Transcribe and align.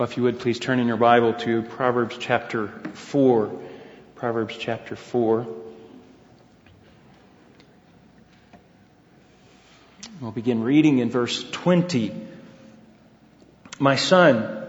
Well, 0.00 0.08
if 0.08 0.16
you 0.16 0.22
would 0.22 0.38
please 0.38 0.58
turn 0.58 0.80
in 0.80 0.86
your 0.86 0.96
Bible 0.96 1.34
to 1.40 1.60
Proverbs 1.60 2.16
chapter 2.18 2.68
4. 2.68 3.60
Proverbs 4.14 4.56
chapter 4.58 4.96
4. 4.96 5.46
We'll 10.22 10.30
begin 10.30 10.62
reading 10.62 11.00
in 11.00 11.10
verse 11.10 11.44
20. 11.50 12.14
My 13.78 13.96
son, 13.96 14.66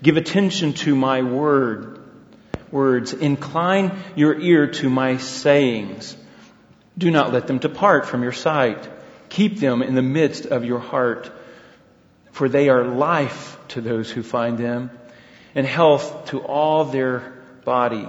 give 0.00 0.16
attention 0.16 0.74
to 0.74 0.94
my 0.94 1.22
word, 1.22 2.00
words. 2.70 3.12
Incline 3.12 3.98
your 4.14 4.38
ear 4.38 4.68
to 4.68 4.88
my 4.88 5.16
sayings. 5.16 6.16
Do 6.96 7.10
not 7.10 7.32
let 7.32 7.48
them 7.48 7.58
depart 7.58 8.06
from 8.06 8.22
your 8.22 8.30
sight. 8.30 8.88
Keep 9.28 9.58
them 9.58 9.82
in 9.82 9.96
the 9.96 10.02
midst 10.02 10.46
of 10.46 10.64
your 10.64 10.78
heart, 10.78 11.32
for 12.38 12.48
they 12.48 12.68
are 12.68 12.84
life 12.84 13.58
to 13.66 13.80
those 13.80 14.08
who 14.08 14.22
find 14.22 14.58
them, 14.58 14.92
and 15.56 15.66
health 15.66 16.26
to 16.26 16.38
all 16.38 16.84
their 16.84 17.32
body. 17.64 18.06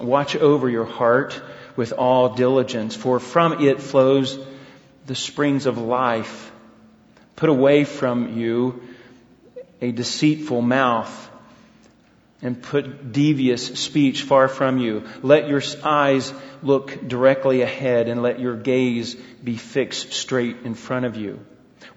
Watch 0.00 0.34
over 0.36 0.70
your 0.70 0.86
heart 0.86 1.38
with 1.76 1.92
all 1.92 2.30
diligence, 2.34 2.96
for 2.96 3.20
from 3.20 3.62
it 3.62 3.82
flows 3.82 4.38
the 5.04 5.14
springs 5.14 5.66
of 5.66 5.76
life. 5.76 6.50
Put 7.36 7.50
away 7.50 7.84
from 7.84 8.38
you 8.38 8.80
a 9.82 9.92
deceitful 9.92 10.62
mouth 10.62 11.30
and 12.40 12.62
put 12.62 13.12
devious 13.12 13.66
speech 13.66 14.22
far 14.22 14.48
from 14.48 14.78
you. 14.78 15.06
Let 15.22 15.46
your 15.46 15.60
eyes 15.84 16.32
look 16.62 17.06
directly 17.06 17.60
ahead 17.60 18.08
and 18.08 18.22
let 18.22 18.40
your 18.40 18.56
gaze 18.56 19.14
be 19.44 19.58
fixed 19.58 20.14
straight 20.14 20.56
in 20.64 20.72
front 20.72 21.04
of 21.04 21.16
you. 21.16 21.44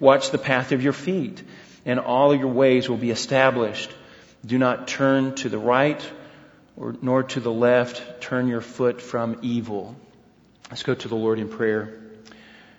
Watch 0.00 0.30
the 0.30 0.38
path 0.38 0.72
of 0.72 0.82
your 0.82 0.92
feet 0.92 1.42
and 1.84 1.98
all 1.98 2.34
your 2.34 2.48
ways 2.48 2.88
will 2.88 2.96
be 2.96 3.10
established. 3.10 3.90
Do 4.44 4.58
not 4.58 4.88
turn 4.88 5.34
to 5.36 5.48
the 5.48 5.58
right 5.58 6.04
or, 6.76 6.96
nor 7.00 7.22
to 7.24 7.40
the 7.40 7.52
left. 7.52 8.20
Turn 8.20 8.48
your 8.48 8.60
foot 8.60 9.00
from 9.00 9.38
evil. 9.42 9.96
Let's 10.70 10.82
go 10.82 10.94
to 10.94 11.08
the 11.08 11.16
Lord 11.16 11.38
in 11.38 11.48
prayer. 11.48 11.98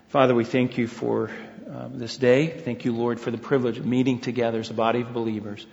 Father, 0.10 0.36
we 0.36 0.46
thank 0.46 0.78
you 0.78 0.88
for 0.88 1.32
um, 1.70 1.98
this 1.98 2.18
day. 2.18 2.48
Thank 2.48 2.86
you, 2.86 2.96
Lord, 2.96 3.20
for 3.20 3.32
the 3.32 3.38
privilege 3.38 3.78
of 3.78 3.86
meeting 3.86 4.20
together 4.20 4.60
as 4.60 4.70
a 4.70 4.74
body 4.74 5.02
of 5.02 5.14
believers. 5.14 5.66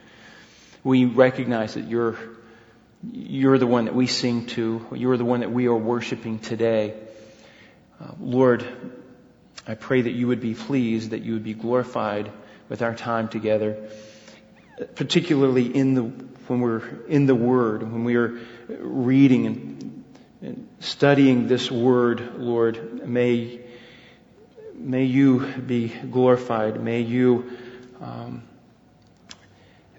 We 0.82 1.04
recognize 1.04 1.74
that 1.74 1.88
you're, 1.88 2.16
you're 3.12 3.58
the 3.58 3.66
one 3.66 3.84
that 3.84 3.94
we 3.94 4.06
sing 4.06 4.46
to. 4.46 4.86
You're 4.94 5.18
the 5.18 5.24
one 5.24 5.40
that 5.40 5.50
we 5.50 5.66
are 5.66 5.76
worshiping 5.76 6.38
today. 6.38 6.94
Uh, 8.00 8.12
Lord, 8.18 8.64
I 9.66 9.74
pray 9.74 10.02
that 10.02 10.12
you 10.12 10.28
would 10.28 10.40
be 10.40 10.54
pleased, 10.54 11.10
that 11.10 11.22
you 11.22 11.34
would 11.34 11.44
be 11.44 11.54
glorified 11.54 12.30
with 12.68 12.82
our 12.82 12.94
time 12.94 13.28
together, 13.28 13.76
particularly 14.94 15.66
in 15.66 15.94
the, 15.94 16.02
when 16.02 16.60
we're 16.60 16.82
in 17.08 17.26
the 17.26 17.34
Word, 17.34 17.82
when 17.82 18.04
we 18.04 18.16
are 18.16 18.40
reading 18.68 19.46
and, 19.46 20.04
and 20.40 20.68
studying 20.80 21.46
this 21.46 21.70
Word, 21.70 22.36
Lord, 22.38 23.06
may, 23.06 23.60
may 24.74 25.04
you 25.04 25.40
be 25.40 25.88
glorified. 25.88 26.80
May 26.80 27.02
you, 27.02 27.58
um, 28.00 28.42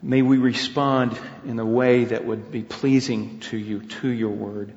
may 0.02 0.22
we 0.22 0.38
respond 0.38 1.18
in 1.46 1.60
a 1.60 1.66
way 1.66 2.06
that 2.06 2.26
would 2.26 2.52
be 2.52 2.64
pleasing 2.64 3.40
to 3.42 3.58
you, 3.58 3.82
to 3.82 4.10
your 4.10 4.32
Word. 4.32 4.74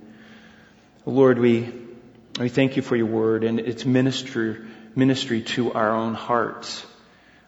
Lord, 1.06 1.38
we, 1.38 1.72
we 2.38 2.48
thank 2.48 2.74
you 2.77 2.82
for 2.82 2.96
your 2.96 3.06
Word 3.06 3.44
and 3.44 3.60
its 3.60 3.84
ministry, 3.84 4.56
ministry 4.96 5.42
to 5.42 5.72
our 5.72 5.94
own 5.94 6.14
hearts. 6.14 6.84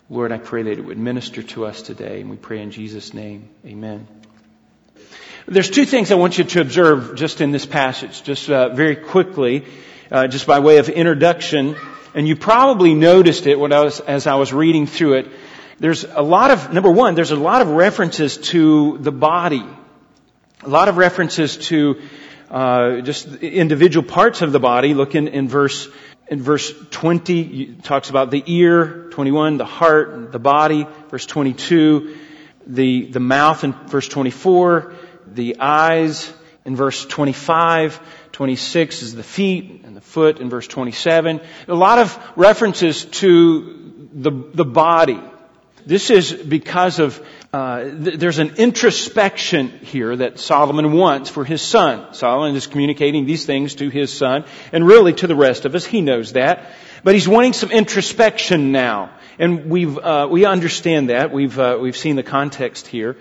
Lord, 0.08 0.30
I 0.30 0.38
pray 0.38 0.62
that 0.62 0.78
it 0.78 0.84
would 0.84 0.98
minister 0.98 1.42
to 1.42 1.66
us 1.66 1.82
today, 1.82 2.20
and 2.20 2.30
we 2.30 2.36
pray 2.36 2.62
in 2.62 2.70
Jesus' 2.70 3.12
name. 3.12 3.48
Amen. 3.66 4.06
There's 5.46 5.70
two 5.70 5.86
things 5.86 6.12
I 6.12 6.14
want 6.14 6.38
you 6.38 6.44
to 6.44 6.60
observe 6.60 7.16
just 7.16 7.40
in 7.40 7.50
this 7.50 7.66
passage, 7.66 8.22
just 8.22 8.48
uh, 8.48 8.74
very 8.74 8.94
quickly, 8.94 9.64
uh, 10.12 10.28
just 10.28 10.46
by 10.46 10.60
way 10.60 10.78
of 10.78 10.88
introduction. 10.88 11.74
And 12.14 12.28
you 12.28 12.36
probably 12.36 12.94
noticed 12.94 13.48
it 13.48 13.58
when 13.58 13.72
I 13.72 13.80
was, 13.80 13.98
as 13.98 14.28
I 14.28 14.36
was 14.36 14.52
reading 14.52 14.86
through 14.86 15.14
it. 15.14 15.26
There's 15.80 16.04
a 16.04 16.22
lot 16.22 16.52
of, 16.52 16.72
number 16.72 16.92
one, 16.92 17.16
there's 17.16 17.32
a 17.32 17.36
lot 17.36 17.60
of 17.60 17.70
references 17.70 18.38
to 18.52 18.98
the 18.98 19.12
body. 19.12 19.64
A 20.62 20.68
lot 20.68 20.88
of 20.88 20.96
references 20.96 21.56
to 21.68 22.00
uh, 22.50 23.00
just 23.00 23.26
individual 23.36 24.06
parts 24.06 24.42
of 24.42 24.52
the 24.52 24.60
body. 24.60 24.94
Look 24.94 25.14
in, 25.14 25.28
in 25.28 25.48
verse 25.48 25.88
in 26.28 26.42
verse 26.42 26.72
20, 26.90 27.62
it 27.62 27.84
talks 27.84 28.10
about 28.10 28.30
the 28.30 28.42
ear, 28.46 29.08
21, 29.10 29.58
the 29.58 29.64
heart, 29.64 30.32
the 30.32 30.40
body, 30.40 30.86
verse 31.08 31.24
22, 31.24 32.16
the, 32.66 33.06
the 33.06 33.20
mouth 33.20 33.62
in 33.62 33.72
verse 33.86 34.08
24, 34.08 34.92
the 35.28 35.60
eyes 35.60 36.32
in 36.64 36.74
verse 36.74 37.06
25, 37.06 38.00
26 38.32 39.02
is 39.02 39.14
the 39.14 39.22
feet 39.22 39.82
and 39.84 39.96
the 39.96 40.00
foot 40.00 40.40
in 40.40 40.50
verse 40.50 40.66
27. 40.66 41.40
A 41.68 41.74
lot 41.74 42.00
of 42.00 42.18
references 42.34 43.04
to 43.04 44.08
the, 44.12 44.30
the 44.30 44.64
body. 44.64 45.20
This 45.86 46.10
is 46.10 46.32
because 46.32 46.98
of 46.98 47.24
uh, 47.52 47.84
th- 47.84 48.18
there's 48.18 48.38
an 48.38 48.56
introspection 48.56 49.68
here 49.68 50.16
that 50.16 50.38
Solomon 50.38 50.92
wants 50.92 51.30
for 51.30 51.44
his 51.44 51.62
son. 51.62 52.12
Solomon 52.14 52.56
is 52.56 52.66
communicating 52.66 53.26
these 53.26 53.46
things 53.46 53.76
to 53.76 53.88
his 53.88 54.12
son 54.12 54.44
and 54.72 54.86
really 54.86 55.12
to 55.14 55.26
the 55.26 55.36
rest 55.36 55.64
of 55.64 55.74
us. 55.74 55.84
He 55.84 56.00
knows 56.00 56.32
that. 56.32 56.72
But 57.04 57.14
he's 57.14 57.28
wanting 57.28 57.52
some 57.52 57.70
introspection 57.70 58.72
now. 58.72 59.10
And 59.38 59.70
we've, 59.70 59.96
uh, 59.96 60.28
we 60.30 60.44
understand 60.44 61.10
that. 61.10 61.32
We've, 61.32 61.58
uh, 61.58 61.78
we've 61.80 61.96
seen 61.96 62.16
the 62.16 62.22
context 62.22 62.86
here. 62.86 63.16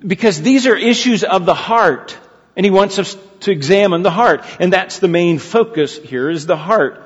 Because 0.00 0.40
these 0.40 0.66
are 0.66 0.76
issues 0.76 1.22
of 1.24 1.44
the 1.44 1.54
heart. 1.54 2.16
And 2.56 2.64
he 2.64 2.70
wants 2.70 2.98
us 2.98 3.16
to 3.40 3.50
examine 3.50 4.02
the 4.02 4.10
heart. 4.10 4.44
And 4.58 4.72
that's 4.72 5.00
the 5.00 5.08
main 5.08 5.38
focus 5.38 5.98
here 5.98 6.30
is 6.30 6.46
the 6.46 6.56
heart. 6.56 7.02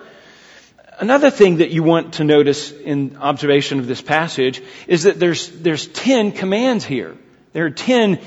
Another 1.00 1.30
thing 1.30 1.58
that 1.58 1.70
you 1.70 1.84
want 1.84 2.14
to 2.14 2.24
notice 2.24 2.72
in 2.72 3.18
observation 3.18 3.78
of 3.78 3.86
this 3.86 4.02
passage 4.02 4.60
is 4.88 5.04
that 5.04 5.20
there's, 5.20 5.48
there's 5.48 5.86
10 5.86 6.32
commands 6.32 6.84
here. 6.84 7.16
There 7.52 7.66
are 7.66 7.70
10 7.70 8.18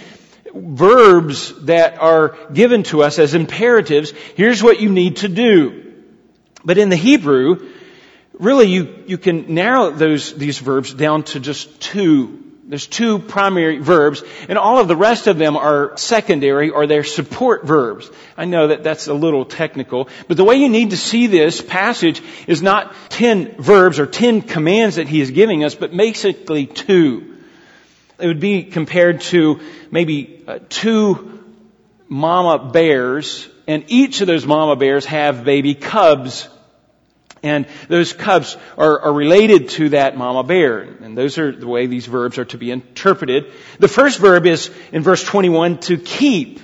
verbs 0.54 1.66
that 1.66 2.00
are 2.00 2.38
given 2.54 2.84
to 2.84 3.04
us 3.04 3.20
as 3.20 3.34
imperatives. 3.34 4.12
Here's 4.36 4.64
what 4.64 4.80
you 4.80 4.90
need 4.90 5.18
to 5.18 5.28
do. 5.28 5.94
But 6.64 6.78
in 6.78 6.90
the 6.90 6.96
Hebrew, 6.96 7.70
really 8.34 8.68
you, 8.68 9.04
you 9.06 9.18
can 9.18 9.54
narrow 9.54 9.92
those, 9.92 10.34
these 10.34 10.60
verbs 10.60 10.94
down 10.94 11.24
to 11.24 11.42
just 11.42 11.82
two 11.82 12.51
there's 12.72 12.88
two 12.88 13.20
primary 13.20 13.80
verbs, 13.80 14.24
and 14.48 14.58
all 14.58 14.80
of 14.80 14.88
the 14.88 14.96
rest 14.96 15.28
of 15.28 15.38
them 15.38 15.58
are 15.58 15.98
secondary 15.98 16.70
or 16.70 16.88
they're 16.88 17.04
support 17.04 17.66
verbs. 17.66 18.10
I 18.38 18.46
know 18.46 18.70
that 18.70 18.82
that's 18.82 19.08
a 19.08 19.14
little 19.14 19.44
technical, 19.44 20.08
but 20.30 20.38
the 20.38 20.46
way 20.46 20.56
you 20.56 20.70
need 20.70 20.92
to 20.92 20.98
see 20.98 21.28
this 21.28 21.60
passage 21.60 22.22
is 22.48 22.62
not 22.62 22.96
ten 23.10 23.62
verbs 23.62 24.00
or 24.00 24.06
ten 24.06 24.42
commands 24.42 24.96
that 24.96 25.10
he 25.10 25.20
is 25.20 25.32
giving 25.32 25.66
us, 25.66 25.76
but 25.76 25.92
basically 25.92 26.66
two. 26.66 27.36
It 28.18 28.28
would 28.28 28.40
be 28.40 28.64
compared 28.64 29.20
to 29.32 29.60
maybe 29.92 30.42
uh, 30.48 30.60
two 30.70 31.44
mama 32.08 32.72
bears, 32.72 33.50
and 33.68 33.84
each 33.90 34.22
of 34.22 34.28
those 34.28 34.46
mama 34.46 34.78
bears 34.78 35.04
have 35.08 35.44
baby 35.44 35.76
cubs 35.76 36.48
and 37.44 37.66
those 37.88 38.14
cubs 38.14 38.56
are, 38.78 39.00
are, 39.00 39.14
related 39.14 39.70
to 39.70 39.90
that 39.90 40.16
mama 40.16 40.44
bear. 40.44 40.80
And 40.80 41.18
those 41.18 41.38
are 41.40 41.52
the 41.52 41.68
way 41.68 41.88
these 41.88 42.06
verbs 42.06 42.38
are 42.38 42.46
to 42.46 42.58
be 42.58 42.70
interpreted. 42.70 43.52
The 43.80 43.88
first 43.88 44.20
verb 44.20 44.46
is 44.46 44.70
in 44.92 45.02
verse 45.02 45.24
21 45.24 45.80
to 45.80 45.98
keep. 45.98 46.60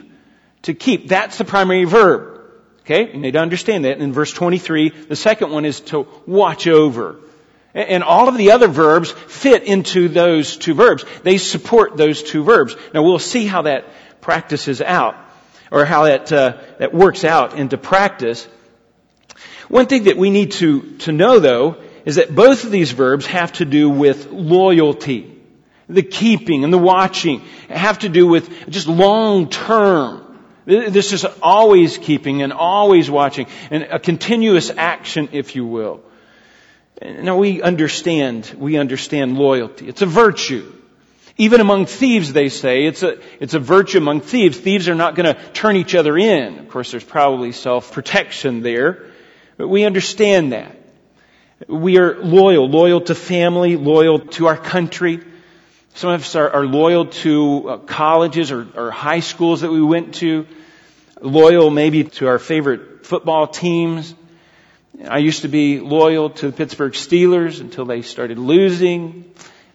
To 0.64 0.74
keep. 0.74 1.08
That's 1.08 1.38
the 1.38 1.46
primary 1.46 1.86
verb. 1.86 2.42
Okay? 2.82 3.12
You 3.12 3.20
need 3.20 3.32
to 3.32 3.40
understand 3.40 3.86
that. 3.86 3.98
In 3.98 4.14
verse 4.14 4.32
23, 4.32 4.90
the 4.90 5.16
second 5.16 5.52
one 5.52 5.66
is 5.66 5.82
to 5.82 6.08
watch 6.28 6.68
over. 6.68 7.20
And 7.74 8.04
all 8.04 8.28
of 8.28 8.38
the 8.38 8.52
other 8.52 8.68
verbs 8.68 9.12
fit 9.12 9.64
into 9.64 10.10
those 10.10 10.58
two 10.58 10.74
verbs. 10.74 11.06
They 11.24 11.38
support 11.38 11.98
those 11.98 12.24
two 12.24 12.44
verbs. 12.44 12.76
Now 12.94 13.04
we'll 13.04 13.20
see 13.20 13.46
how 13.46 13.64
that 13.64 13.86
practices 14.22 14.82
out, 14.82 15.16
or 15.70 15.86
how 15.86 16.06
that, 16.06 16.32
uh, 16.32 16.58
that 16.80 16.94
works 16.94 17.24
out 17.24 17.58
into 17.58 17.78
practice. 17.78 18.48
One 19.70 19.86
thing 19.86 20.06
that 20.06 20.18
we 20.18 20.30
need 20.30 20.52
to, 20.54 20.98
to 21.00 21.12
know 21.12 21.40
though 21.40 21.78
is 22.06 22.16
that 22.16 22.34
both 22.34 22.64
of 22.64 22.72
these 22.72 22.92
verbs 22.92 23.26
have 23.26 23.52
to 23.54 23.66
do 23.66 23.90
with 23.90 24.32
loyalty. 24.32 25.34
The 25.90 26.04
keeping 26.04 26.64
and 26.64 26.72
the 26.72 26.78
watching 26.78 27.42
have 27.70 28.00
to 28.00 28.10
do 28.10 28.28
with 28.28 28.70
just 28.70 28.88
long 28.88 29.50
term. 29.50 30.24
This 30.66 31.14
is 31.14 31.26
always 31.42 31.98
keeping 31.98 32.42
and 32.42 32.52
always 32.52 33.10
watching 33.10 33.48
and 33.72 33.84
a 33.84 34.00
continuous 34.00 34.70
action, 34.70 35.30
if 35.32 35.56
you 35.56 35.66
will. 35.66 36.02
Now 37.02 37.38
we 37.38 37.62
understand, 37.62 38.54
we 38.58 38.78
understand 38.78 39.38
loyalty. 39.38 39.88
It's 39.88 40.02
a 40.02 40.06
virtue. 40.06 40.74
Even 41.38 41.62
among 41.62 41.86
thieves, 41.86 42.34
they 42.34 42.50
say, 42.50 42.86
it's 42.86 43.04
a, 43.04 43.20
it's 43.40 43.54
a 43.54 43.60
virtue 43.60 44.00
among 44.00 44.22
thieves. 44.22 44.58
Thieves 44.58 44.90
are 44.90 44.96
not 44.96 45.16
going 45.16 45.34
to 45.34 45.40
turn 45.52 45.76
each 45.76 45.94
other 45.94 46.18
in. 46.18 46.58
Of 46.58 46.70
course, 46.70 46.90
there's 46.92 47.04
probably 47.04 47.52
self-protection 47.52 48.62
there. 48.62 49.06
We 49.58 49.86
understand 49.86 50.54
that. 50.54 50.76
We 51.68 51.98
are 51.98 52.20
loyal, 52.20 52.70
loyal 52.70 53.02
to 53.02 53.16
family, 53.16 53.76
loyal 53.76 54.20
to 54.20 54.48
our 54.48 54.58
country. 54.58 55.24
Some 55.96 56.12
of 56.12 56.22
us 56.22 56.36
are, 56.36 56.50
are 56.52 56.66
loyal 56.66 57.08
to 57.08 57.70
uh, 57.70 57.78
colleges 57.78 58.52
or, 58.52 58.68
or 58.76 58.92
high 58.92 59.22
schools 59.22 59.62
that 59.62 59.72
we 59.72 59.82
went 59.82 60.16
to, 60.16 60.46
loyal 61.20 61.72
maybe 61.72 62.04
to 62.04 62.28
our 62.28 62.38
favorite 62.38 63.06
football 63.08 63.48
teams. 63.48 64.14
I 65.08 65.18
used 65.18 65.42
to 65.42 65.48
be 65.48 65.80
loyal 65.80 66.30
to 66.30 66.48
the 66.48 66.54
Pittsburgh 66.56 66.94
Steelers 66.94 67.60
until 67.60 67.86
they 67.86 68.04
started 68.04 68.38
losing, 68.38 69.26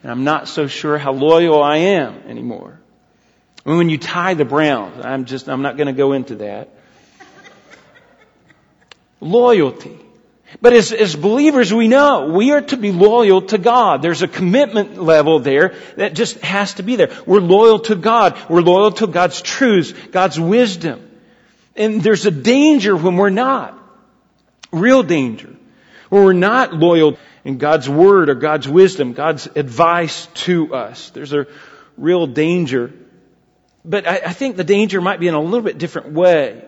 and 0.03 0.13
I'm 0.13 0.23
not 0.23 0.47
so 0.47 0.69
sure 0.69 0.99
how 0.99 1.13
loyal 1.13 1.61
I 1.61 1.79
am 1.79 2.23
anymore. 2.29 2.79
When 3.65 3.89
you 3.89 3.99
tie 3.99 4.35
the 4.35 4.45
Browns, 4.45 5.05
I'm 5.05 5.25
just, 5.25 5.49
I'm 5.49 5.63
not 5.63 5.77
going 5.77 5.89
to 5.89 5.93
go 5.93 6.13
into 6.13 6.37
that. 6.37 6.71
Loyalty. 9.23 9.99
But 10.61 10.75
as, 10.75 10.93
as 10.93 11.17
believers, 11.17 11.73
we 11.73 11.89
know 11.89 12.27
we 12.27 12.51
are 12.51 12.61
to 12.61 12.77
be 12.77 12.93
loyal 12.93 13.43
to 13.43 13.57
God. 13.57 14.03
There's 14.03 14.23
a 14.23 14.29
commitment 14.29 15.01
level 15.01 15.39
there 15.39 15.77
that 15.97 16.15
just 16.15 16.39
has 16.41 16.75
to 16.75 16.83
be 16.83 16.97
there. 16.97 17.11
We're 17.25 17.41
loyal 17.41 17.79
to 17.81 17.95
God. 17.95 18.39
We're 18.51 18.61
loyal 18.61 18.91
to 18.93 19.07
God's 19.07 19.41
truths, 19.41 19.93
God's 20.11 20.39
wisdom. 20.39 21.09
And 21.75 22.03
there's 22.03 22.27
a 22.27 22.31
danger 22.31 22.97
when 22.97 23.17
we're 23.17 23.31
not. 23.31 23.79
Real 24.73 25.03
danger. 25.03 25.55
When 26.11 26.25
we're 26.25 26.33
not 26.35 26.75
loyal 26.75 27.17
in 27.45 27.59
God's 27.59 27.89
word 27.89 28.29
or 28.29 28.35
God's 28.35 28.69
wisdom, 28.69 29.13
God's 29.15 29.47
advice 29.55 30.27
to 30.35 30.75
us. 30.75 31.11
There's 31.11 31.33
a 31.33 31.47
real 31.97 32.27
danger. 32.27 32.93
But 33.85 34.07
I, 34.07 34.17
I 34.27 34.33
think 34.33 34.57
the 34.57 34.65
danger 34.65 35.01
might 35.01 35.21
be 35.21 35.29
in 35.29 35.35
a 35.35 35.41
little 35.41 35.63
bit 35.63 35.79
different 35.79 36.13
way. 36.13 36.63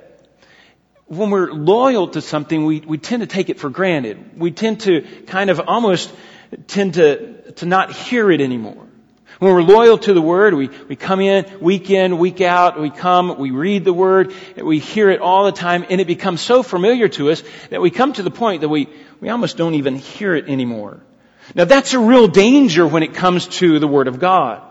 When 1.07 1.31
we're 1.31 1.53
loyal 1.53 2.09
to 2.09 2.21
something, 2.21 2.65
we, 2.65 2.81
we 2.81 2.99
tend 2.99 3.21
to 3.21 3.27
take 3.27 3.51
it 3.51 3.59
for 3.59 3.69
granted. 3.69 4.39
We 4.39 4.51
tend 4.53 4.81
to 4.81 5.03
kind 5.27 5.51
of 5.51 5.61
almost 5.67 6.13
tend 6.67 6.95
to, 6.95 7.53
to 7.53 7.67
not 7.67 7.93
hear 7.93 8.31
it 8.31 8.41
anymore. 8.41 8.87
When 9.39 9.53
we're 9.53 9.63
loyal 9.63 9.99
to 9.99 10.15
the 10.15 10.23
Word, 10.23 10.55
we, 10.55 10.69
we 10.89 10.97
come 10.97 11.21
in 11.21 11.61
week 11.61 11.91
in, 11.91 12.19
week 12.19 12.41
out, 12.41 12.81
we 12.81 12.91
come, 12.91 13.37
we 13.37 13.51
read 13.51 13.85
the 13.85 13.93
Word, 13.93 14.33
we 14.57 14.79
hear 14.79 15.11
it 15.11 15.21
all 15.21 15.45
the 15.45 15.53
time, 15.53 15.85
and 15.91 16.01
it 16.01 16.07
becomes 16.07 16.41
so 16.41 16.63
familiar 16.63 17.09
to 17.09 17.31
us 17.31 17.43
that 17.71 17.81
we 17.81 17.91
come 17.91 18.13
to 18.13 18.23
the 18.23 18.31
point 18.31 18.61
that 18.61 18.69
we, 18.69 18.89
we 19.21 19.29
almost 19.29 19.57
don't 19.57 19.75
even 19.75 19.97
hear 19.97 20.35
it 20.35 20.49
anymore. 20.49 21.01
Now 21.55 21.65
that's 21.65 21.95
a 21.95 21.99
real 21.99 22.29
danger 22.29 22.87
when 22.87 23.03
it 23.03 23.15
comes 23.15 23.49
to 23.59 23.79
the 23.79 23.89
Word 23.89 24.09
of 24.09 24.21
God. 24.21 24.63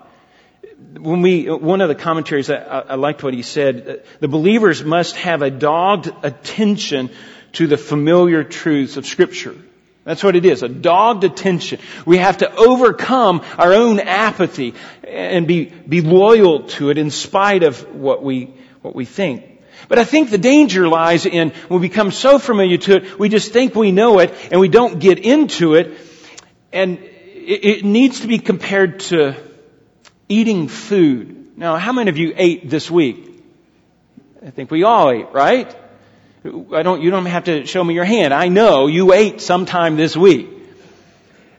When 1.00 1.21
we, 1.21 1.50
one 1.50 1.81
of 1.81 1.89
the 1.89 1.95
commentaries, 1.95 2.50
I, 2.50 2.56
I 2.57 2.95
liked 2.95 3.24
what 3.24 3.33
he 3.33 3.41
said, 3.41 3.88
uh, 3.88 4.07
the 4.19 4.27
believers 4.27 4.83
must 4.83 5.15
have 5.18 5.41
a 5.41 5.50
dogged 5.50 6.12
attention 6.24 7.09
to 7.53 7.68
the 7.68 7.77
familiar 7.77 8.44
truths 8.44 8.97
of 8.97 9.06
Scripture. 9.06 9.56
That's 10.03 10.24
what 10.24 10.35
it 10.35 10.45
is, 10.45 10.63
a 10.63 10.69
dogged 10.69 11.24
attention. 11.24 11.80
We 12.06 12.18
have 12.18 12.39
to 12.39 12.53
overcome 12.53 13.41
our 13.57 13.74
own 13.74 14.00
apathy 14.00 14.74
and 15.07 15.47
be, 15.47 15.65
be 15.65 16.01
loyal 16.01 16.63
to 16.63 16.89
it 16.89 16.97
in 16.97 17.09
spite 17.09 17.63
of 17.63 17.95
what 17.95 18.21
we, 18.21 18.53
what 18.81 18.95
we 18.95 19.06
think. 19.06 19.45
But 19.88 20.00
I 20.00 20.03
think 20.03 20.30
the 20.30 20.38
danger 20.38 20.88
lies 20.88 21.25
in 21.25 21.51
when 21.68 21.81
we 21.81 21.88
become 21.88 22.12
so 22.12 22.38
familiar 22.38 22.77
to 22.80 22.97
it, 22.97 23.19
we 23.19 23.30
just 23.30 23.53
think 23.53 23.75
we 23.75 23.91
know 23.91 24.19
it 24.19 24.33
and 24.51 24.59
we 24.59 24.68
don't 24.68 25.00
get 25.00 25.19
into 25.19 25.75
it. 25.75 25.97
And 26.71 27.00
it, 27.00 27.65
it 27.65 27.85
needs 27.85 28.21
to 28.21 28.27
be 28.27 28.39
compared 28.39 29.01
to 29.01 29.35
eating 30.30 30.68
food. 30.68 31.58
Now, 31.58 31.78
how 31.78 31.94
many 31.94 32.10
of 32.10 32.18
you 32.18 32.34
ate 32.36 32.70
this 32.70 32.90
week? 32.90 33.30
I 34.46 34.50
think 34.50 34.72
we 34.72 34.84
all 34.84 35.12
ate, 35.12 35.31
right? 35.31 35.74
I 36.46 36.84
don't, 36.84 37.02
you 37.02 37.10
don't 37.10 37.25
have 37.25 37.46
to 37.46 37.66
show 37.66 37.84
me 37.84 37.94
your 37.94 38.04
hand. 38.04 38.34
I 38.34 38.50
know 38.50 38.88
you 38.88 39.14
ate 39.14 39.40
sometime 39.40 39.96
this 39.96 40.18
week. 40.18 40.50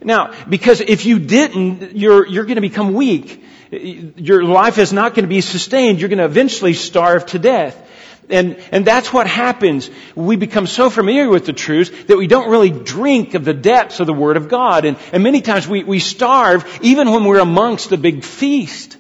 Now, 0.03 0.35
because 0.47 0.83
if 0.83 1.07
you 1.07 1.19
didn't, 1.19 1.97
you're, 1.97 2.27
you're 2.27 2.45
going 2.45 2.57
to 2.57 2.61
become 2.61 2.93
weak. 2.93 3.43
Your 3.71 4.45
life 4.45 4.77
is 4.77 4.93
not 4.93 5.15
going 5.15 5.25
to 5.25 5.29
be 5.29 5.41
sustained. 5.41 6.01
You're 6.01 6.11
going 6.11 6.19
to 6.19 6.27
eventually 6.27 6.75
starve 6.75 7.25
to 7.27 7.39
death. 7.39 7.81
And, 8.31 8.57
and 8.73 8.87
that's 8.87 9.13
what 9.13 9.27
happens. 9.27 9.91
We 10.15 10.37
become 10.37 10.67
so 10.67 10.91
familiar 10.91 11.29
with 11.29 11.47
the 11.47 11.53
truth 11.53 12.07
that 12.07 12.17
we 12.17 12.27
don't 12.27 12.51
really 12.51 12.71
drink 12.71 13.35
of 13.35 13.45
the 13.45 13.55
depths 13.55 14.01
of 14.01 14.07
the 14.07 14.15
Word 14.15 14.37
of 14.37 14.49
God. 14.49 14.85
And, 14.85 14.97
and 15.13 15.23
many 15.23 15.43
times 15.43 15.69
we, 15.69 15.85
we 15.85 15.99
starve 15.99 16.81
even 16.83 17.11
when 17.11 17.25
we're 17.25 17.41
amongst 17.41 17.91
the 17.91 17.99
big 17.99 18.25
feast. 18.25 18.97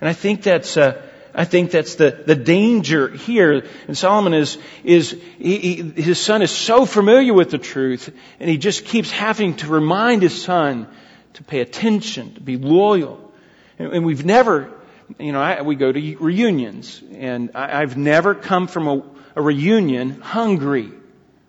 And 0.00 0.08
I 0.08 0.12
think 0.12 0.42
that's, 0.42 0.76
uh, 0.76 1.02
I 1.34 1.44
think 1.44 1.70
that's 1.70 1.96
the, 1.96 2.22
the 2.24 2.34
danger 2.34 3.08
here. 3.08 3.66
And 3.86 3.96
Solomon 3.96 4.32
is, 4.32 4.56
is 4.84 5.20
he, 5.38 5.58
he, 5.58 6.02
his 6.02 6.18
son 6.18 6.40
is 6.40 6.50
so 6.50 6.86
familiar 6.86 7.34
with 7.34 7.50
the 7.50 7.58
truth, 7.58 8.10
and 8.40 8.48
he 8.48 8.56
just 8.56 8.86
keeps 8.86 9.10
having 9.10 9.56
to 9.56 9.68
remind 9.68 10.22
his 10.22 10.42
son 10.42 10.88
to 11.34 11.44
pay 11.44 11.60
attention, 11.60 12.34
to 12.34 12.40
be 12.40 12.56
loyal. 12.56 13.32
And, 13.78 13.92
and 13.92 14.06
we've 14.06 14.24
never, 14.24 14.72
you 15.18 15.32
know, 15.32 15.40
I, 15.40 15.62
we 15.62 15.76
go 15.76 15.92
to 15.92 16.16
reunions, 16.16 17.02
and 17.12 17.50
I, 17.54 17.80
have 17.80 17.96
never 17.96 18.34
come 18.34 18.66
from 18.66 18.88
a, 18.88 19.02
a 19.36 19.42
reunion 19.42 20.20
hungry. 20.20 20.90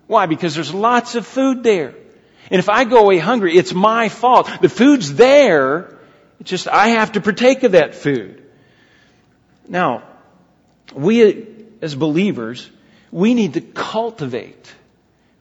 Why? 0.06 0.26
Because 0.26 0.54
there's 0.54 0.72
lots 0.72 1.14
of 1.14 1.26
food 1.26 1.62
there. 1.62 1.94
And 2.50 2.58
if 2.58 2.68
I 2.68 2.84
go 2.84 2.98
away 2.98 3.18
hungry, 3.18 3.56
it's 3.56 3.74
my 3.74 4.08
fault. 4.08 4.48
The 4.60 4.68
food's 4.68 5.14
there. 5.14 5.98
It's 6.40 6.50
just 6.50 6.68
I 6.68 6.88
have 6.88 7.12
to 7.12 7.20
partake 7.20 7.62
of 7.62 7.72
that 7.72 7.94
food. 7.94 8.42
Now, 9.68 10.04
we 10.94 11.46
as 11.82 11.94
believers, 11.94 12.70
we 13.10 13.34
need 13.34 13.54
to 13.54 13.60
cultivate. 13.60 14.72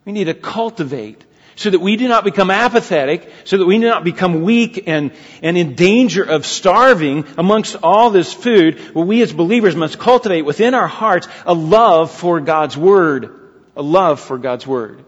We 0.06 0.12
need 0.12 0.26
to 0.26 0.34
cultivate 0.34 1.24
so 1.58 1.72
that 1.72 1.80
we 1.80 1.98
do 1.98 2.08
not 2.08 2.24
become 2.24 2.52
apathetic, 2.52 3.30
so 3.44 3.58
that 3.58 3.66
we 3.66 3.80
do 3.80 3.88
not 3.88 4.04
become 4.04 4.44
weak 4.44 4.84
and, 4.88 5.12
and 5.42 5.58
in 5.58 5.74
danger 5.74 6.24
of 6.24 6.46
starving 6.46 7.26
amongst 7.36 7.76
all 7.82 8.12
this 8.12 8.32
food. 8.32 8.94
Well, 8.94 9.06
we 9.06 9.24
as 9.24 9.34
believers 9.34 9.76
must 9.76 9.98
cultivate 9.98 10.44
within 10.44 10.76
our 10.76 10.88
hearts 10.88 11.28
a 11.46 11.56
love 11.56 12.12
for 12.12 12.40
God's 12.40 12.78
Word. 12.78 13.34
A 13.76 13.82
love 13.82 14.20
for 14.20 14.38
God's 14.38 14.68
Word. 14.68 15.04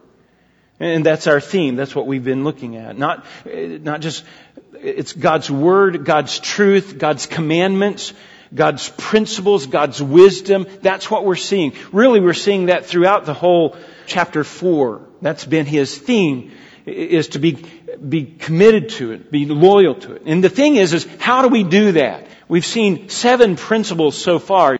And 0.79 1.05
that's 1.05 1.27
our 1.27 1.39
theme. 1.39 1.75
That's 1.75 1.95
what 1.95 2.07
we've 2.07 2.23
been 2.23 2.43
looking 2.43 2.77
at. 2.77 2.97
Not, 2.97 3.25
not 3.45 4.01
just, 4.01 4.25
it's 4.73 5.13
God's 5.13 5.51
Word, 5.51 6.03
God's 6.03 6.39
truth, 6.39 6.97
God's 6.97 7.27
commandments, 7.27 8.11
God's 8.51 8.89
principles, 8.89 9.67
God's 9.67 10.01
wisdom. 10.01 10.65
That's 10.81 11.11
what 11.11 11.25
we're 11.25 11.35
seeing. 11.35 11.73
Really, 11.91 12.19
we're 12.19 12.33
seeing 12.33 12.67
that 12.67 12.87
throughout 12.87 13.25
the 13.25 13.35
whole 13.35 13.77
chapter 14.07 14.43
four. 14.43 15.08
That's 15.21 15.45
been 15.45 15.65
his 15.65 15.97
theme, 15.97 16.51
is 16.85 17.29
to 17.29 17.39
be, 17.39 17.53
be 17.97 18.25
committed 18.25 18.89
to 18.89 19.11
it, 19.11 19.31
be 19.31 19.45
loyal 19.45 19.95
to 19.95 20.13
it. 20.13 20.23
And 20.25 20.43
the 20.43 20.49
thing 20.49 20.75
is, 20.75 20.93
is 20.93 21.07
how 21.19 21.41
do 21.41 21.49
we 21.49 21.63
do 21.63 21.93
that? 21.93 22.27
We've 22.47 22.65
seen 22.65 23.09
seven 23.09 23.55
principles 23.55 24.17
so 24.17 24.39
far. 24.39 24.79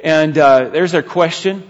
And, 0.00 0.36
uh, 0.36 0.68
there's 0.68 0.94
our 0.94 1.02
question. 1.02 1.68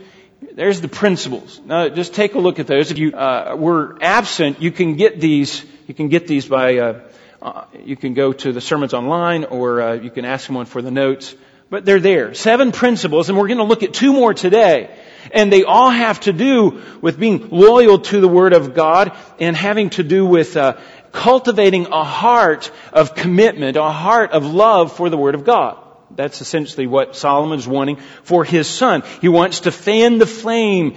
There's 0.54 0.80
the 0.80 0.88
principles. 0.88 1.60
Now, 1.64 1.88
just 1.88 2.14
take 2.14 2.34
a 2.34 2.38
look 2.38 2.58
at 2.58 2.66
those. 2.66 2.90
If 2.90 2.98
you 2.98 3.12
uh, 3.12 3.54
were 3.56 3.96
absent, 4.00 4.60
you 4.60 4.72
can 4.72 4.96
get 4.96 5.20
these. 5.20 5.64
You 5.86 5.94
can 5.94 6.08
get 6.08 6.26
these 6.26 6.46
by 6.46 6.78
uh, 6.78 7.00
uh, 7.40 7.64
you 7.84 7.96
can 7.96 8.14
go 8.14 8.32
to 8.32 8.52
the 8.52 8.60
sermons 8.60 8.94
online 8.94 9.44
or 9.44 9.80
uh, 9.80 9.92
you 9.94 10.10
can 10.10 10.24
ask 10.24 10.46
someone 10.46 10.66
for 10.66 10.82
the 10.82 10.90
notes. 10.90 11.34
But 11.70 11.84
they're 11.84 12.00
there. 12.00 12.34
Seven 12.34 12.72
principles, 12.72 13.28
and 13.28 13.38
we're 13.38 13.46
going 13.46 13.58
to 13.58 13.64
look 13.64 13.82
at 13.82 13.92
two 13.92 14.12
more 14.12 14.32
today. 14.32 14.90
And 15.32 15.52
they 15.52 15.64
all 15.64 15.90
have 15.90 16.20
to 16.20 16.32
do 16.32 16.82
with 17.00 17.18
being 17.18 17.48
loyal 17.50 17.98
to 18.00 18.20
the 18.20 18.28
Word 18.28 18.52
of 18.52 18.74
God 18.74 19.16
and 19.38 19.56
having 19.56 19.90
to 19.90 20.02
do 20.02 20.26
with 20.26 20.56
uh, 20.56 20.78
cultivating 21.12 21.86
a 21.86 22.04
heart 22.04 22.70
of 22.92 23.14
commitment, 23.14 23.76
a 23.76 23.90
heart 23.90 24.32
of 24.32 24.46
love 24.46 24.96
for 24.96 25.10
the 25.10 25.16
Word 25.16 25.34
of 25.34 25.44
God. 25.44 25.78
That's 26.10 26.40
essentially 26.40 26.86
what 26.86 27.16
Solomon 27.16 27.58
is 27.58 27.68
wanting 27.68 27.96
for 28.22 28.44
his 28.44 28.66
son. 28.66 29.02
He 29.20 29.28
wants 29.28 29.60
to 29.60 29.72
fan 29.72 30.18
the 30.18 30.26
flame, 30.26 30.96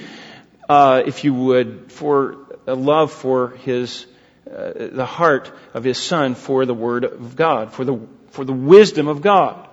uh, 0.69 1.03
if 1.05 1.23
you 1.23 1.33
would, 1.33 1.91
for 1.91 2.37
a 2.65 2.75
love 2.75 3.11
for 3.11 3.49
his 3.49 4.05
uh, 4.51 4.89
the 4.91 5.05
heart 5.05 5.51
of 5.73 5.83
his 5.83 5.97
son 5.97 6.35
for 6.35 6.65
the 6.65 6.73
word 6.73 7.05
of 7.05 7.35
God, 7.35 7.71
for 7.71 7.85
the, 7.85 7.99
for 8.31 8.43
the 8.43 8.53
wisdom 8.53 9.07
of 9.07 9.21
God. 9.21 9.67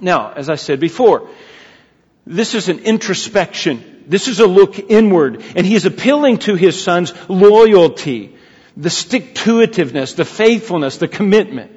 Now, 0.00 0.32
as 0.32 0.48
I 0.48 0.54
said 0.54 0.80
before, 0.80 1.28
this 2.26 2.54
is 2.54 2.68
an 2.68 2.80
introspection. 2.80 4.04
This 4.06 4.28
is 4.28 4.40
a 4.40 4.46
look 4.46 4.78
inward. 4.78 5.42
And 5.56 5.66
he 5.66 5.74
is 5.74 5.86
appealing 5.86 6.38
to 6.38 6.54
his 6.54 6.82
son's 6.82 7.12
loyalty, 7.28 8.36
the 8.76 8.90
stick-to-itiveness, 8.90 10.16
the 10.16 10.24
faithfulness, 10.24 10.98
the 10.98 11.08
commitment. 11.08 11.72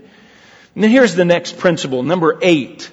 Then 0.75 0.89
here's 0.89 1.15
the 1.15 1.25
next 1.25 1.57
principle, 1.57 2.03
number 2.03 2.37
eight. 2.41 2.91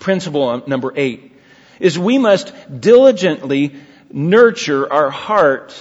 Principle 0.00 0.62
number 0.66 0.92
eight 0.96 1.32
is 1.80 1.98
we 1.98 2.18
must 2.18 2.52
diligently 2.80 3.74
nurture 4.10 4.90
our 4.92 5.10
heart 5.10 5.74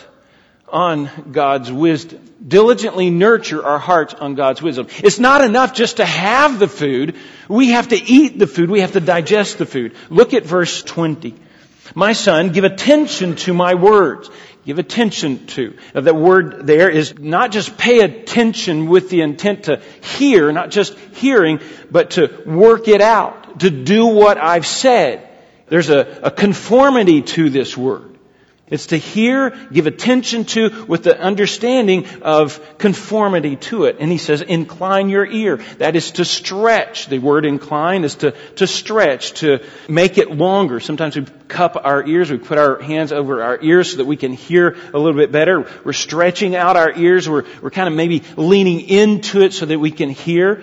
on 0.68 1.10
God's 1.32 1.72
wisdom. 1.72 2.22
Diligently 2.46 3.10
nurture 3.10 3.66
our 3.66 3.80
hearts 3.80 4.14
on 4.14 4.36
God's 4.36 4.62
wisdom. 4.62 4.88
It's 5.04 5.20
not 5.20 5.44
enough 5.44 5.74
just 5.74 5.98
to 5.98 6.06
have 6.06 6.60
the 6.60 6.68
food. 6.68 7.16
We 7.48 7.70
have 7.70 7.90
to 7.90 7.96
eat 7.96 8.38
the 8.38 8.48
food. 8.48 8.70
We 8.70 8.82
have 8.82 8.94
to 8.94 9.00
digest 9.00 9.58
the 9.58 9.66
food. 9.66 9.96
Look 10.10 10.34
at 10.34 10.46
verse 10.46 10.84
20. 10.84 11.36
My 11.96 12.14
son, 12.14 12.52
give 12.52 12.64
attention 12.64 13.36
to 13.38 13.54
my 13.54 13.76
words. 13.76 14.30
Give 14.66 14.80
attention 14.80 15.48
to. 15.48 15.78
Now, 15.96 16.02
the 16.02 16.14
word 16.14 16.68
there 16.68 16.90
is 16.90 17.18
not 17.18 17.52
just 17.52 17.78
pay 17.78 18.02
attention 18.02 18.88
with 18.88 19.10
the 19.10 19.22
intent 19.22 19.64
to 19.64 19.82
hear, 20.18 20.52
not 20.52 20.72
just 20.72 20.98
hearing, 21.16 21.62
but 21.90 22.12
to 22.12 22.44
work 22.46 22.90
it 22.90 23.00
out, 23.00 23.62
to 23.62 23.70
do 23.70 24.08
what 24.08 24.38
I've 24.38 24.68
said. 24.68 25.28
There's 25.68 25.90
a, 25.90 26.20
a 26.24 26.32
conformity 26.32 27.22
to 27.22 27.50
this 27.50 27.78
word. 27.78 28.17
It's 28.70 28.88
to 28.88 28.98
hear, 28.98 29.52
give 29.72 29.88
attention 29.88 30.44
to, 30.46 30.86
with 30.88 31.04
the 31.04 31.18
understanding 31.18 32.06
of 32.22 32.78
conformity 32.78 33.56
to 33.56 33.86
it. 33.86 33.96
And 34.02 34.12
he 34.12 34.18
says, 34.18 34.42
incline 34.42 35.08
your 35.08 35.26
ear. 35.26 35.58
That 35.78 35.96
is 35.96 36.12
to 36.14 36.26
stretch. 36.26 37.08
The 37.08 37.20
word 37.20 37.46
incline 37.46 38.04
is 38.04 38.16
to, 38.16 38.32
to 38.56 38.68
stretch, 38.68 39.34
to 39.40 39.64
make 39.88 40.18
it 40.18 40.32
longer. 40.32 40.82
Sometimes 40.82 41.16
we 41.16 41.26
cup 41.48 41.80
our 41.82 42.06
ears, 42.06 42.30
we 42.30 42.40
put 42.40 42.58
our 42.58 42.82
hands 42.82 43.14
over 43.14 43.42
our 43.42 43.58
ears 43.62 43.92
so 43.92 43.98
that 43.98 44.06
we 44.06 44.18
can 44.18 44.34
hear 44.34 44.76
a 44.94 45.00
little 45.00 45.18
bit 45.18 45.32
better. 45.32 45.66
We're 45.86 45.94
stretching 45.94 46.54
out 46.58 46.76
our 46.76 46.92
ears. 46.92 47.30
We're, 47.30 47.46
we're 47.62 47.72
kind 47.72 47.88
of 47.88 47.96
maybe 47.96 48.24
leaning 48.36 48.82
into 48.82 49.44
it 49.44 49.54
so 49.54 49.66
that 49.66 49.80
we 49.80 49.92
can 49.92 50.10
hear. 50.10 50.62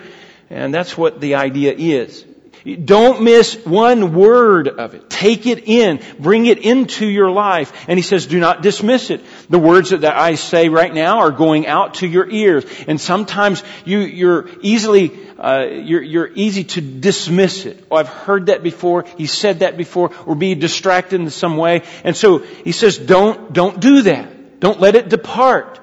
And 0.51 0.71
that's 0.71 0.95
what 0.95 1.19
the 1.19 1.35
idea 1.35 1.73
is. 1.73 2.23
Don't 2.65 3.21
miss 3.21 3.63
one 3.63 4.15
word 4.15 4.67
of 4.67 4.95
it. 4.95 5.07
Take 5.07 5.45
it 5.45 5.67
in. 5.67 6.01
Bring 6.17 6.47
it 6.47 6.57
into 6.57 7.05
your 7.05 7.29
life. 7.29 7.71
And 7.87 7.99
he 7.99 8.01
says, 8.01 8.25
do 8.25 8.39
not 8.39 8.63
dismiss 8.63 9.11
it. 9.11 9.21
The 9.51 9.59
words 9.59 9.91
that 9.91 10.03
I 10.03 10.33
say 10.33 10.67
right 10.69 10.91
now 10.91 11.19
are 11.19 11.29
going 11.29 11.67
out 11.67 11.95
to 11.95 12.07
your 12.07 12.27
ears. 12.27 12.65
And 12.87 12.99
sometimes 12.99 13.63
you, 13.85 13.99
you're 13.99 14.49
easily, 14.61 15.11
uh, 15.37 15.67
you're, 15.69 16.01
you're 16.01 16.31
easy 16.33 16.63
to 16.63 16.81
dismiss 16.81 17.67
it. 17.67 17.85
Oh, 17.91 17.97
I've 17.97 18.07
heard 18.07 18.47
that 18.47 18.63
before. 18.63 19.05
He 19.15 19.27
said 19.27 19.59
that 19.59 19.77
before. 19.77 20.09
Or 20.25 20.33
be 20.33 20.55
distracted 20.55 21.21
in 21.21 21.29
some 21.29 21.57
way. 21.57 21.83
And 22.03 22.17
so 22.17 22.39
he 22.39 22.71
says, 22.71 22.97
don't, 22.97 23.53
don't 23.53 23.79
do 23.79 24.01
that. 24.01 24.59
Don't 24.59 24.79
let 24.79 24.95
it 24.95 25.07
depart. 25.09 25.79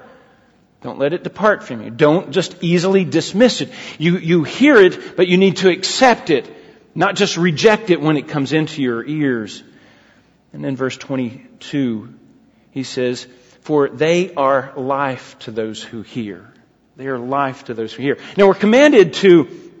Don't 0.81 0.99
let 0.99 1.13
it 1.13 1.23
depart 1.23 1.63
from 1.63 1.81
you. 1.81 1.91
Don't 1.91 2.31
just 2.31 2.61
easily 2.61 3.05
dismiss 3.05 3.61
it. 3.61 3.71
You, 3.97 4.17
you 4.17 4.43
hear 4.43 4.75
it, 4.75 5.15
but 5.15 5.29
you 5.29 5.37
need 5.37 5.57
to 5.57 5.69
accept 5.69 6.29
it 6.29 6.59
not 6.95 7.15
just 7.15 7.37
reject 7.37 7.89
it 7.89 8.01
when 8.01 8.17
it 8.17 8.27
comes 8.27 8.53
into 8.53 8.81
your 8.81 9.05
ears. 9.05 9.63
And 10.51 10.63
then 10.63 10.75
verse 10.75 10.97
22, 10.97 12.13
he 12.71 12.83
says, 12.83 13.27
For 13.61 13.89
they 13.89 14.33
are 14.35 14.73
life 14.75 15.37
to 15.39 15.51
those 15.51 15.81
who 15.81 16.03
hear. 16.03 16.53
They 16.95 17.07
are 17.07 17.17
life 17.17 17.65
to 17.65 17.73
those 17.73 17.91
who 17.93 18.03
hear. 18.03 18.19
Now 18.37 18.47
we're 18.47 18.53
commanded 18.53 19.13
to, 19.15 19.71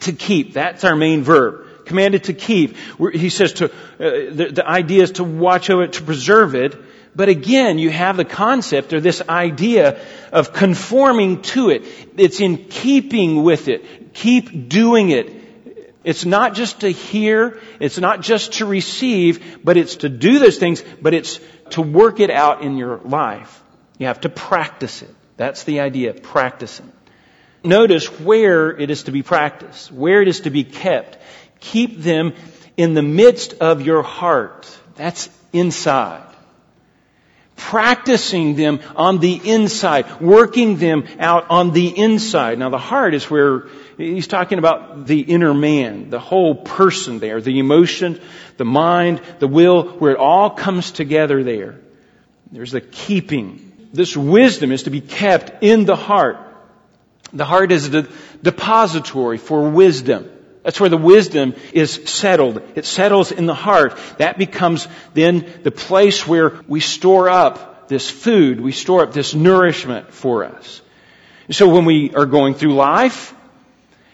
to 0.00 0.12
keep. 0.12 0.52
That's 0.52 0.84
our 0.84 0.94
main 0.94 1.22
verb. 1.22 1.86
Commanded 1.86 2.24
to 2.24 2.34
keep. 2.34 2.76
He 3.14 3.30
says 3.30 3.54
to, 3.54 3.66
uh, 3.66 3.70
the, 3.98 4.50
the 4.52 4.68
idea 4.68 5.02
is 5.02 5.12
to 5.12 5.24
watch 5.24 5.70
over 5.70 5.84
it, 5.84 5.94
to 5.94 6.02
preserve 6.02 6.54
it. 6.54 6.76
But 7.16 7.28
again, 7.28 7.78
you 7.78 7.90
have 7.90 8.16
the 8.16 8.24
concept 8.24 8.92
or 8.92 9.00
this 9.00 9.22
idea 9.28 10.00
of 10.30 10.52
conforming 10.52 11.42
to 11.42 11.70
it. 11.70 11.84
It's 12.16 12.40
in 12.40 12.66
keeping 12.66 13.42
with 13.42 13.68
it. 13.68 14.12
Keep 14.12 14.68
doing 14.68 15.10
it 15.10 15.39
it's 16.02 16.24
not 16.24 16.54
just 16.54 16.80
to 16.80 16.88
hear, 16.88 17.60
it's 17.78 17.98
not 17.98 18.22
just 18.22 18.54
to 18.54 18.66
receive, 18.66 19.62
but 19.62 19.76
it's 19.76 19.96
to 19.96 20.08
do 20.08 20.38
those 20.38 20.56
things, 20.56 20.82
but 21.00 21.12
it's 21.12 21.40
to 21.70 21.82
work 21.82 22.20
it 22.20 22.30
out 22.30 22.62
in 22.62 22.76
your 22.76 22.98
life. 22.98 23.62
You 23.98 24.06
have 24.06 24.22
to 24.22 24.30
practice 24.30 25.02
it. 25.02 25.14
That's 25.36 25.64
the 25.64 25.80
idea, 25.80 26.14
practicing. 26.14 26.90
Notice 27.62 28.06
where 28.20 28.70
it 28.70 28.90
is 28.90 29.04
to 29.04 29.12
be 29.12 29.22
practiced, 29.22 29.92
where 29.92 30.22
it 30.22 30.28
is 30.28 30.40
to 30.40 30.50
be 30.50 30.64
kept. 30.64 31.18
Keep 31.60 31.98
them 31.98 32.32
in 32.78 32.94
the 32.94 33.02
midst 33.02 33.54
of 33.60 33.82
your 33.82 34.02
heart. 34.02 34.66
That's 34.96 35.28
inside. 35.52 36.26
Practicing 37.56 38.56
them 38.56 38.80
on 38.96 39.18
the 39.18 39.34
inside, 39.34 40.22
working 40.22 40.76
them 40.76 41.06
out 41.18 41.50
on 41.50 41.72
the 41.72 41.88
inside. 41.88 42.58
Now 42.58 42.70
the 42.70 42.78
heart 42.78 43.12
is 43.12 43.30
where 43.30 43.68
He's 44.00 44.28
talking 44.28 44.58
about 44.58 45.06
the 45.06 45.20
inner 45.20 45.52
man, 45.52 46.08
the 46.08 46.18
whole 46.18 46.54
person 46.54 47.18
there, 47.18 47.40
the 47.42 47.58
emotion, 47.58 48.18
the 48.56 48.64
mind, 48.64 49.20
the 49.40 49.46
will, 49.46 49.82
where 49.98 50.12
it 50.12 50.18
all 50.18 50.48
comes 50.48 50.90
together 50.90 51.44
there. 51.44 51.78
There's 52.50 52.72
the 52.72 52.80
keeping. 52.80 53.88
This 53.92 54.16
wisdom 54.16 54.72
is 54.72 54.84
to 54.84 54.90
be 54.90 55.02
kept 55.02 55.62
in 55.62 55.84
the 55.84 55.96
heart. 55.96 56.38
The 57.34 57.44
heart 57.44 57.72
is 57.72 57.90
the 57.90 58.10
depository 58.42 59.36
for 59.36 59.68
wisdom. 59.68 60.30
That's 60.62 60.80
where 60.80 60.88
the 60.88 60.96
wisdom 60.96 61.54
is 61.74 61.92
settled. 61.92 62.62
It 62.74 62.86
settles 62.86 63.32
in 63.32 63.44
the 63.44 63.54
heart. 63.54 63.98
That 64.16 64.38
becomes 64.38 64.88
then 65.12 65.46
the 65.62 65.70
place 65.70 66.26
where 66.26 66.60
we 66.66 66.80
store 66.80 67.28
up 67.28 67.88
this 67.88 68.08
food, 68.08 68.62
we 68.62 68.72
store 68.72 69.02
up 69.02 69.12
this 69.12 69.34
nourishment 69.34 70.14
for 70.14 70.44
us. 70.44 70.80
So 71.50 71.68
when 71.68 71.84
we 71.84 72.14
are 72.14 72.26
going 72.26 72.54
through 72.54 72.74
life, 72.74 73.34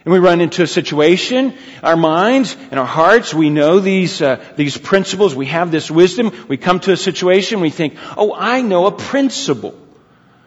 and 0.06 0.12
we 0.12 0.20
run 0.20 0.40
into 0.40 0.62
a 0.62 0.68
situation, 0.68 1.52
our 1.82 1.96
minds 1.96 2.56
and 2.70 2.78
our 2.78 2.86
hearts, 2.86 3.34
we 3.34 3.50
know 3.50 3.80
these, 3.80 4.22
uh, 4.22 4.40
these 4.54 4.78
principles, 4.78 5.34
we 5.34 5.46
have 5.46 5.72
this 5.72 5.90
wisdom, 5.90 6.46
we 6.46 6.56
come 6.56 6.78
to 6.78 6.92
a 6.92 6.96
situation, 6.96 7.60
we 7.60 7.70
think, 7.70 7.96
oh, 8.16 8.32
I 8.32 8.62
know 8.62 8.86
a 8.86 8.92
principle 8.92 9.76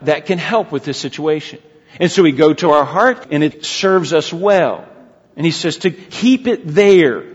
that 0.04 0.28
can 0.28 0.38
help 0.38 0.72
with 0.72 0.86
this 0.86 0.98
situation. 0.98 1.60
And 2.00 2.10
so 2.10 2.24
we 2.24 2.32
go 2.32 2.54
to 2.54 2.70
our 2.72 2.86
heart 2.86 3.28
and 3.32 3.44
it 3.44 3.66
serves 3.66 4.14
us 4.14 4.32
well. 4.32 4.88
And 5.36 5.46
he 5.46 5.52
says 5.52 5.80
to 5.80 5.92
keep 5.92 6.48
it 6.48 6.66
there, 6.66 7.26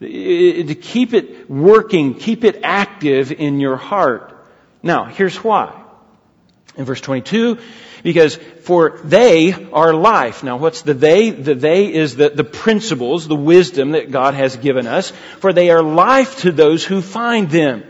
to 0.00 0.74
keep 0.74 1.14
it 1.14 1.48
working, 1.48 2.16
keep 2.16 2.44
it 2.44 2.60
active 2.64 3.32
in 3.32 3.60
your 3.60 3.76
heart. 3.76 4.46
Now, 4.82 5.06
here's 5.06 5.42
why. 5.42 5.82
In 6.76 6.84
verse 6.84 7.00
22, 7.00 7.58
because 8.02 8.36
for 8.36 9.00
they 9.04 9.52
are 9.72 9.94
life. 9.94 10.42
Now 10.42 10.56
what's 10.56 10.82
the 10.82 10.94
they? 10.94 11.30
The 11.30 11.54
they 11.54 11.92
is 11.92 12.16
the, 12.16 12.30
the 12.30 12.44
principles, 12.44 13.28
the 13.28 13.36
wisdom 13.36 13.92
that 13.92 14.10
God 14.10 14.34
has 14.34 14.56
given 14.56 14.86
us. 14.86 15.10
For 15.38 15.52
they 15.52 15.70
are 15.70 15.82
life 15.82 16.40
to 16.40 16.52
those 16.52 16.84
who 16.84 17.00
find 17.02 17.50
them. 17.50 17.84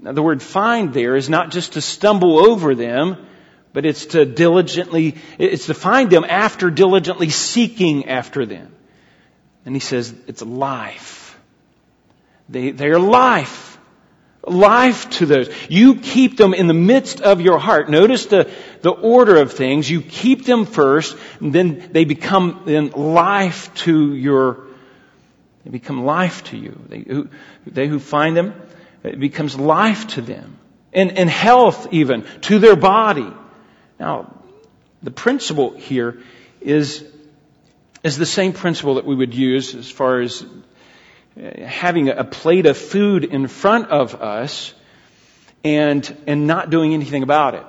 Now 0.00 0.12
the 0.12 0.22
word 0.22 0.42
find 0.42 0.92
there 0.92 1.16
is 1.16 1.28
not 1.28 1.50
just 1.50 1.74
to 1.74 1.80
stumble 1.80 2.38
over 2.38 2.74
them, 2.74 3.26
but 3.72 3.86
it's 3.86 4.06
to 4.06 4.24
diligently, 4.24 5.16
it's 5.38 5.66
to 5.66 5.74
find 5.74 6.10
them 6.10 6.24
after 6.24 6.70
diligently 6.70 7.30
seeking 7.30 8.08
after 8.08 8.46
them. 8.46 8.74
And 9.64 9.74
he 9.74 9.80
says 9.80 10.14
it's 10.26 10.42
life. 10.42 11.38
They, 12.48 12.70
they 12.70 12.88
are 12.88 12.98
life 12.98 13.69
life 14.46 15.10
to 15.10 15.26
those. 15.26 15.50
You 15.68 15.96
keep 15.96 16.36
them 16.36 16.54
in 16.54 16.66
the 16.66 16.74
midst 16.74 17.20
of 17.20 17.40
your 17.40 17.58
heart. 17.58 17.90
Notice 17.90 18.26
the, 18.26 18.50
the 18.80 18.90
order 18.90 19.36
of 19.36 19.52
things. 19.52 19.90
You 19.90 20.00
keep 20.00 20.44
them 20.44 20.64
first, 20.64 21.16
and 21.40 21.52
then 21.52 21.90
they 21.92 22.04
become 22.04 22.62
then 22.64 22.90
life 22.90 23.72
to 23.74 24.14
your, 24.14 24.66
they 25.64 25.70
become 25.70 26.04
life 26.04 26.44
to 26.44 26.56
you. 26.56 26.80
They 26.88 27.00
who, 27.00 27.28
they 27.66 27.86
who 27.86 27.98
find 27.98 28.36
them, 28.36 28.54
it 29.02 29.20
becomes 29.20 29.58
life 29.58 30.06
to 30.08 30.22
them. 30.22 30.58
And, 30.92 31.16
and 31.16 31.30
health 31.30 31.92
even 31.92 32.26
to 32.42 32.58
their 32.58 32.74
body. 32.74 33.32
Now, 34.00 34.34
the 35.02 35.12
principle 35.12 35.70
here 35.70 36.20
is, 36.60 37.04
is 38.02 38.16
the 38.18 38.26
same 38.26 38.52
principle 38.52 38.96
that 38.96 39.04
we 39.04 39.14
would 39.14 39.32
use 39.32 39.76
as 39.76 39.88
far 39.88 40.20
as 40.20 40.44
having 41.36 42.08
a 42.08 42.24
plate 42.24 42.66
of 42.66 42.76
food 42.76 43.24
in 43.24 43.46
front 43.46 43.88
of 43.90 44.20
us 44.20 44.74
and, 45.64 46.16
and 46.26 46.46
not 46.46 46.70
doing 46.70 46.94
anything 46.94 47.22
about 47.22 47.54
it. 47.54 47.64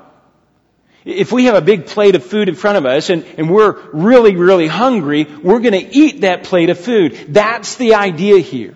If 1.03 1.31
we 1.31 1.45
have 1.45 1.55
a 1.55 1.61
big 1.61 1.87
plate 1.87 2.15
of 2.15 2.23
food 2.23 2.47
in 2.47 2.55
front 2.55 2.77
of 2.77 2.85
us 2.85 3.09
and, 3.09 3.25
and 3.37 3.49
we're 3.49 3.79
really, 3.91 4.35
really 4.35 4.67
hungry, 4.67 5.23
we're 5.23 5.59
going 5.59 5.73
to 5.73 5.95
eat 5.95 6.21
that 6.21 6.43
plate 6.43 6.69
of 6.69 6.79
food. 6.79 7.13
That's 7.29 7.75
the 7.75 7.95
idea 7.95 8.39
here. 8.39 8.75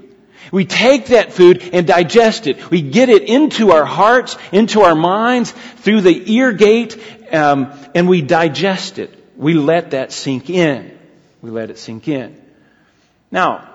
We 0.52 0.66
take 0.66 1.08
that 1.08 1.34
food 1.34 1.70
and 1.74 1.86
digest 1.86 2.48
it. 2.48 2.70
We 2.70 2.82
get 2.82 3.10
it 3.10 3.24
into 3.24 3.72
our 3.72 3.86
hearts, 3.86 4.38
into 4.52 4.82
our 4.82 4.96
minds, 4.96 5.52
through 5.52 6.02
the 6.02 6.34
ear 6.34 6.52
gate, 6.52 7.00
um, 7.32 7.74
and 7.94 8.08
we 8.08 8.22
digest 8.22 9.00
it. 9.00 9.12
We 9.36 9.54
let 9.54 9.92
that 9.92 10.12
sink 10.12 10.50
in. 10.50 10.98
We 11.42 11.50
let 11.50 11.70
it 11.70 11.78
sink 11.78 12.08
in. 12.08 12.42
Now, 13.32 13.75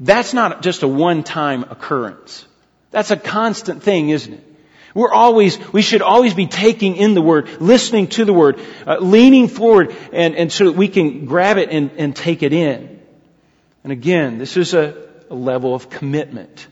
that's 0.00 0.34
not 0.34 0.62
just 0.62 0.82
a 0.82 0.88
one-time 0.88 1.64
occurrence. 1.64 2.46
That's 2.90 3.10
a 3.10 3.16
constant 3.16 3.82
thing, 3.82 4.08
isn't 4.08 4.32
it? 4.32 4.46
We're 4.94 5.12
always, 5.12 5.56
we 5.72 5.82
should 5.82 6.02
always 6.02 6.34
be 6.34 6.46
taking 6.46 6.96
in 6.96 7.14
the 7.14 7.22
Word, 7.22 7.60
listening 7.60 8.08
to 8.08 8.24
the 8.24 8.32
Word, 8.32 8.58
uh, 8.86 8.96
leaning 8.98 9.46
forward, 9.46 9.94
and, 10.12 10.34
and 10.34 10.50
so 10.50 10.64
that 10.64 10.72
we 10.72 10.88
can 10.88 11.26
grab 11.26 11.58
it 11.58 11.70
and, 11.70 11.92
and 11.96 12.16
take 12.16 12.42
it 12.42 12.52
in. 12.52 13.00
And 13.84 13.92
again, 13.92 14.38
this 14.38 14.56
is 14.56 14.74
a, 14.74 15.06
a 15.30 15.34
level 15.34 15.74
of 15.74 15.90
commitment. 15.90 16.66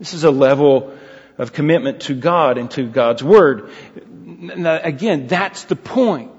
This 0.00 0.12
is 0.12 0.24
a 0.24 0.30
level 0.30 0.96
of 1.38 1.52
commitment 1.52 2.00
to 2.02 2.14
God 2.14 2.58
and 2.58 2.68
to 2.72 2.88
God's 2.88 3.22
Word. 3.22 3.70
Now, 4.06 4.80
again, 4.82 5.28
that's 5.28 5.64
the 5.64 5.76
point. 5.76 6.32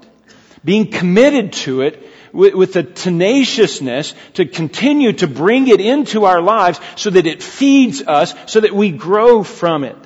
Being 0.62 0.90
committed 0.90 1.54
to 1.64 1.82
it 1.82 2.06
with, 2.34 2.54
with 2.54 2.72
the 2.74 2.82
tenaciousness 2.82 4.14
to 4.34 4.44
continue 4.44 5.12
to 5.14 5.26
bring 5.26 5.68
it 5.68 5.80
into 5.80 6.24
our 6.26 6.42
lives 6.42 6.80
so 6.96 7.08
that 7.08 7.26
it 7.26 7.42
feeds 7.42 8.02
us, 8.02 8.34
so 8.46 8.60
that 8.60 8.74
we 8.74 8.90
grow 8.90 9.42
from 9.42 9.84
it. 9.84 9.96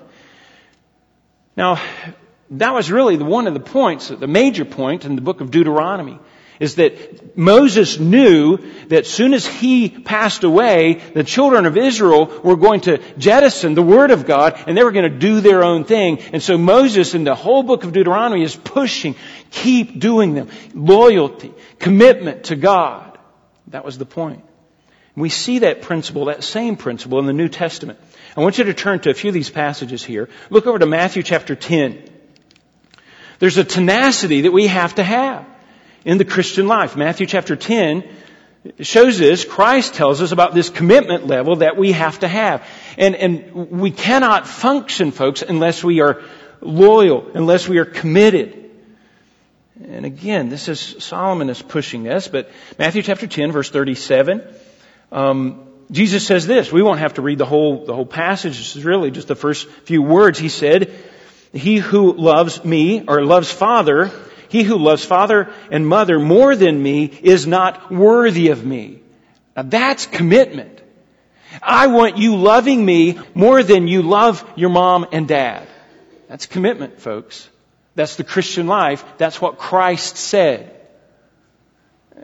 Now, 1.57 1.81
that 2.51 2.73
was 2.73 2.91
really 2.91 3.17
the, 3.17 3.25
one 3.25 3.47
of 3.47 3.55
the 3.55 3.61
points, 3.61 4.09
the 4.09 4.27
major 4.29 4.65
point 4.65 5.05
in 5.05 5.17
the 5.17 5.23
book 5.23 5.41
of 5.41 5.51
Deuteronomy 5.51 6.21
is 6.61 6.77
that 6.77 7.37
Moses 7.37 7.99
knew 7.99 8.59
that 8.89 9.07
soon 9.07 9.35
as 9.35 9.47
he 9.47 9.89
passed 9.89 10.45
away, 10.45 10.95
the 11.15 11.25
children 11.25 11.67
of 11.67 11.77
Israel 11.77 12.27
were 12.43 12.57
going 12.57 12.81
to 12.83 12.99
jettison 13.19 13.75
the 13.75 13.83
Word 13.83 14.11
of 14.11 14.27
God 14.27 14.63
and 14.67 14.77
they 14.77 14.83
were 14.83 14.93
going 14.93 15.11
to 15.11 15.19
do 15.19 15.41
their 15.41 15.63
own 15.63 15.85
thing. 15.85 16.19
And 16.33 16.43
so 16.43 16.59
Moses 16.59 17.15
in 17.15 17.25
the 17.25 17.35
whole 17.35 17.63
book 17.63 17.85
of 17.85 17.93
Deuteronomy 17.93 18.43
is 18.43 18.57
pushing, 18.57 19.15
keep 19.51 20.01
doing 20.01 20.35
them. 20.35 20.49
Loyalty, 20.75 21.53
commitment 21.79 22.45
to 22.45 22.57
God. 22.57 23.19
That 23.69 23.85
was 23.85 23.99
the 23.99 24.07
point. 24.07 24.45
We 25.15 25.31
see 25.31 25.61
that 25.61 25.83
principle, 25.83 26.27
that 26.27 26.45
same 26.45 26.77
principle 26.77 27.19
in 27.19 27.27
the 27.27 27.33
New 27.33 27.49
Testament. 27.49 27.99
I 28.37 28.41
want 28.41 28.59
you 28.59 28.65
to 28.65 28.75
turn 28.75 29.01
to 29.01 29.11
a 29.11 29.15
few 29.15 29.31
of 29.31 29.35
these 29.35 29.51
passages 29.51 30.05
here. 30.05 30.29
Look 30.49 30.67
over 30.67 30.79
to 30.79 30.87
Matthew 30.87 31.25
chapter 31.25 31.57
10. 31.57 32.05
There's 33.41 33.59
a 33.59 33.65
tenacity 33.65 34.43
that 34.43 34.53
we 34.53 34.69
have 34.69 34.95
to 34.97 35.03
have 35.03 35.45
in 36.05 36.19
the 36.19 36.25
Christian 36.25 36.67
life. 36.67 36.97
Matthew 36.97 37.27
chapter 37.27 37.57
10 37.57 38.05
shows 38.81 39.19
this. 39.19 39.45
Christ 39.45 39.95
tells 39.95 40.21
us 40.21 40.33
about 40.33 40.55
this 40.55 40.69
commitment 40.71 41.27
level 41.27 41.57
that 41.57 41.77
we 41.77 41.93
have 41.93 42.19
to 42.21 42.29
have. 42.29 42.67
And, 42.97 43.15
and 43.15 43.71
we 43.71 43.91
cannot 43.91 44.47
function, 44.47 45.11
folks, 45.11 45.43
unless 45.43 45.83
we 45.83 46.01
are 46.01 46.23
loyal, 46.61 47.31
unless 47.35 47.69
we 47.69 47.79
are 47.79 47.85
committed. 47.85 48.71
And 49.83 50.05
again, 50.05 50.49
this 50.49 50.69
is, 50.69 50.97
Solomon 50.99 51.51
is 51.51 51.63
pushing 51.63 52.03
this, 52.03 52.27
but 52.27 52.51
Matthew 52.79 53.03
chapter 53.03 53.27
10 53.27 53.53
verse 53.53 53.71
37, 53.71 54.43
um, 55.13 55.65
Jesus 55.91 56.27
says 56.27 56.47
this. 56.47 56.73
We 56.73 56.83
won't 56.83 56.99
have 56.99 57.15
to 57.15 57.23
read 57.23 57.39
the 57.39 57.47
whole, 57.47 57.87
the 57.87 57.95
whole 57.95 58.07
passage. 58.07 58.59
This 58.59 58.77
is 58.77 58.85
really 58.85 59.11
just 59.11 59.29
the 59.29 59.37
first 59.37 59.69
few 59.85 60.03
words. 60.03 60.39
He 60.39 60.49
said, 60.49 60.93
he 61.53 61.77
who 61.77 62.13
loves 62.13 62.63
me 62.65 63.05
or 63.07 63.25
loves 63.25 63.51
father 63.51 64.11
he 64.49 64.63
who 64.63 64.77
loves 64.79 65.05
father 65.05 65.53
and 65.71 65.87
mother 65.87 66.19
more 66.19 66.57
than 66.57 66.83
me 66.83 67.05
is 67.05 67.47
not 67.47 67.93
worthy 67.93 68.49
of 68.49 68.65
me. 68.65 69.01
Now 69.57 69.63
that's 69.63 70.07
commitment. 70.07 70.81
I 71.63 71.89
want 71.89 72.19
you 72.19 72.37
loving 72.37 72.85
me 72.85 73.19
more 73.35 73.63
than 73.63 73.89
you 73.89 74.03
love 74.03 74.45
your 74.57 74.71
mom 74.71 75.07
and 75.13 75.27
dad. 75.27 75.67
That's 76.29 76.47
commitment, 76.47 77.01
folks. 77.01 77.49
That's 77.95 78.17
the 78.17 78.25
Christian 78.25 78.67
life. 78.67 79.05
That's 79.17 79.41
what 79.41 79.59
Christ 79.59 80.17
said. 80.17 80.75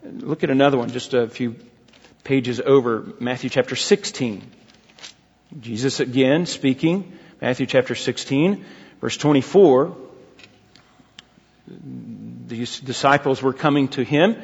Look 0.02 0.45
at 0.45 0.50
another 0.50 0.78
one, 0.78 0.90
just 0.90 1.14
a 1.14 1.28
few 1.28 1.57
pages 2.23 2.61
over, 2.61 3.12
Matthew 3.21 3.50
chapter 3.50 3.76
16. 3.76 4.43
Jesus 5.61 6.00
again 6.00 6.47
speaking, 6.47 7.19
Matthew 7.40 7.66
chapter 7.66 7.95
16, 7.95 8.64
verse 9.00 9.16
24 9.16 9.97
these 12.54 12.80
disciples 12.80 13.42
were 13.42 13.52
coming 13.52 13.88
to 13.88 14.04
him. 14.04 14.37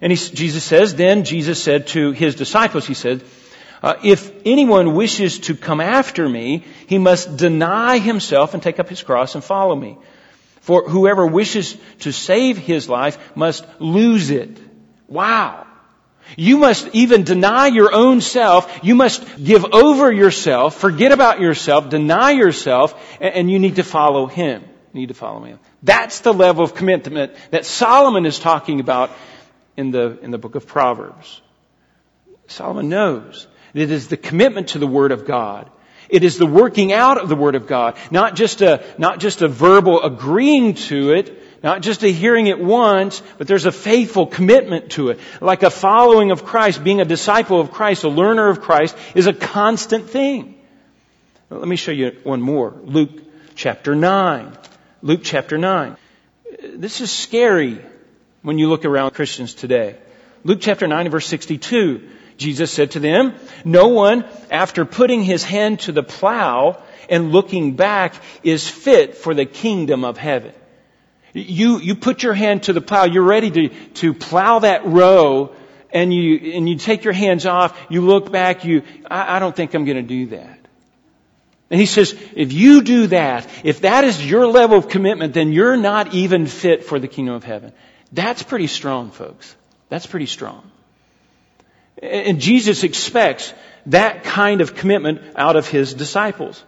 And 0.00 0.12
he, 0.12 0.16
Jesus 0.34 0.64
says, 0.64 0.94
then 0.94 1.24
Jesus 1.24 1.62
said 1.62 1.88
to 1.88 2.12
his 2.12 2.34
disciples, 2.34 2.86
he 2.86 2.94
said, 2.94 3.22
uh, 3.82 3.94
if 4.04 4.32
anyone 4.44 4.94
wishes 4.94 5.38
to 5.40 5.54
come 5.54 5.80
after 5.80 6.28
me, 6.28 6.64
he 6.86 6.98
must 6.98 7.36
deny 7.36 7.98
himself 7.98 8.54
and 8.54 8.62
take 8.62 8.78
up 8.78 8.88
his 8.88 9.02
cross 9.02 9.34
and 9.34 9.44
follow 9.44 9.74
me. 9.74 9.96
For 10.60 10.88
whoever 10.88 11.26
wishes 11.26 11.76
to 12.00 12.12
save 12.12 12.58
his 12.58 12.88
life 12.88 13.18
must 13.34 13.64
lose 13.78 14.30
it. 14.30 14.58
Wow. 15.08 15.66
You 16.36 16.58
must 16.58 16.88
even 16.92 17.24
deny 17.24 17.68
your 17.68 17.92
own 17.92 18.20
self. 18.20 18.80
You 18.82 18.94
must 18.94 19.42
give 19.42 19.64
over 19.64 20.12
yourself, 20.12 20.76
forget 20.76 21.12
about 21.12 21.40
yourself, 21.40 21.88
deny 21.88 22.32
yourself, 22.32 22.94
and, 23.20 23.34
and 23.34 23.50
you 23.50 23.58
need 23.58 23.76
to 23.76 23.82
follow 23.82 24.26
him. 24.26 24.62
You 24.92 25.00
need 25.00 25.08
to 25.08 25.14
follow 25.14 25.42
him. 25.42 25.58
That's 25.82 26.20
the 26.20 26.32
level 26.32 26.64
of 26.64 26.74
commitment 26.74 27.32
that 27.50 27.64
Solomon 27.64 28.26
is 28.26 28.38
talking 28.38 28.80
about 28.80 29.10
in 29.76 29.90
the, 29.90 30.18
in 30.20 30.30
the 30.30 30.38
book 30.38 30.54
of 30.54 30.66
Proverbs. 30.66 31.40
Solomon 32.48 32.88
knows 32.88 33.46
that 33.72 33.82
it 33.82 33.90
is 33.90 34.08
the 34.08 34.16
commitment 34.16 34.68
to 34.68 34.78
the 34.78 34.86
Word 34.86 35.12
of 35.12 35.26
God. 35.26 35.70
It 36.08 36.24
is 36.24 36.38
the 36.38 36.46
working 36.46 36.92
out 36.92 37.18
of 37.18 37.28
the 37.28 37.36
Word 37.36 37.54
of 37.54 37.66
God. 37.66 37.96
Not 38.10 38.34
just 38.34 38.62
a, 38.62 38.84
not 38.98 39.20
just 39.20 39.42
a 39.42 39.48
verbal 39.48 40.02
agreeing 40.02 40.74
to 40.74 41.12
it, 41.12 41.40
not 41.62 41.82
just 41.82 42.02
a 42.02 42.08
hearing 42.08 42.46
it 42.48 42.58
once, 42.58 43.22
but 43.38 43.46
there's 43.46 43.66
a 43.66 43.72
faithful 43.72 44.26
commitment 44.26 44.92
to 44.92 45.10
it. 45.10 45.20
Like 45.40 45.62
a 45.62 45.70
following 45.70 46.30
of 46.30 46.44
Christ, 46.44 46.82
being 46.82 47.00
a 47.00 47.04
disciple 47.04 47.60
of 47.60 47.70
Christ, 47.70 48.04
a 48.04 48.08
learner 48.08 48.48
of 48.48 48.60
Christ, 48.60 48.96
is 49.14 49.26
a 49.26 49.32
constant 49.32 50.10
thing. 50.10 50.56
Let 51.48 51.66
me 51.66 51.76
show 51.76 51.92
you 51.92 52.16
one 52.24 52.40
more. 52.40 52.74
Luke 52.84 53.10
chapter 53.54 53.94
9. 53.94 54.56
Luke 55.02 55.20
chapter 55.22 55.56
9. 55.56 55.96
This 56.74 57.00
is 57.00 57.10
scary 57.10 57.82
when 58.42 58.58
you 58.58 58.68
look 58.68 58.84
around 58.84 59.12
Christians 59.12 59.54
today. 59.54 59.96
Luke 60.44 60.58
chapter 60.60 60.86
9 60.86 61.10
verse 61.10 61.26
62. 61.26 62.08
Jesus 62.36 62.70
said 62.70 62.92
to 62.92 63.00
them, 63.00 63.34
No 63.64 63.88
one, 63.88 64.24
after 64.50 64.84
putting 64.84 65.22
his 65.22 65.44
hand 65.44 65.80
to 65.80 65.92
the 65.92 66.02
plow 66.02 66.82
and 67.08 67.32
looking 67.32 67.76
back, 67.76 68.14
is 68.42 68.68
fit 68.68 69.16
for 69.16 69.34
the 69.34 69.46
kingdom 69.46 70.04
of 70.04 70.16
heaven. 70.16 70.52
You, 71.32 71.78
you 71.78 71.94
put 71.94 72.22
your 72.22 72.34
hand 72.34 72.64
to 72.64 72.72
the 72.72 72.80
plow, 72.80 73.04
you're 73.04 73.22
ready 73.22 73.50
to, 73.50 73.68
to 73.68 74.14
plow 74.14 74.60
that 74.60 74.86
row, 74.86 75.54
and 75.92 76.12
you, 76.12 76.52
and 76.54 76.68
you 76.68 76.76
take 76.76 77.04
your 77.04 77.12
hands 77.12 77.46
off, 77.46 77.78
you 77.88 78.00
look 78.00 78.32
back, 78.32 78.64
you, 78.64 78.82
I, 79.08 79.36
I 79.36 79.38
don't 79.38 79.54
think 79.54 79.74
I'm 79.74 79.84
gonna 79.84 80.02
do 80.02 80.26
that. 80.28 80.59
And 81.70 81.78
he 81.78 81.86
says, 81.86 82.16
if 82.34 82.52
you 82.52 82.82
do 82.82 83.06
that, 83.08 83.48
if 83.62 83.82
that 83.82 84.02
is 84.02 84.28
your 84.28 84.48
level 84.48 84.76
of 84.76 84.88
commitment, 84.88 85.34
then 85.34 85.52
you're 85.52 85.76
not 85.76 86.14
even 86.14 86.46
fit 86.46 86.84
for 86.84 86.98
the 86.98 87.06
kingdom 87.06 87.34
of 87.34 87.44
heaven. 87.44 87.72
That's 88.12 88.42
pretty 88.42 88.66
strong, 88.66 89.12
folks. 89.12 89.54
That's 89.88 90.06
pretty 90.06 90.26
strong. 90.26 90.68
And 92.02 92.40
Jesus 92.40 92.82
expects 92.82 93.54
that 93.86 94.24
kind 94.24 94.60
of 94.60 94.74
commitment 94.74 95.20
out 95.36 95.54
of 95.54 95.68
his 95.68 95.94
disciples. 95.94 96.62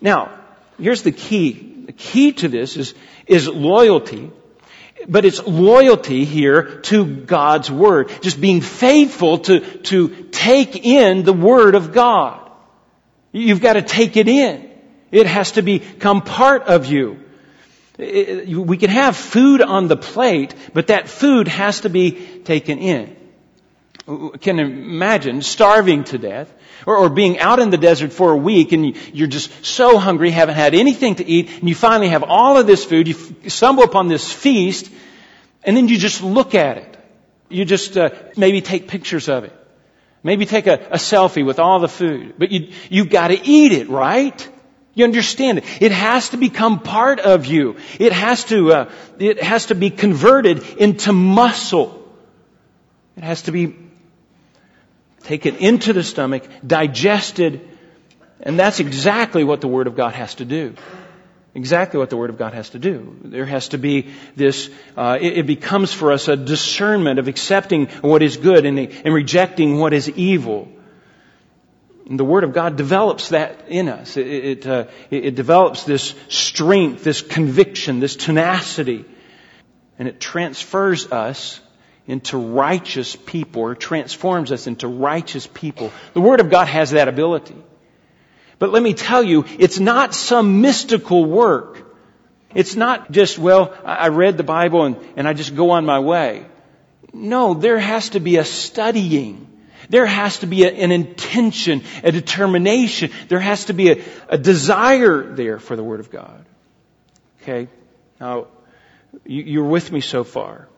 Now, 0.00 0.38
here's 0.78 1.02
the 1.02 1.12
key. 1.12 1.84
The 1.86 1.92
key 1.92 2.32
to 2.32 2.48
this 2.48 2.76
is, 2.76 2.94
is 3.26 3.46
loyalty. 3.46 4.30
But 5.06 5.24
it's 5.24 5.42
loyalty 5.42 6.24
here 6.24 6.80
to 6.82 7.04
God's 7.04 7.70
Word. 7.70 8.10
Just 8.20 8.40
being 8.40 8.60
faithful 8.60 9.38
to, 9.40 9.60
to 9.60 10.28
take 10.30 10.84
in 10.84 11.24
the 11.24 11.32
Word 11.32 11.74
of 11.74 11.92
God. 11.92 12.39
You've 13.32 13.60
got 13.60 13.74
to 13.74 13.82
take 13.82 14.16
it 14.16 14.28
in. 14.28 14.70
It 15.10 15.26
has 15.26 15.52
to 15.52 15.62
become 15.62 16.22
part 16.22 16.64
of 16.64 16.86
you. 16.86 17.24
We 17.98 18.76
can 18.78 18.90
have 18.90 19.16
food 19.16 19.60
on 19.60 19.88
the 19.88 19.96
plate, 19.96 20.54
but 20.72 20.86
that 20.86 21.08
food 21.08 21.48
has 21.48 21.80
to 21.80 21.90
be 21.90 22.12
taken 22.44 22.78
in. 22.78 23.16
Can 24.40 24.58
imagine 24.58 25.42
starving 25.42 26.04
to 26.04 26.18
death 26.18 26.52
or, 26.86 26.96
or, 26.96 27.08
being 27.10 27.38
out 27.38 27.60
in 27.60 27.70
the 27.70 27.76
desert 27.76 28.12
for 28.12 28.32
a 28.32 28.36
week 28.36 28.72
and 28.72 28.96
you, 29.14 29.24
are 29.24 29.28
just 29.28 29.64
so 29.64 29.98
hungry, 29.98 30.30
haven't 30.30 30.54
had 30.54 30.74
anything 30.74 31.16
to 31.16 31.26
eat, 31.26 31.50
and 31.60 31.68
you 31.68 31.74
finally 31.74 32.08
have 32.08 32.24
all 32.24 32.56
of 32.56 32.66
this 32.66 32.84
food, 32.84 33.06
you 33.06 33.50
stumble 33.50 33.84
upon 33.84 34.08
this 34.08 34.32
feast, 34.32 34.90
and 35.62 35.76
then 35.76 35.86
you 35.86 35.98
just 35.98 36.22
look 36.22 36.54
at 36.54 36.78
it. 36.78 36.96
You 37.50 37.64
just 37.64 37.96
uh, 37.96 38.10
maybe 38.36 38.62
take 38.62 38.88
pictures 38.88 39.28
of 39.28 39.44
it. 39.44 39.59
Maybe 40.22 40.46
take 40.46 40.66
a, 40.66 40.74
a 40.90 40.96
selfie 40.96 41.44
with 41.44 41.58
all 41.58 41.80
the 41.80 41.88
food. 41.88 42.34
But 42.38 42.50
you, 42.50 42.72
you've 42.90 43.10
got 43.10 43.28
to 43.28 43.40
eat 43.42 43.72
it, 43.72 43.88
right? 43.88 44.48
You 44.94 45.04
understand 45.04 45.58
it. 45.58 45.64
It 45.80 45.92
has 45.92 46.30
to 46.30 46.36
become 46.36 46.80
part 46.80 47.20
of 47.20 47.46
you. 47.46 47.76
It 47.98 48.12
has 48.12 48.44
to, 48.46 48.72
uh, 48.72 48.90
it 49.18 49.42
has 49.42 49.66
to 49.66 49.74
be 49.74 49.90
converted 49.90 50.62
into 50.76 51.12
muscle. 51.12 51.96
It 53.16 53.24
has 53.24 53.42
to 53.42 53.52
be 53.52 53.76
taken 55.22 55.56
into 55.56 55.92
the 55.92 56.02
stomach, 56.02 56.46
digested, 56.66 57.68
and 58.40 58.58
that's 58.58 58.80
exactly 58.80 59.44
what 59.44 59.60
the 59.60 59.68
Word 59.68 59.86
of 59.86 59.96
God 59.96 60.14
has 60.14 60.34
to 60.36 60.44
do 60.44 60.74
exactly 61.54 61.98
what 61.98 62.10
the 62.10 62.16
Word 62.16 62.30
of 62.30 62.38
God 62.38 62.54
has 62.54 62.70
to 62.70 62.78
do. 62.78 63.16
There 63.24 63.46
has 63.46 63.68
to 63.68 63.78
be 63.78 64.10
this, 64.36 64.70
uh, 64.96 65.18
it, 65.20 65.38
it, 65.38 65.46
becomes 65.46 65.92
for 65.92 66.12
us 66.12 66.28
a 66.28 66.36
discernment 66.36 67.18
of 67.18 67.28
accepting 67.28 67.86
what 68.02 68.22
is 68.22 68.36
good 68.36 68.66
and, 68.66 68.78
and 68.78 69.14
rejecting 69.14 69.78
what 69.78 69.92
is 69.92 70.08
evil. 70.08 70.68
And 72.08 72.18
the 72.18 72.24
Word 72.24 72.44
of 72.44 72.52
God 72.52 72.76
develops 72.76 73.30
that 73.30 73.68
in 73.68 73.88
us. 73.88 74.16
It, 74.16 74.26
it, 74.26 74.66
uh, 74.66 74.86
it 75.10 75.34
develops 75.34 75.84
this 75.84 76.14
strength, 76.28 77.04
this 77.04 77.22
conviction, 77.22 78.00
this 78.00 78.16
tenacity. 78.16 79.04
And 79.98 80.08
it 80.08 80.20
transfers 80.20 81.10
us 81.12 81.60
into 82.06 82.36
righteous 82.38 83.14
people, 83.14 83.62
or 83.62 83.74
transforms 83.76 84.50
us 84.50 84.66
into 84.66 84.88
righteous 84.88 85.46
people. 85.46 85.92
The 86.12 86.20
Word 86.20 86.40
of 86.40 86.50
God 86.50 86.66
has 86.66 86.90
that 86.90 87.06
ability. 87.06 87.54
But 88.60 88.70
let 88.70 88.82
me 88.82 88.92
tell 88.92 89.24
you, 89.24 89.46
it's 89.58 89.80
not 89.80 90.14
some 90.14 90.60
mystical 90.60 91.24
work. 91.24 91.82
It's 92.54 92.76
not 92.76 93.10
just, 93.10 93.38
well, 93.38 93.74
I 93.84 94.08
read 94.08 94.36
the 94.36 94.44
Bible 94.44 94.84
and, 94.84 94.96
and 95.16 95.26
I 95.26 95.32
just 95.32 95.56
go 95.56 95.70
on 95.70 95.86
my 95.86 95.98
way. 95.98 96.44
No, 97.12 97.54
there 97.54 97.78
has 97.78 98.10
to 98.10 98.20
be 98.20 98.36
a 98.36 98.44
studying. 98.44 99.46
There 99.88 100.04
has 100.04 100.40
to 100.40 100.46
be 100.46 100.64
a, 100.64 100.68
an 100.70 100.92
intention, 100.92 101.82
a 102.04 102.12
determination. 102.12 103.10
There 103.28 103.40
has 103.40 103.64
to 103.64 103.72
be 103.72 103.92
a, 103.92 104.04
a 104.28 104.36
desire 104.36 105.22
there 105.22 105.58
for 105.58 105.74
the 105.74 105.82
Word 105.82 106.00
of 106.00 106.10
God. 106.10 106.44
Okay? 107.42 107.66
Now, 108.20 108.48
you, 109.24 109.62
are 109.62 109.68
with 109.68 109.90
me 109.90 110.02
so 110.02 110.22
far. 110.22 110.68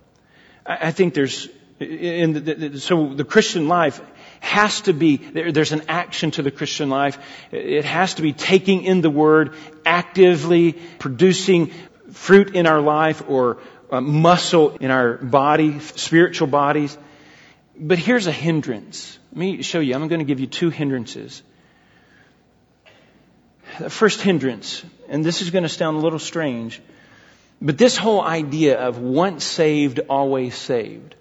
I, 0.64 0.88
I 0.88 0.90
think 0.92 1.14
there's, 1.14 1.48
in 1.80 2.32
the, 2.32 2.40
the, 2.40 2.80
so 2.80 3.12
the 3.12 3.24
Christian 3.24 3.66
life 3.66 4.00
has 4.42 4.80
to 4.82 4.92
be, 4.92 5.18
there, 5.18 5.52
there's 5.52 5.70
an 5.70 5.82
action 5.88 6.32
to 6.32 6.42
the 6.42 6.50
Christian 6.50 6.90
life. 6.90 7.16
It 7.52 7.84
has 7.84 8.14
to 8.14 8.22
be 8.22 8.32
taking 8.32 8.82
in 8.82 9.00
the 9.00 9.08
Word, 9.08 9.54
actively 9.86 10.72
producing 10.72 11.70
fruit 12.10 12.56
in 12.56 12.66
our 12.66 12.80
life 12.80 13.22
or 13.28 13.58
uh, 13.90 14.00
muscle 14.00 14.76
in 14.78 14.90
our 14.90 15.14
body, 15.14 15.78
spiritual 15.78 16.48
bodies. 16.48 16.98
But 17.78 17.98
here's 17.98 18.26
a 18.26 18.32
hindrance. 18.32 19.16
Let 19.30 19.38
me 19.38 19.62
show 19.62 19.78
you. 19.78 19.94
I'm 19.94 20.08
going 20.08 20.18
to 20.18 20.26
give 20.26 20.40
you 20.40 20.48
two 20.48 20.70
hindrances. 20.70 21.40
The 23.78 23.90
first 23.90 24.22
hindrance, 24.22 24.84
and 25.08 25.24
this 25.24 25.40
is 25.40 25.50
going 25.50 25.62
to 25.62 25.68
sound 25.68 25.98
a 25.98 26.00
little 26.00 26.18
strange, 26.18 26.82
but 27.60 27.78
this 27.78 27.96
whole 27.96 28.20
idea 28.20 28.78
of 28.80 28.98
once 28.98 29.44
saved, 29.44 30.00
always 30.10 30.56
saved. 30.56 31.14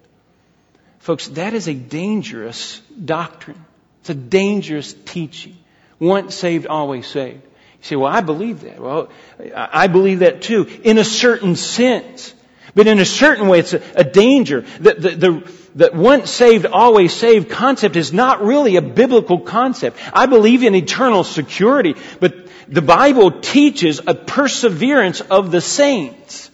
Folks, 1.02 1.26
that 1.28 1.52
is 1.52 1.66
a 1.66 1.74
dangerous 1.74 2.80
doctrine. 3.04 3.58
It's 4.02 4.10
a 4.10 4.14
dangerous 4.14 4.94
teaching. 5.04 5.56
Once 5.98 6.36
saved, 6.36 6.68
always 6.68 7.08
saved. 7.08 7.42
You 7.42 7.82
say, 7.82 7.96
well, 7.96 8.12
I 8.12 8.20
believe 8.20 8.60
that. 8.60 8.80
Well, 8.80 9.08
I 9.52 9.88
believe 9.88 10.20
that 10.20 10.42
too, 10.42 10.68
in 10.84 10.98
a 10.98 11.04
certain 11.04 11.56
sense. 11.56 12.32
But 12.76 12.86
in 12.86 13.00
a 13.00 13.04
certain 13.04 13.48
way, 13.48 13.58
it's 13.58 13.72
a, 13.72 13.82
a 13.96 14.04
danger. 14.04 14.60
The, 14.78 14.94
the, 14.94 15.10
the, 15.10 15.52
the 15.74 15.90
once 15.92 16.30
saved, 16.30 16.66
always 16.66 17.12
saved 17.12 17.50
concept 17.50 17.96
is 17.96 18.12
not 18.12 18.40
really 18.44 18.76
a 18.76 18.82
biblical 18.82 19.40
concept. 19.40 19.98
I 20.12 20.26
believe 20.26 20.62
in 20.62 20.76
eternal 20.76 21.24
security, 21.24 21.96
but 22.20 22.46
the 22.68 22.80
Bible 22.80 23.40
teaches 23.40 24.00
a 24.06 24.14
perseverance 24.14 25.20
of 25.20 25.50
the 25.50 25.60
saints. 25.60 26.48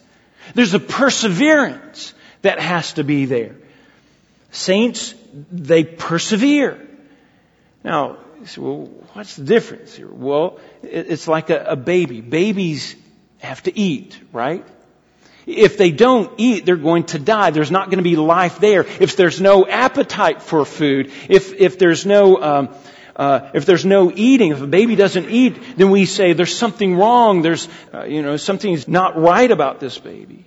There's 0.55 0.73
a 0.73 0.79
perseverance 0.79 2.15
that 2.41 2.59
has 2.59 2.93
to 2.93 3.03
be 3.03 3.25
there. 3.25 3.55
Saints, 4.51 5.13
they 5.51 5.83
persevere. 5.83 6.87
Now, 7.83 8.17
well, 8.57 8.85
what's 9.13 9.35
the 9.35 9.43
difference 9.43 9.95
here? 9.95 10.09
Well, 10.09 10.59
it's 10.81 11.27
like 11.27 11.49
a, 11.49 11.63
a 11.71 11.75
baby. 11.75 12.21
Babies 12.21 12.95
have 13.39 13.63
to 13.63 13.77
eat, 13.77 14.19
right? 14.33 14.65
If 15.45 15.77
they 15.77 15.91
don't 15.91 16.31
eat, 16.37 16.65
they're 16.65 16.75
going 16.75 17.05
to 17.05 17.19
die. 17.19 17.51
There's 17.51 17.71
not 17.71 17.87
going 17.87 17.97
to 17.97 18.03
be 18.03 18.15
life 18.15 18.59
there. 18.59 18.85
If 18.99 19.15
there's 19.15 19.41
no 19.41 19.65
appetite 19.65 20.41
for 20.41 20.65
food, 20.65 21.11
if, 21.27 21.53
if 21.53 21.79
there's 21.79 22.05
no, 22.05 22.41
um, 22.41 22.69
uh, 23.15 23.49
if 23.53 23.65
there's 23.65 23.85
no 23.85 24.11
eating, 24.13 24.51
if 24.51 24.61
a 24.61 24.67
baby 24.67 24.95
doesn't 24.95 25.29
eat, 25.29 25.77
then 25.77 25.89
we 25.89 26.05
say 26.05 26.33
there's 26.33 26.55
something 26.55 26.95
wrong. 26.95 27.41
There's, 27.41 27.67
uh, 27.93 28.03
you 28.03 28.21
know, 28.21 28.37
something's 28.37 28.87
not 28.87 29.19
right 29.19 29.49
about 29.49 29.79
this 29.79 29.97
baby. 29.97 30.45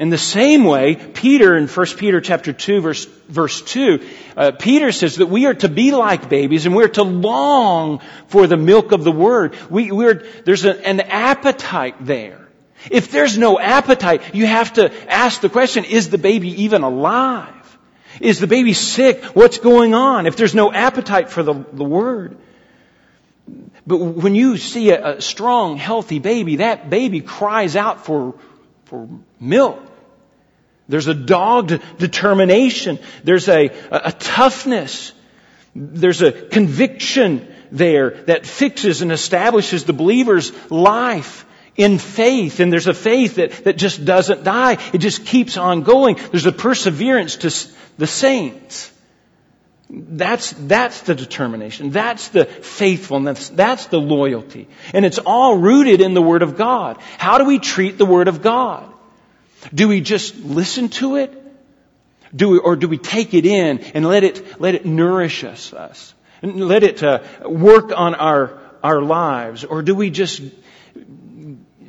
In 0.00 0.08
the 0.08 0.16
same 0.16 0.64
way, 0.64 0.94
Peter 0.94 1.54
in 1.54 1.68
1 1.68 1.86
Peter 1.98 2.22
chapter 2.22 2.54
2 2.54 2.80
verse, 2.80 3.04
verse 3.04 3.60
2, 3.60 4.00
uh, 4.34 4.50
Peter 4.52 4.92
says 4.92 5.16
that 5.16 5.26
we 5.26 5.44
are 5.44 5.52
to 5.52 5.68
be 5.68 5.92
like 5.92 6.30
babies 6.30 6.64
and 6.64 6.74
we're 6.74 6.88
to 6.88 7.02
long 7.02 8.00
for 8.28 8.46
the 8.46 8.56
milk 8.56 8.92
of 8.92 9.04
the 9.04 9.12
word. 9.12 9.54
We, 9.68 9.92
we're, 9.92 10.24
there's 10.46 10.64
a, 10.64 10.74
an 10.88 11.00
appetite 11.00 11.96
there. 12.00 12.48
If 12.90 13.10
there's 13.10 13.36
no 13.36 13.60
appetite, 13.60 14.34
you 14.34 14.46
have 14.46 14.72
to 14.74 14.90
ask 15.12 15.42
the 15.42 15.50
question, 15.50 15.84
is 15.84 16.08
the 16.08 16.16
baby 16.16 16.62
even 16.62 16.82
alive? 16.82 17.78
Is 18.22 18.40
the 18.40 18.46
baby 18.46 18.72
sick? 18.72 19.22
What's 19.36 19.58
going 19.58 19.92
on? 19.92 20.24
If 20.24 20.34
there's 20.34 20.54
no 20.54 20.72
appetite 20.72 21.28
for 21.28 21.42
the, 21.42 21.52
the 21.52 21.84
word. 21.84 22.38
But 23.86 23.98
when 23.98 24.34
you 24.34 24.56
see 24.56 24.92
a, 24.92 25.18
a 25.18 25.20
strong, 25.20 25.76
healthy 25.76 26.20
baby, 26.20 26.56
that 26.56 26.88
baby 26.88 27.20
cries 27.20 27.76
out 27.76 28.06
for, 28.06 28.34
for 28.86 29.06
milk. 29.38 29.88
There's 30.90 31.06
a 31.06 31.14
dogged 31.14 31.80
determination. 31.98 32.98
There's 33.24 33.48
a, 33.48 33.70
a, 33.90 34.12
toughness. 34.12 35.12
There's 35.74 36.20
a 36.20 36.32
conviction 36.32 37.46
there 37.70 38.10
that 38.24 38.44
fixes 38.44 39.00
and 39.00 39.12
establishes 39.12 39.84
the 39.84 39.92
believer's 39.92 40.52
life 40.70 41.46
in 41.76 41.98
faith. 41.98 42.58
And 42.60 42.72
there's 42.72 42.88
a 42.88 42.94
faith 42.94 43.36
that, 43.36 43.52
that 43.64 43.76
just 43.76 44.04
doesn't 44.04 44.42
die. 44.42 44.78
It 44.92 44.98
just 44.98 45.24
keeps 45.24 45.56
on 45.56 45.82
going. 45.82 46.16
There's 46.30 46.46
a 46.46 46.52
perseverance 46.52 47.36
to 47.36 47.68
the 47.96 48.06
saints. 48.06 48.92
That's, 49.88 50.52
that's 50.52 51.02
the 51.02 51.14
determination. 51.14 51.90
That's 51.90 52.28
the 52.28 52.44
faithfulness. 52.44 53.48
That's 53.48 53.86
the 53.86 53.98
loyalty. 53.98 54.68
And 54.92 55.04
it's 55.04 55.18
all 55.18 55.56
rooted 55.56 56.00
in 56.00 56.14
the 56.14 56.22
Word 56.22 56.42
of 56.42 56.56
God. 56.56 56.98
How 57.18 57.38
do 57.38 57.44
we 57.44 57.58
treat 57.58 57.98
the 57.98 58.06
Word 58.06 58.28
of 58.28 58.42
God? 58.42 58.92
Do 59.74 59.88
we 59.88 60.00
just 60.00 60.36
listen 60.36 60.88
to 60.90 61.16
it? 61.16 61.36
Do 62.34 62.50
we, 62.50 62.58
or 62.58 62.76
do 62.76 62.88
we 62.88 62.98
take 62.98 63.34
it 63.34 63.44
in 63.44 63.80
and 63.80 64.06
let 64.06 64.24
it, 64.24 64.60
let 64.60 64.74
it 64.74 64.86
nourish 64.86 65.44
us, 65.44 65.72
us? 65.72 66.14
Let 66.42 66.82
it 66.82 67.02
uh, 67.02 67.22
work 67.44 67.92
on 67.94 68.14
our, 68.14 68.58
our 68.82 69.02
lives? 69.02 69.64
Or 69.64 69.82
do 69.82 69.94
we 69.94 70.10
just 70.10 70.42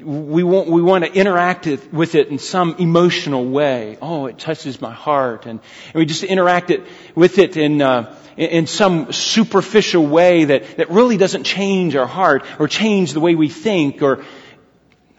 we 0.04 0.44
want, 0.44 0.68
we 0.68 0.82
want 0.82 1.06
to 1.06 1.14
interact 1.14 1.68
with 1.92 2.16
it 2.16 2.30
in 2.30 2.40
some 2.40 2.76
emotional 2.80 3.46
way. 3.46 3.98
Oh, 4.02 4.26
it 4.26 4.40
touches 4.40 4.82
my 4.82 4.92
heart. 4.92 5.46
And, 5.46 5.60
and 5.60 5.96
we 5.96 6.06
just 6.06 6.24
interact 6.24 6.72
it, 6.72 6.84
with 7.16 7.38
it 7.38 7.58
in, 7.58 7.82
uh, 7.82 8.16
in 8.36 8.68
some 8.68 9.14
superficial 9.14 10.06
way 10.06 10.46
that, 10.46 10.78
that 10.78 10.90
really 10.90 11.18
doesn't 11.18 11.44
change 11.44 11.96
our 11.96 12.08
heart 12.08 12.46
or 12.60 12.68
change 12.68 13.14
the 13.14 13.20
way 13.20 13.36
we 13.36 13.50
think 13.50 14.02
or, 14.02 14.24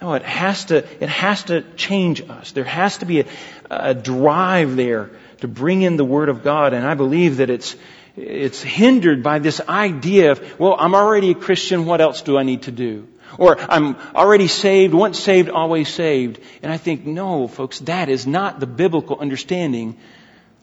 no, 0.03 0.15
it 0.15 0.25
has 0.25 0.65
to, 0.65 0.79
it 1.01 1.09
has 1.09 1.45
to 1.45 1.63
change 1.77 2.29
us. 2.29 2.51
There 2.51 2.65
has 2.65 2.99
to 2.99 3.07
be 3.07 3.21
a, 3.21 3.27
a 3.71 3.95
drive 3.95 4.75
there 4.75 5.11
to 5.43 5.47
bring 5.47 5.83
in 5.83 5.97
the 5.97 6.05
Word 6.05 6.29
of 6.29 6.43
God. 6.43 6.73
And 6.73 6.85
I 6.85 6.95
believe 6.95 7.37
that 7.37 7.51
it's, 7.51 7.77
it's 8.17 8.61
hindered 8.61 9.23
by 9.23 9.39
this 9.39 9.61
idea 9.61 10.33
of, 10.33 10.59
well, 10.59 10.75
I'm 10.77 10.97
already 10.97 11.31
a 11.31 11.35
Christian, 11.37 11.87
what 11.87 12.01
else 12.01 12.23
do 12.23 12.37
I 12.37 12.43
need 12.43 12.63
to 12.63 12.73
do? 12.73 13.07
Or 13.39 13.57
I'm 13.61 13.95
already 14.13 14.49
saved, 14.49 14.93
once 14.93 15.21
saved, 15.21 15.49
always 15.49 15.89
saved. 15.89 16.41
And 16.65 16.73
I 16.73 16.79
think, 16.79 17.07
no, 17.07 17.47
folks, 17.47 17.79
that 17.81 18.09
is 18.09 18.27
not 18.27 18.59
the 18.59 18.67
biblical 18.67 19.21
understanding 19.21 19.97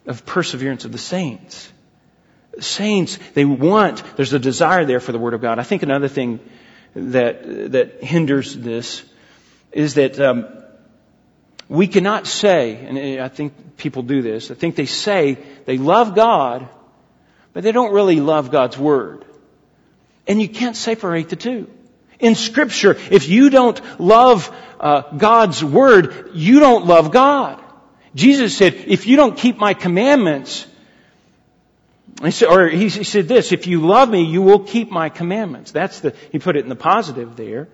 of 0.06 0.26
perseverance 0.26 0.84
of 0.84 0.92
the 0.92 0.98
saints. 0.98 1.72
Saints, 2.58 3.18
they 3.32 3.46
want, 3.46 4.02
there's 4.16 4.34
a 4.34 4.38
desire 4.38 4.84
there 4.84 5.00
for 5.00 5.12
the 5.12 5.18
Word 5.18 5.32
of 5.32 5.40
God. 5.40 5.58
I 5.58 5.62
think 5.62 5.82
another 5.82 6.08
thing 6.08 6.40
that, 6.94 7.72
that 7.72 8.04
hinders 8.04 8.54
this 8.54 9.02
is 9.72 9.94
that 9.94 10.18
um, 10.20 10.46
we 11.68 11.86
cannot 11.86 12.26
say, 12.26 12.76
and 12.76 13.20
I 13.20 13.28
think 13.28 13.76
people 13.76 14.02
do 14.02 14.22
this, 14.22 14.50
I 14.50 14.54
think 14.54 14.74
they 14.74 14.86
say 14.86 15.38
they 15.64 15.78
love 15.78 16.14
God, 16.14 16.68
but 17.52 17.62
they 17.62 17.72
don't 17.72 17.92
really 17.92 18.20
love 18.20 18.50
God's 18.50 18.76
Word. 18.78 19.24
And 20.26 20.40
you 20.40 20.48
can't 20.48 20.76
separate 20.76 21.28
the 21.28 21.36
two 21.36 21.68
in 22.18 22.34
Scripture. 22.34 22.96
If 23.10 23.28
you 23.28 23.50
don't 23.50 23.80
love 24.00 24.54
uh, 24.78 25.02
God's 25.16 25.62
Word, 25.64 26.30
you 26.34 26.60
don't 26.60 26.86
love 26.86 27.10
God. 27.10 27.62
Jesus 28.14 28.56
said, 28.56 28.74
if 28.74 29.06
you 29.06 29.16
don't 29.16 29.36
keep 29.36 29.56
my 29.56 29.74
commandments, 29.74 30.66
he 32.22 32.32
said, 32.32 32.48
or 32.48 32.68
he 32.68 32.88
said 32.90 33.28
this, 33.28 33.52
if 33.52 33.66
you 33.66 33.86
love 33.86 34.10
me, 34.10 34.24
you 34.24 34.42
will 34.42 34.58
keep 34.58 34.90
my 34.90 35.08
commandments. 35.08 35.70
That's 35.70 36.00
the, 36.00 36.14
he 36.32 36.38
put 36.38 36.56
it 36.56 36.64
in 36.64 36.68
the 36.68 36.76
positive 36.76 37.36
there. 37.36 37.68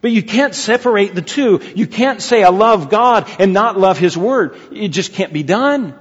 But 0.00 0.12
you 0.12 0.22
can't 0.22 0.54
separate 0.54 1.14
the 1.14 1.22
two. 1.22 1.60
You 1.74 1.86
can't 1.86 2.22
say 2.22 2.42
I 2.42 2.48
love 2.48 2.88
God 2.88 3.28
and 3.38 3.52
not 3.52 3.78
love 3.78 3.98
His 3.98 4.16
Word. 4.16 4.56
It 4.72 4.88
just 4.88 5.12
can't 5.12 5.32
be 5.32 5.42
done. 5.42 5.94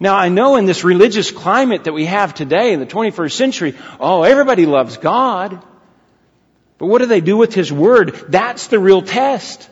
Now 0.00 0.16
I 0.16 0.30
know 0.30 0.56
in 0.56 0.64
this 0.64 0.82
religious 0.82 1.30
climate 1.30 1.84
that 1.84 1.92
we 1.92 2.06
have 2.06 2.34
today 2.34 2.72
in 2.72 2.80
the 2.80 2.86
21st 2.86 3.32
century, 3.32 3.74
oh, 4.00 4.22
everybody 4.22 4.66
loves 4.66 4.96
God. 4.96 5.62
But 6.78 6.86
what 6.86 6.98
do 6.98 7.06
they 7.06 7.20
do 7.20 7.36
with 7.36 7.54
His 7.54 7.70
Word? 7.70 8.14
That's 8.28 8.68
the 8.68 8.78
real 8.78 9.02
test. 9.02 9.68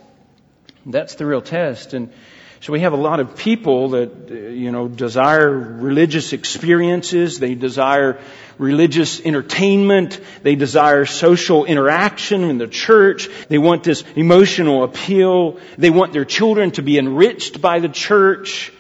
That's 0.84 1.16
the 1.16 1.26
real 1.26 1.40
test. 1.40 1.94
And 1.94 2.12
so 2.60 2.72
we 2.72 2.80
have 2.80 2.92
a 2.92 2.96
lot 2.96 3.20
of 3.20 3.36
people 3.36 3.90
that, 3.90 4.30
uh, 4.30 4.34
you 4.34 4.72
know, 4.72 4.88
desire 4.88 5.48
religious 5.48 6.32
experiences. 6.32 7.38
They 7.38 7.54
desire 7.54 8.20
religious 8.58 9.20
entertainment. 9.20 10.20
They 10.42 10.56
desire 10.56 11.04
social 11.04 11.64
interaction 11.64 12.42
in 12.42 12.58
the 12.58 12.66
church. 12.66 13.28
They 13.48 13.58
want 13.58 13.84
this 13.84 14.02
emotional 14.16 14.82
appeal. 14.82 15.60
They 15.76 15.90
want 15.90 16.12
their 16.12 16.24
children 16.24 16.72
to 16.72 16.82
be 16.82 16.98
enriched 16.98 17.60
by 17.60 17.78
the 17.78 17.88
church 17.88 18.72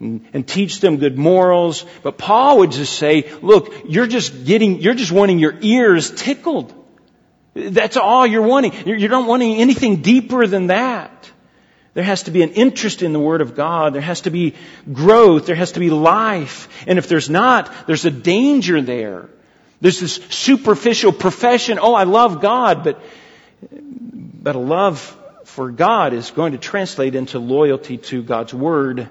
and, 0.00 0.26
and 0.34 0.46
teach 0.46 0.80
them 0.80 0.98
good 0.98 1.16
morals. 1.16 1.86
But 2.02 2.18
Paul 2.18 2.58
would 2.58 2.72
just 2.72 2.98
say, 2.98 3.32
look, 3.40 3.72
you're 3.88 4.06
just 4.06 4.44
getting, 4.44 4.80
you're 4.82 4.94
just 4.94 5.12
wanting 5.12 5.38
your 5.38 5.54
ears 5.62 6.10
tickled. 6.10 6.74
That's 7.54 7.96
all 7.96 8.26
you're 8.26 8.42
wanting. 8.42 8.86
You 8.86 9.08
don't 9.08 9.26
want 9.26 9.42
anything 9.42 10.02
deeper 10.02 10.46
than 10.46 10.66
that. 10.66 11.03
There 11.94 12.04
has 12.04 12.24
to 12.24 12.32
be 12.32 12.42
an 12.42 12.50
interest 12.50 13.02
in 13.02 13.12
the 13.12 13.20
Word 13.20 13.40
of 13.40 13.54
God. 13.54 13.94
There 13.94 14.02
has 14.02 14.22
to 14.22 14.30
be 14.30 14.54
growth. 14.92 15.46
There 15.46 15.54
has 15.54 15.72
to 15.72 15.80
be 15.80 15.90
life. 15.90 16.68
And 16.88 16.98
if 16.98 17.08
there's 17.08 17.30
not, 17.30 17.86
there's 17.86 18.04
a 18.04 18.10
danger 18.10 18.82
there. 18.82 19.28
There's 19.80 20.00
this 20.00 20.14
superficial 20.14 21.12
profession, 21.12 21.78
oh, 21.80 21.94
I 21.94 22.04
love 22.04 22.40
God, 22.40 22.84
but, 22.84 23.00
but 23.70 24.56
a 24.56 24.58
love 24.58 25.16
for 25.44 25.70
God 25.70 26.14
is 26.14 26.30
going 26.30 26.52
to 26.52 26.58
translate 26.58 27.14
into 27.14 27.38
loyalty 27.38 27.98
to 27.98 28.22
God's 28.22 28.52
Word. 28.52 29.08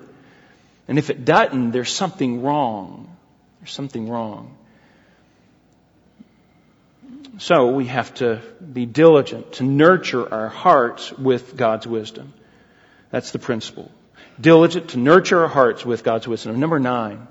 And 0.88 0.98
if 0.98 1.10
it 1.10 1.24
doesn't, 1.24 1.72
there's 1.72 1.92
something 1.92 2.42
wrong. 2.42 3.16
There's 3.62 3.72
something 3.72 4.10
wrong. 4.10 4.58
So 7.38 7.72
we 7.72 7.86
have 7.86 8.14
to 8.16 8.42
be 8.62 8.86
diligent 8.86 9.54
to 9.54 9.64
nurture 9.64 10.32
our 10.32 10.50
hearts 10.50 11.12
with 11.12 11.56
God's 11.56 11.88
wisdom. 11.88 12.34
That's 13.14 13.30
the 13.30 13.38
principle. 13.38 13.92
Diligent 14.42 14.90
to 14.90 14.98
nurture 14.98 15.44
our 15.44 15.48
hearts 15.48 15.86
with 15.86 16.04
God's 16.04 16.28
wisdom. 16.28 16.60
Number 16.60 16.80
nine, 16.80 17.28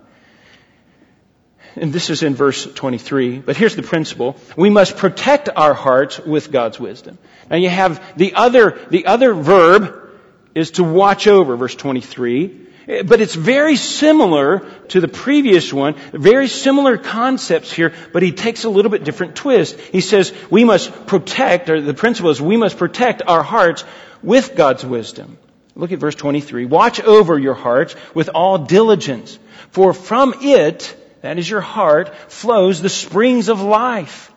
and 1.74 1.92
this 1.92 2.08
is 2.08 2.22
in 2.22 2.36
verse 2.36 2.64
23, 2.72 3.40
but 3.40 3.56
here's 3.56 3.74
the 3.74 3.82
principle. 3.82 4.36
We 4.56 4.70
must 4.70 4.96
protect 4.96 5.48
our 5.48 5.74
hearts 5.74 6.20
with 6.20 6.52
God's 6.52 6.78
wisdom. 6.78 7.18
Now 7.50 7.56
you 7.56 7.68
have 7.68 8.16
the 8.16 8.34
other, 8.34 8.78
the 8.90 9.06
other 9.06 9.34
verb 9.34 10.08
is 10.54 10.70
to 10.72 10.84
watch 10.84 11.26
over, 11.26 11.56
verse 11.56 11.74
23. 11.74 12.60
But 13.04 13.20
it's 13.20 13.34
very 13.34 13.74
similar 13.74 14.60
to 14.90 15.00
the 15.00 15.08
previous 15.08 15.72
one, 15.72 15.96
very 16.12 16.46
similar 16.46 16.96
concepts 16.96 17.72
here, 17.72 17.92
but 18.12 18.22
he 18.22 18.30
takes 18.30 18.62
a 18.62 18.70
little 18.70 18.92
bit 18.92 19.02
different 19.02 19.34
twist. 19.34 19.80
He 19.80 20.00
says 20.00 20.32
we 20.48 20.62
must 20.62 21.08
protect, 21.08 21.70
or 21.70 21.80
the 21.80 21.92
principle 21.92 22.30
is 22.30 22.40
we 22.40 22.56
must 22.56 22.78
protect 22.78 23.22
our 23.26 23.42
hearts 23.42 23.82
with 24.22 24.54
God's 24.54 24.86
wisdom. 24.86 25.38
Look 25.74 25.92
at 25.92 25.98
verse 25.98 26.14
23. 26.14 26.66
Watch 26.66 27.00
over 27.00 27.38
your 27.38 27.54
hearts 27.54 27.96
with 28.14 28.30
all 28.34 28.58
diligence, 28.58 29.38
for 29.70 29.92
from 29.94 30.34
it, 30.42 30.94
that 31.22 31.38
is 31.38 31.48
your 31.48 31.60
heart, 31.60 32.14
flows 32.30 32.82
the 32.82 32.88
springs 32.88 33.48
of 33.48 33.62
life. 33.62 34.32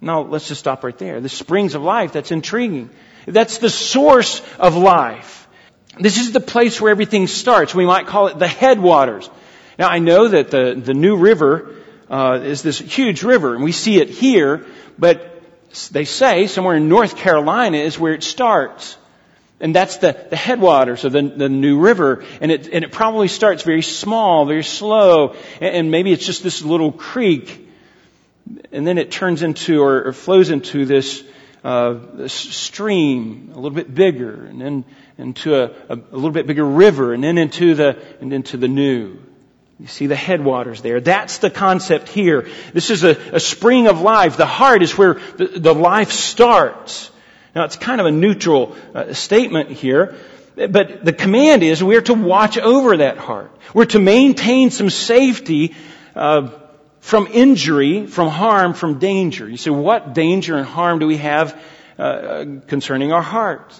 Now, 0.00 0.22
let's 0.22 0.48
just 0.48 0.60
stop 0.60 0.84
right 0.84 0.96
there. 0.96 1.20
The 1.20 1.28
springs 1.28 1.74
of 1.74 1.82
life, 1.82 2.12
that's 2.12 2.30
intriguing. 2.30 2.90
That's 3.26 3.58
the 3.58 3.68
source 3.68 4.40
of 4.58 4.76
life. 4.76 5.48
This 5.98 6.18
is 6.18 6.32
the 6.32 6.40
place 6.40 6.80
where 6.80 6.90
everything 6.90 7.26
starts. 7.26 7.74
We 7.74 7.84
might 7.84 8.06
call 8.06 8.28
it 8.28 8.38
the 8.38 8.46
headwaters. 8.46 9.28
Now, 9.78 9.88
I 9.88 9.98
know 9.98 10.28
that 10.28 10.50
the, 10.50 10.80
the 10.82 10.94
New 10.94 11.16
River 11.16 11.74
uh, 12.08 12.40
is 12.42 12.62
this 12.62 12.78
huge 12.78 13.22
river, 13.22 13.54
and 13.54 13.64
we 13.64 13.72
see 13.72 14.00
it 14.00 14.08
here, 14.08 14.64
but 14.98 15.42
they 15.90 16.04
say 16.04 16.46
somewhere 16.46 16.76
in 16.76 16.88
North 16.88 17.16
Carolina 17.16 17.78
is 17.78 17.98
where 17.98 18.14
it 18.14 18.22
starts. 18.22 18.96
And 19.60 19.74
that's 19.74 19.96
the, 19.96 20.16
the 20.30 20.36
headwaters 20.36 21.04
of 21.04 21.12
the, 21.12 21.22
the 21.22 21.48
New 21.48 21.80
River. 21.80 22.24
And 22.40 22.52
it, 22.52 22.68
and 22.68 22.84
it 22.84 22.92
probably 22.92 23.28
starts 23.28 23.64
very 23.64 23.82
small, 23.82 24.46
very 24.46 24.62
slow. 24.62 25.34
And, 25.60 25.74
and 25.74 25.90
maybe 25.90 26.12
it's 26.12 26.24
just 26.24 26.42
this 26.42 26.62
little 26.62 26.92
creek. 26.92 27.68
And 28.70 28.86
then 28.86 28.98
it 28.98 29.10
turns 29.10 29.42
into 29.42 29.82
or, 29.82 30.08
or 30.08 30.12
flows 30.12 30.50
into 30.50 30.86
this, 30.86 31.24
uh, 31.64 31.98
this 32.14 32.32
stream, 32.32 33.50
a 33.52 33.56
little 33.56 33.74
bit 33.74 33.92
bigger, 33.92 34.46
and 34.46 34.60
then 34.60 34.84
into 35.18 35.56
a, 35.56 35.64
a, 35.88 35.94
a 35.94 36.14
little 36.16 36.30
bit 36.30 36.46
bigger 36.46 36.64
river, 36.64 37.12
and 37.12 37.22
then 37.22 37.36
into 37.36 37.74
the, 37.74 37.98
and 38.20 38.32
into 38.32 38.56
the 38.56 38.68
new. 38.68 39.18
You 39.80 39.86
see 39.86 40.06
the 40.06 40.16
headwaters 40.16 40.82
there. 40.82 41.00
That's 41.00 41.38
the 41.38 41.50
concept 41.50 42.08
here. 42.08 42.48
This 42.72 42.90
is 42.90 43.04
a, 43.04 43.10
a 43.32 43.40
spring 43.40 43.86
of 43.88 44.00
life. 44.00 44.36
The 44.36 44.46
heart 44.46 44.82
is 44.82 44.96
where 44.96 45.14
the, 45.36 45.46
the 45.46 45.74
life 45.74 46.12
starts. 46.12 47.10
Now 47.58 47.64
it's 47.64 47.74
kind 47.74 48.00
of 48.00 48.06
a 48.06 48.12
neutral 48.12 48.76
uh, 48.94 49.14
statement 49.14 49.70
here, 49.70 50.14
but 50.54 51.04
the 51.04 51.12
command 51.12 51.64
is 51.64 51.82
we're 51.82 52.02
to 52.02 52.14
watch 52.14 52.56
over 52.56 52.98
that 52.98 53.18
heart. 53.18 53.50
We're 53.74 53.86
to 53.86 53.98
maintain 53.98 54.70
some 54.70 54.90
safety 54.90 55.74
uh, 56.14 56.52
from 57.00 57.26
injury, 57.26 58.06
from 58.06 58.28
harm, 58.28 58.74
from 58.74 59.00
danger. 59.00 59.48
You 59.48 59.56
say, 59.56 59.70
what 59.70 60.14
danger 60.14 60.56
and 60.56 60.64
harm 60.64 61.00
do 61.00 61.08
we 61.08 61.16
have 61.16 61.60
uh, 61.98 62.44
concerning 62.68 63.10
our 63.10 63.22
heart? 63.22 63.74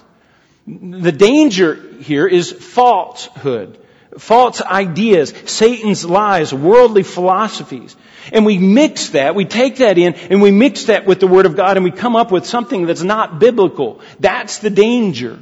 The 0.66 1.12
danger 1.12 1.76
here 2.00 2.26
is 2.26 2.50
falsehood 2.50 3.78
false 4.16 4.62
ideas, 4.62 5.34
Satan's 5.46 6.04
lies, 6.04 6.52
worldly 6.54 7.02
philosophies. 7.02 7.96
And 8.32 8.44
we 8.44 8.58
mix 8.58 9.10
that, 9.10 9.34
we 9.34 9.44
take 9.44 9.76
that 9.76 9.98
in, 9.98 10.14
and 10.14 10.42
we 10.42 10.50
mix 10.50 10.84
that 10.84 11.06
with 11.06 11.20
the 11.20 11.26
Word 11.26 11.46
of 11.46 11.56
God, 11.56 11.76
and 11.76 11.84
we 11.84 11.90
come 11.90 12.16
up 12.16 12.30
with 12.30 12.46
something 12.46 12.86
that's 12.86 13.02
not 13.02 13.38
biblical. 13.38 14.00
That's 14.20 14.58
the 14.58 14.70
danger. 14.70 15.38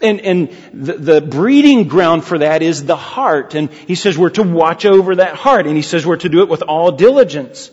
And, 0.00 0.20
and 0.20 0.48
the, 0.72 0.94
the 0.94 1.20
breeding 1.20 1.86
ground 1.86 2.24
for 2.24 2.38
that 2.38 2.60
is 2.60 2.84
the 2.84 2.96
heart. 2.96 3.54
And 3.54 3.70
he 3.70 3.94
says 3.94 4.18
we're 4.18 4.30
to 4.30 4.42
watch 4.42 4.84
over 4.84 5.16
that 5.16 5.36
heart. 5.36 5.68
And 5.68 5.76
he 5.76 5.82
says 5.82 6.04
we're 6.04 6.16
to 6.16 6.28
do 6.28 6.42
it 6.42 6.48
with 6.48 6.62
all 6.62 6.90
diligence. 6.90 7.70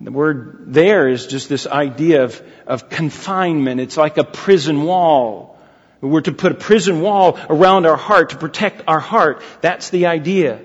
The 0.00 0.12
word 0.12 0.72
there 0.72 1.08
is 1.08 1.26
just 1.26 1.48
this 1.48 1.66
idea 1.66 2.22
of, 2.22 2.40
of 2.68 2.88
confinement. 2.88 3.80
It's 3.80 3.96
like 3.96 4.16
a 4.16 4.22
prison 4.22 4.84
wall. 4.84 5.53
We're 6.04 6.20
to 6.22 6.32
put 6.32 6.52
a 6.52 6.54
prison 6.54 7.00
wall 7.00 7.38
around 7.48 7.86
our 7.86 7.96
heart 7.96 8.30
to 8.30 8.36
protect 8.36 8.82
our 8.86 9.00
heart. 9.00 9.42
That's 9.60 9.90
the 9.90 10.06
idea. 10.06 10.60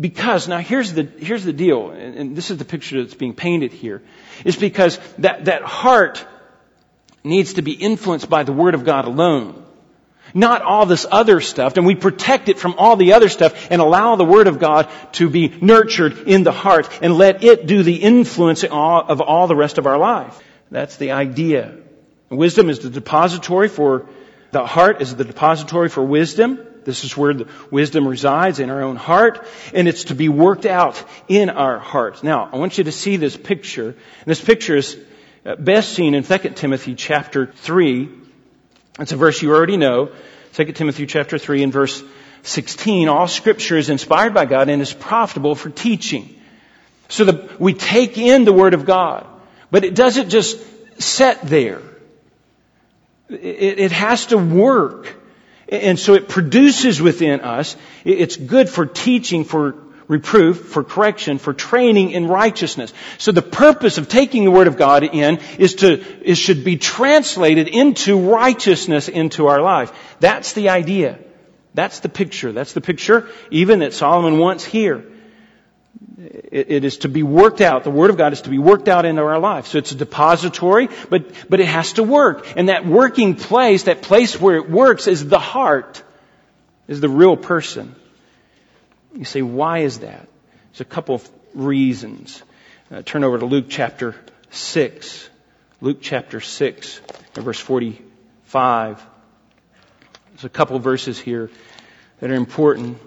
Because, 0.00 0.48
now 0.48 0.58
here's 0.58 0.92
the, 0.92 1.04
here's 1.04 1.44
the 1.44 1.52
deal, 1.52 1.90
and 1.90 2.36
this 2.36 2.50
is 2.50 2.58
the 2.58 2.64
picture 2.64 3.02
that's 3.02 3.14
being 3.14 3.34
painted 3.34 3.72
here, 3.72 4.02
is 4.44 4.56
because 4.56 4.98
that, 5.18 5.44
that 5.44 5.62
heart 5.62 6.26
needs 7.22 7.54
to 7.54 7.62
be 7.62 7.72
influenced 7.72 8.28
by 8.28 8.42
the 8.42 8.52
Word 8.52 8.74
of 8.74 8.84
God 8.84 9.04
alone. 9.04 9.64
Not 10.34 10.62
all 10.62 10.86
this 10.86 11.06
other 11.10 11.40
stuff, 11.40 11.76
and 11.76 11.86
we 11.86 11.94
protect 11.94 12.48
it 12.48 12.58
from 12.58 12.74
all 12.76 12.96
the 12.96 13.12
other 13.12 13.28
stuff 13.28 13.70
and 13.70 13.80
allow 13.80 14.16
the 14.16 14.24
Word 14.24 14.48
of 14.48 14.58
God 14.58 14.88
to 15.12 15.30
be 15.30 15.48
nurtured 15.60 16.26
in 16.26 16.42
the 16.42 16.52
heart 16.52 16.88
and 17.00 17.14
let 17.14 17.44
it 17.44 17.66
do 17.66 17.82
the 17.82 17.96
influence 17.96 18.64
of 18.64 19.20
all 19.20 19.46
the 19.46 19.56
rest 19.56 19.78
of 19.78 19.86
our 19.86 19.98
life. 19.98 20.42
That's 20.70 20.96
the 20.96 21.12
idea. 21.12 21.81
Wisdom 22.36 22.70
is 22.70 22.78
the 22.78 22.90
depository 22.90 23.68
for, 23.68 24.06
the 24.52 24.64
heart 24.66 25.02
is 25.02 25.14
the 25.14 25.24
depository 25.24 25.88
for 25.88 26.02
wisdom. 26.02 26.58
This 26.84 27.04
is 27.04 27.16
where 27.16 27.34
the 27.34 27.48
wisdom 27.70 28.08
resides 28.08 28.58
in 28.58 28.70
our 28.70 28.82
own 28.82 28.96
heart, 28.96 29.46
and 29.72 29.86
it's 29.86 30.04
to 30.04 30.14
be 30.14 30.28
worked 30.28 30.66
out 30.66 31.02
in 31.28 31.50
our 31.50 31.78
hearts. 31.78 32.22
Now, 32.22 32.48
I 32.52 32.56
want 32.56 32.78
you 32.78 32.84
to 32.84 32.92
see 32.92 33.16
this 33.16 33.36
picture. 33.36 33.88
And 33.88 34.26
this 34.26 34.40
picture 34.40 34.76
is 34.76 34.96
uh, 35.44 35.56
best 35.56 35.92
seen 35.92 36.14
in 36.14 36.24
2 36.24 36.38
Timothy 36.50 36.94
chapter 36.94 37.46
3. 37.46 38.08
It's 38.98 39.12
a 39.12 39.16
verse 39.16 39.42
you 39.42 39.52
already 39.52 39.76
know. 39.76 40.10
2 40.54 40.64
Timothy 40.72 41.06
chapter 41.06 41.38
3 41.38 41.62
and 41.62 41.72
verse 41.72 42.02
16. 42.42 43.08
All 43.08 43.28
scripture 43.28 43.76
is 43.76 43.90
inspired 43.90 44.34
by 44.34 44.46
God 44.46 44.68
and 44.68 44.82
is 44.82 44.92
profitable 44.92 45.54
for 45.54 45.70
teaching. 45.70 46.38
So 47.08 47.26
that 47.26 47.60
we 47.60 47.74
take 47.74 48.16
in 48.16 48.44
the 48.44 48.52
Word 48.52 48.74
of 48.74 48.86
God. 48.86 49.26
But 49.70 49.84
it 49.84 49.94
doesn't 49.94 50.30
just 50.30 50.58
set 51.00 51.42
there. 51.42 51.82
It, 53.32 53.78
it 53.78 53.92
has 53.92 54.26
to 54.26 54.38
work. 54.38 55.16
And 55.68 55.98
so 55.98 56.14
it 56.14 56.28
produces 56.28 57.00
within 57.00 57.40
us, 57.40 57.76
it's 58.04 58.36
good 58.36 58.68
for 58.68 58.84
teaching, 58.84 59.44
for 59.44 59.74
reproof, 60.06 60.66
for 60.66 60.84
correction, 60.84 61.38
for 61.38 61.54
training 61.54 62.10
in 62.10 62.28
righteousness. 62.28 62.92
So 63.18 63.32
the 63.32 63.42
purpose 63.42 63.96
of 63.96 64.08
taking 64.08 64.44
the 64.44 64.50
Word 64.50 64.66
of 64.66 64.76
God 64.76 65.04
in 65.04 65.38
is 65.58 65.76
to, 65.76 65.98
is 66.22 66.38
should 66.38 66.64
be 66.64 66.76
translated 66.76 67.68
into 67.68 68.18
righteousness 68.18 69.08
into 69.08 69.46
our 69.46 69.62
life. 69.62 69.92
That's 70.20 70.52
the 70.52 70.68
idea. 70.68 71.18
That's 71.74 72.00
the 72.00 72.10
picture. 72.10 72.52
That's 72.52 72.74
the 72.74 72.82
picture 72.82 73.28
even 73.50 73.78
that 73.78 73.94
Solomon 73.94 74.38
wants 74.38 74.64
here 74.64 75.11
it, 76.22 76.84
is 76.84 76.98
to 76.98 77.08
be 77.08 77.22
worked 77.22 77.60
out. 77.60 77.84
The 77.84 77.90
Word 77.90 78.10
of 78.10 78.16
God 78.16 78.32
is 78.32 78.42
to 78.42 78.50
be 78.50 78.58
worked 78.58 78.88
out 78.88 79.04
into 79.04 79.22
our 79.22 79.38
life. 79.38 79.66
So 79.66 79.78
it's 79.78 79.92
a 79.92 79.96
depository, 79.96 80.88
but, 81.08 81.26
but 81.48 81.60
it 81.60 81.66
has 81.66 81.94
to 81.94 82.02
work. 82.02 82.46
And 82.56 82.68
that 82.68 82.86
working 82.86 83.34
place, 83.34 83.84
that 83.84 84.02
place 84.02 84.40
where 84.40 84.56
it 84.56 84.70
works 84.70 85.06
is 85.06 85.26
the 85.26 85.38
heart, 85.38 86.02
is 86.88 87.00
the 87.00 87.08
real 87.08 87.36
person. 87.36 87.94
You 89.14 89.24
say, 89.24 89.42
why 89.42 89.78
is 89.78 90.00
that? 90.00 90.28
There's 90.70 90.80
a 90.80 90.84
couple 90.84 91.16
of 91.16 91.30
reasons. 91.54 92.42
Uh, 92.90 93.02
turn 93.02 93.24
over 93.24 93.38
to 93.38 93.46
Luke 93.46 93.66
chapter 93.68 94.14
6. 94.50 95.28
Luke 95.80 95.98
chapter 96.00 96.40
6, 96.40 97.00
verse 97.34 97.58
45. 97.58 99.04
There's 100.30 100.44
a 100.44 100.48
couple 100.48 100.76
of 100.76 100.82
verses 100.82 101.18
here 101.18 101.50
that 102.20 102.30
are 102.30 102.34
important. 102.34 102.98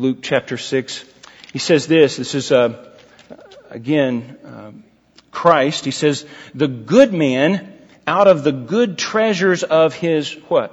Luke 0.00 0.20
chapter 0.22 0.56
6. 0.56 1.04
He 1.52 1.58
says 1.58 1.86
this, 1.86 2.16
this 2.16 2.34
is, 2.34 2.50
uh, 2.50 2.90
again, 3.68 4.38
uh, 4.42 4.70
Christ. 5.30 5.84
He 5.84 5.90
says, 5.90 6.24
the 6.54 6.68
good 6.68 7.12
man 7.12 7.70
out 8.06 8.26
of 8.26 8.42
the 8.42 8.50
good 8.50 8.96
treasures 8.96 9.62
of 9.62 9.94
his 9.94 10.32
what? 10.48 10.72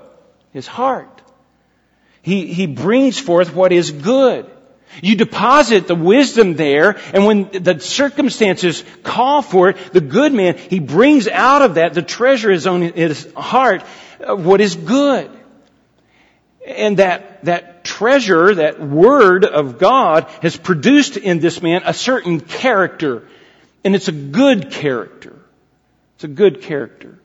His 0.53 0.65
heart. 0.65 1.21
He, 2.21 2.53
he 2.53 2.67
brings 2.67 3.19
forth 3.19 3.53
what 3.53 3.73
is 3.73 3.91
good. 3.91 4.49
You 5.01 5.17
deposit 5.17 5.87
the 5.87 5.95
wisdom 5.95 6.53
there, 6.53 6.97
and 7.13 7.25
when 7.25 7.49
the 7.51 7.81
circumstances 7.81 8.85
call 9.03 9.41
for 9.41 9.71
it, 9.71 9.91
the 9.91 9.99
good 9.99 10.31
man, 10.31 10.57
he 10.57 10.79
brings 10.79 11.27
out 11.27 11.61
of 11.63 11.75
that, 11.75 11.93
the 11.93 12.01
treasure 12.01 12.49
is 12.49 12.65
on 12.65 12.81
his 12.81 13.29
heart, 13.35 13.81
what 14.25 14.61
is 14.61 14.77
good. 14.77 15.36
And 16.67 16.97
that, 16.97 17.45
that 17.45 17.85
treasure, 17.85 18.55
that 18.55 18.81
word 18.81 19.45
of 19.45 19.79
God 19.79 20.25
has 20.41 20.57
produced 20.57 21.15
in 21.15 21.39
this 21.39 21.61
man 21.61 21.81
a 21.85 21.93
certain 21.93 22.41
character. 22.41 23.27
And 23.85 23.95
it's 23.95 24.09
a 24.09 24.11
good 24.11 24.69
character. 24.69 25.33
It's 26.15 26.25
a 26.25 26.27
good 26.27 26.61
character. 26.61 27.17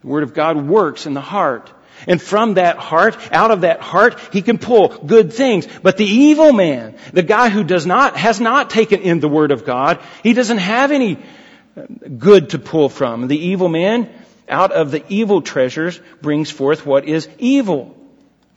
The 0.00 0.06
word 0.06 0.24
of 0.24 0.34
God 0.34 0.56
works 0.66 1.06
in 1.06 1.14
the 1.14 1.20
heart. 1.20 1.70
And 2.06 2.20
from 2.20 2.54
that 2.54 2.76
heart, 2.76 3.16
out 3.32 3.50
of 3.50 3.62
that 3.62 3.80
heart, 3.80 4.18
he 4.32 4.42
can 4.42 4.58
pull 4.58 4.88
good 4.88 5.32
things. 5.32 5.66
But 5.82 5.96
the 5.96 6.06
evil 6.06 6.52
man, 6.52 6.96
the 7.12 7.22
guy 7.22 7.48
who 7.48 7.64
does 7.64 7.86
not, 7.86 8.16
has 8.16 8.40
not 8.40 8.70
taken 8.70 9.00
in 9.00 9.20
the 9.20 9.28
word 9.28 9.50
of 9.50 9.64
God, 9.64 10.00
he 10.22 10.32
doesn't 10.32 10.58
have 10.58 10.92
any 10.92 11.18
good 12.18 12.50
to 12.50 12.58
pull 12.58 12.88
from. 12.88 13.28
The 13.28 13.38
evil 13.38 13.68
man, 13.68 14.08
out 14.48 14.72
of 14.72 14.90
the 14.90 15.04
evil 15.08 15.42
treasures, 15.42 16.00
brings 16.22 16.50
forth 16.50 16.86
what 16.86 17.04
is 17.04 17.28
evil. 17.38 17.97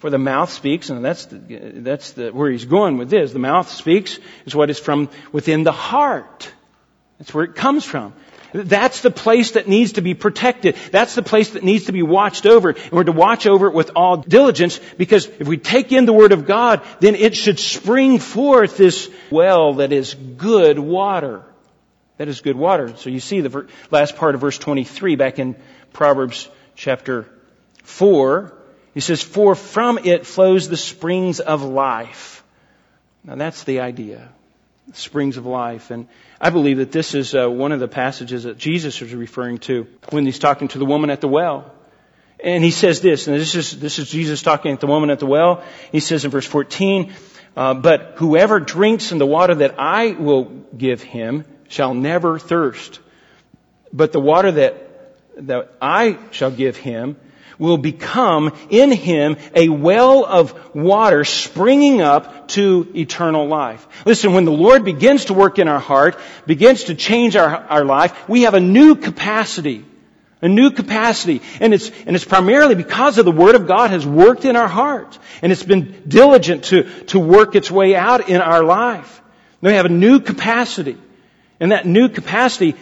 For 0.01 0.09
the 0.09 0.17
mouth 0.17 0.51
speaks, 0.51 0.89
and 0.89 1.05
that's 1.05 1.27
the, 1.27 1.37
that's 1.75 2.13
the, 2.13 2.31
where 2.31 2.49
he's 2.49 2.65
going 2.65 2.97
with 2.97 3.11
this. 3.11 3.33
The 3.33 3.37
mouth 3.37 3.69
speaks 3.69 4.17
is 4.47 4.55
what 4.55 4.71
is 4.71 4.79
from 4.79 5.11
within 5.31 5.61
the 5.61 5.71
heart. 5.71 6.51
That's 7.19 7.31
where 7.35 7.43
it 7.43 7.53
comes 7.53 7.85
from. 7.85 8.13
That's 8.51 9.01
the 9.01 9.11
place 9.11 9.51
that 9.51 9.67
needs 9.67 9.93
to 9.93 10.01
be 10.01 10.15
protected. 10.15 10.75
That's 10.89 11.13
the 11.13 11.21
place 11.21 11.51
that 11.51 11.63
needs 11.63 11.85
to 11.85 11.91
be 11.91 12.01
watched 12.01 12.47
over. 12.47 12.69
And 12.69 12.91
we're 12.91 13.03
to 13.03 13.11
watch 13.11 13.45
over 13.45 13.67
it 13.67 13.75
with 13.75 13.91
all 13.95 14.17
diligence 14.17 14.79
because 14.97 15.27
if 15.27 15.47
we 15.47 15.57
take 15.57 15.91
in 15.91 16.07
the 16.07 16.13
Word 16.13 16.31
of 16.31 16.47
God, 16.47 16.81
then 16.99 17.13
it 17.13 17.35
should 17.35 17.59
spring 17.59 18.17
forth 18.17 18.77
this 18.77 19.07
well 19.29 19.75
that 19.75 19.91
is 19.91 20.15
good 20.15 20.79
water. 20.79 21.43
That 22.17 22.27
is 22.27 22.41
good 22.41 22.57
water. 22.57 22.95
So 22.97 23.11
you 23.11 23.19
see 23.19 23.41
the 23.41 23.67
last 23.91 24.15
part 24.15 24.33
of 24.33 24.41
verse 24.41 24.57
23 24.57 25.15
back 25.15 25.37
in 25.37 25.55
Proverbs 25.93 26.49
chapter 26.75 27.27
4. 27.83 28.57
He 28.93 28.99
says, 28.99 29.21
For 29.21 29.55
from 29.55 29.99
it 29.99 30.25
flows 30.25 30.67
the 30.67 30.77
springs 30.77 31.39
of 31.39 31.63
life. 31.63 32.43
Now 33.23 33.35
that's 33.35 33.63
the 33.63 33.81
idea. 33.81 34.29
Springs 34.93 35.37
of 35.37 35.45
life. 35.45 35.91
And 35.91 36.07
I 36.39 36.49
believe 36.49 36.77
that 36.77 36.91
this 36.91 37.13
is 37.15 37.33
uh, 37.33 37.49
one 37.49 37.71
of 37.71 37.79
the 37.79 37.87
passages 37.87 38.43
that 38.43 38.57
Jesus 38.57 38.99
was 38.99 39.13
referring 39.13 39.59
to 39.59 39.87
when 40.09 40.25
he's 40.25 40.39
talking 40.39 40.67
to 40.69 40.79
the 40.79 40.85
woman 40.85 41.09
at 41.09 41.21
the 41.21 41.27
well. 41.27 41.71
And 42.43 42.63
he 42.63 42.71
says 42.71 43.01
this, 43.01 43.27
and 43.27 43.39
this 43.39 43.53
is, 43.53 43.79
this 43.79 43.99
is 43.99 44.09
Jesus 44.09 44.41
talking 44.41 44.75
to 44.75 44.81
the 44.81 44.91
woman 44.91 45.11
at 45.11 45.19
the 45.19 45.27
well. 45.27 45.63
He 45.91 45.99
says 45.99 46.25
in 46.25 46.31
verse 46.31 46.47
14, 46.47 47.13
uh, 47.55 47.75
but 47.75 48.13
whoever 48.15 48.59
drinks 48.59 49.11
in 49.11 49.19
the 49.19 49.27
water 49.27 49.55
that 49.55 49.75
I 49.77 50.11
will 50.11 50.45
give 50.75 51.03
him 51.03 51.45
shall 51.67 51.93
never 51.93 52.39
thirst. 52.39 52.99
But 53.93 54.11
the 54.11 54.19
water 54.19 54.51
that, 54.53 55.15
that 55.37 55.71
I 55.79 56.17
shall 56.31 56.51
give 56.51 56.77
him 56.77 57.17
will 57.59 57.77
become 57.77 58.53
in 58.69 58.91
him 58.91 59.37
a 59.55 59.69
well 59.69 60.25
of 60.25 60.75
water 60.75 61.23
springing 61.23 62.01
up 62.01 62.47
to 62.49 62.91
eternal 62.95 63.47
life. 63.47 63.87
Listen, 64.05 64.33
when 64.33 64.45
the 64.45 64.51
Lord 64.51 64.83
begins 64.83 65.25
to 65.25 65.33
work 65.33 65.59
in 65.59 65.67
our 65.67 65.79
heart, 65.79 66.17
begins 66.45 66.85
to 66.85 66.95
change 66.95 67.35
our, 67.35 67.55
our 67.55 67.85
life, 67.85 68.29
we 68.29 68.43
have 68.43 68.53
a 68.53 68.59
new 68.59 68.95
capacity. 68.95 69.85
A 70.41 70.47
new 70.47 70.71
capacity. 70.71 71.41
And 71.59 71.73
it's, 71.73 71.91
and 72.05 72.15
it's 72.15 72.25
primarily 72.25 72.73
because 72.73 73.19
of 73.19 73.25
the 73.25 73.31
Word 73.31 73.53
of 73.53 73.67
God 73.67 73.91
has 73.91 74.05
worked 74.07 74.43
in 74.43 74.55
our 74.55 74.67
heart. 74.67 75.19
And 75.43 75.51
it's 75.51 75.63
been 75.63 76.03
diligent 76.07 76.63
to, 76.65 76.83
to 77.05 77.19
work 77.19 77.55
its 77.55 77.69
way 77.69 77.95
out 77.95 78.27
in 78.27 78.41
our 78.41 78.63
life. 78.63 79.21
We 79.61 79.73
have 79.73 79.85
a 79.85 79.89
new 79.89 80.19
capacity. 80.19 80.97
And 81.59 81.71
that 81.71 81.85
new 81.85 82.09
capacity 82.09 82.75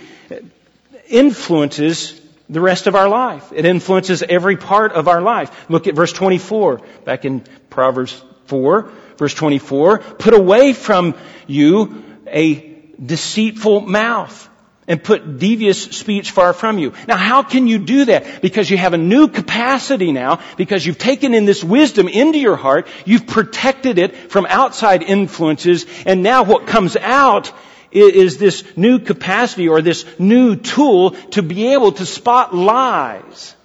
influences 1.10 2.19
the 2.50 2.62
rest 2.62 2.88
of 2.88 2.96
our 2.96 3.08
life. 3.08 3.52
It 3.54 3.66
influences 3.66 4.24
every 4.24 4.58
part 4.58 4.94
of 4.94 5.08
our 5.08 5.22
life. 5.22 5.70
Look 5.70 5.88
at 5.88 5.96
verse 5.96 6.14
24, 6.14 6.82
back 7.06 7.26
in 7.26 7.44
Proverbs 7.70 8.22
4, 8.46 8.92
verse 9.18 9.34
24. 9.34 10.00
Put 10.00 10.34
away 10.34 10.74
from 10.74 11.16
you 11.48 12.04
a 12.28 12.78
deceitful 13.04 13.82
mouth 13.82 14.50
and 14.88 15.04
put 15.04 15.38
devious 15.38 15.84
speech 15.84 16.32
far 16.32 16.52
from 16.52 16.80
you. 16.80 16.94
Now 17.08 17.16
how 17.16 17.44
can 17.44 17.68
you 17.68 17.78
do 17.78 18.06
that? 18.06 18.42
Because 18.42 18.70
you 18.70 18.78
have 18.78 18.94
a 18.94 18.98
new 18.98 19.28
capacity 19.28 20.12
now, 20.12 20.42
because 20.58 20.84
you've 20.84 20.98
taken 20.98 21.36
in 21.36 21.46
this 21.46 21.64
wisdom 21.64 22.08
into 22.08 22.40
your 22.40 22.56
heart, 22.56 22.88
you've 23.06 23.28
protected 23.28 24.00
it 24.00 24.16
from 24.32 24.48
outside 24.48 25.04
influences, 25.04 25.86
and 26.08 26.24
now 26.24 26.44
what 26.44 26.66
comes 26.66 26.98
out 26.98 27.54
is 27.91 28.38
this 28.38 28.63
new 28.78 28.99
capacity 28.99 29.67
or 29.67 29.82
this 29.82 30.06
new 30.19 30.56
tool 30.56 31.12
to 31.32 31.41
be 31.41 31.73
able 31.73 31.93
to 31.93 32.06
spot 32.06 32.54
lies 32.56 33.56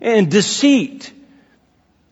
and 0.00 0.30
deceit. 0.30 1.12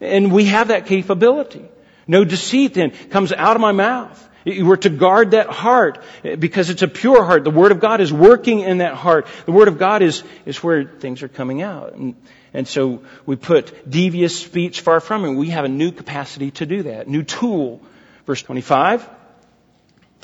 And 0.00 0.32
we 0.32 0.46
have 0.46 0.68
that 0.68 0.86
capability. 0.86 1.64
No 2.06 2.24
deceit 2.24 2.74
then 2.74 2.90
comes 2.90 3.32
out 3.32 3.56
of 3.56 3.60
my 3.60 3.72
mouth. 3.72 4.20
We're 4.44 4.76
to 4.76 4.90
guard 4.90 5.30
that 5.30 5.48
heart 5.48 6.02
because 6.22 6.68
it's 6.68 6.82
a 6.82 6.88
pure 6.88 7.24
heart. 7.24 7.44
The 7.44 7.50
Word 7.50 7.72
of 7.72 7.80
God 7.80 8.02
is 8.02 8.12
working 8.12 8.60
in 8.60 8.78
that 8.78 8.94
heart. 8.94 9.26
The 9.46 9.52
Word 9.52 9.68
of 9.68 9.78
God 9.78 10.02
is, 10.02 10.22
is 10.44 10.62
where 10.62 10.84
things 10.84 11.22
are 11.22 11.28
coming 11.28 11.62
out. 11.62 11.94
And, 11.94 12.14
and 12.52 12.68
so 12.68 13.02
we 13.24 13.36
put 13.36 13.88
devious 13.88 14.38
speech 14.38 14.82
far 14.82 15.00
from 15.00 15.24
it. 15.24 15.32
We 15.32 15.48
have 15.50 15.64
a 15.64 15.68
new 15.68 15.92
capacity 15.92 16.50
to 16.52 16.66
do 16.66 16.82
that, 16.82 17.08
new 17.08 17.22
tool. 17.22 17.80
Verse 18.26 18.42
25, 18.42 19.08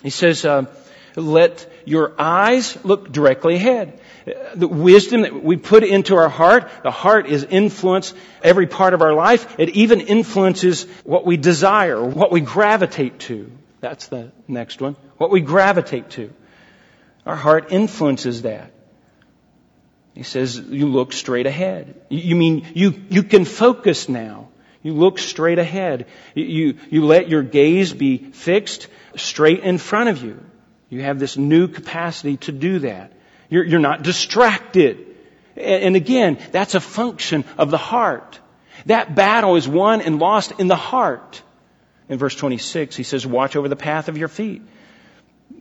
he 0.03 0.11
says, 0.11 0.45
uh, 0.45 0.67
let 1.17 1.71
your 1.85 2.15
eyes 2.19 2.77
look 2.85 3.11
directly 3.13 3.57
ahead. 3.57 4.01
The 4.55 4.69
wisdom 4.69 5.23
that 5.23 5.43
we 5.43 5.57
put 5.57 5.83
into 5.83 6.17
our 6.17 6.29
heart, 6.29 6.71
the 6.83 6.91
heart 6.91 7.27
is 7.27 7.45
influence 7.45 8.15
every 8.43 8.67
part 8.67 8.95
of 8.95 9.03
our 9.03 9.15
life. 9.15 9.59
It 9.59 9.71
even 9.71 10.01
influences 10.01 10.85
what 11.05 11.27
we 11.27 11.37
desire, 11.37 12.03
what 12.03 12.31
we 12.31 12.41
gravitate 12.41 13.19
to. 13.21 13.51
That's 13.81 14.09
the 14.09 14.31
next 14.47 14.81
one. 14.81 14.97
What 15.17 15.31
we 15.31 15.41
gravitate 15.41 16.11
to. 16.11 16.33
Our 17.27 17.37
heart 17.37 17.73
influences 17.73 18.43
that. 18.43 18.73
He 20.15 20.23
says, 20.23 20.59
you 20.59 20.87
look 20.87 21.13
straight 21.13 21.47
ahead. 21.47 22.01
You 22.09 22.37
mean 22.37 22.67
you, 22.75 23.03
you 23.09 23.23
can 23.23 23.45
focus 23.45 24.09
now. 24.09 24.49
You 24.83 24.95
look 24.95 25.19
straight 25.19 25.59
ahead. 25.59 26.07
You, 26.35 26.79
you 26.91 27.05
let 27.07 27.29
your 27.29 27.43
gaze 27.43 27.93
be 27.93 28.19
fixed 28.19 28.89
straight 29.17 29.61
in 29.61 29.79
front 29.79 30.09
of 30.09 30.23
you. 30.23 30.45
You 30.91 31.03
have 31.03 31.19
this 31.19 31.37
new 31.37 31.69
capacity 31.69 32.37
to 32.39 32.53
do 32.53 32.81
that. 32.81 33.13
You're, 33.49 33.65
you're 33.65 33.81
not 33.81 34.03
distracted. 34.03 35.07
And, 35.57 35.97
again, 35.97 36.39
that's 36.53 36.75
a 36.75 36.81
function 36.81 37.45
of 37.57 37.71
the 37.71 37.79
heart. 37.79 38.39
That 38.87 39.15
battle 39.15 39.57
is 39.57 39.69
won 39.69 40.01
and 40.01 40.19
lost 40.19 40.53
in 40.59 40.69
the 40.69 40.77
heart. 40.77 41.43
In 42.09 42.19
verse 42.19 42.35
26, 42.35 42.97
he 42.97 43.03
says, 43.05 43.27
watch 43.27 43.57
over 43.57 43.69
the 43.69 43.77
path 43.77 44.09
of 44.09 44.19
your 44.19 44.29
feet 44.29 44.63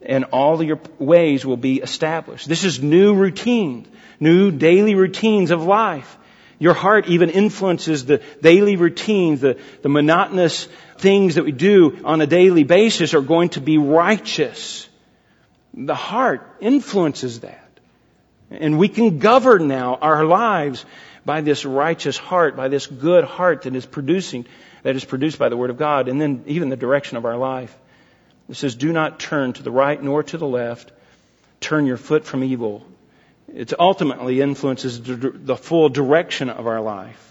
and 0.02 0.26
all 0.26 0.62
your 0.64 0.80
ways 0.98 1.46
will 1.46 1.58
be 1.58 1.80
established. 1.80 2.48
This 2.48 2.64
is 2.64 2.82
new 2.82 3.14
routine, 3.14 3.88
new 4.20 4.52
daily 4.52 4.96
routines 4.96 5.52
of 5.52 5.64
life. 5.64 6.18
Your 6.58 6.74
heart 6.74 7.08
even 7.08 7.30
influences 7.30 8.06
the 8.06 8.22
daily 8.42 8.76
routines, 8.76 9.42
the, 9.42 9.58
the 9.82 9.90
monotonous 9.90 10.68
things 10.98 11.36
that 11.36 11.46
we 11.46 11.54
do 11.54 12.00
on 12.04 12.20
a 12.20 12.28
daily 12.28 12.64
basis 12.64 13.14
are 13.14 13.22
going 13.22 13.50
to 13.50 13.62
be 13.62 13.78
righteous. 13.78 14.89
The 15.86 15.96
heart 15.96 16.58
influences 16.60 17.40
that. 17.40 17.66
And 18.52 18.78
we 18.78 18.90
can 18.90 19.20
govern 19.20 19.68
now 19.68 19.96
our 19.96 20.26
lives 20.26 20.86
by 21.26 21.42
this 21.42 21.64
righteous 21.64 22.18
heart, 22.18 22.56
by 22.56 22.68
this 22.68 22.88
good 22.88 23.24
heart 23.24 23.62
that 23.62 23.76
is 23.76 23.86
producing, 23.86 24.46
that 24.84 24.96
is 24.96 25.06
produced 25.06 25.38
by 25.40 25.50
the 25.50 25.58
Word 25.58 25.70
of 25.70 25.78
God, 25.78 26.08
and 26.08 26.20
then 26.20 26.44
even 26.48 26.70
the 26.70 26.76
direction 26.76 27.18
of 27.18 27.26
our 27.26 27.38
life. 27.38 27.76
It 28.50 28.56
says, 28.56 28.76
do 28.76 28.92
not 28.92 29.20
turn 29.20 29.54
to 29.54 29.64
the 29.64 29.72
right 29.72 30.02
nor 30.02 30.24
to 30.24 30.38
the 30.38 30.48
left. 30.48 30.92
Turn 31.62 31.86
your 31.86 31.98
foot 31.98 32.26
from 32.26 32.44
evil. 32.44 32.86
It 33.54 33.74
ultimately 33.80 34.42
influences 34.42 35.02
the 35.02 35.56
full 35.56 35.90
direction 35.90 36.50
of 36.50 36.68
our 36.68 36.82
life. 36.82 37.29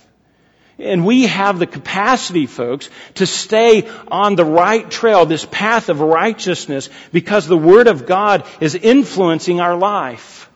And 0.79 1.05
we 1.05 1.27
have 1.27 1.59
the 1.59 1.67
capacity, 1.67 2.47
folks, 2.47 2.88
to 3.14 3.27
stay 3.27 3.91
on 4.09 4.37
the 4.37 4.45
right 4.45 4.88
trail, 4.88 5.27
this 5.27 5.45
path 5.45 5.88
of 5.88 6.01
righteousness, 6.01 6.88
because 7.12 7.49
the 7.49 7.57
Word 7.57 7.88
of 7.88 8.07
God 8.07 8.47
is 8.61 8.77
influencing 8.77 9.61
our 9.61 9.77
life. 9.77 10.49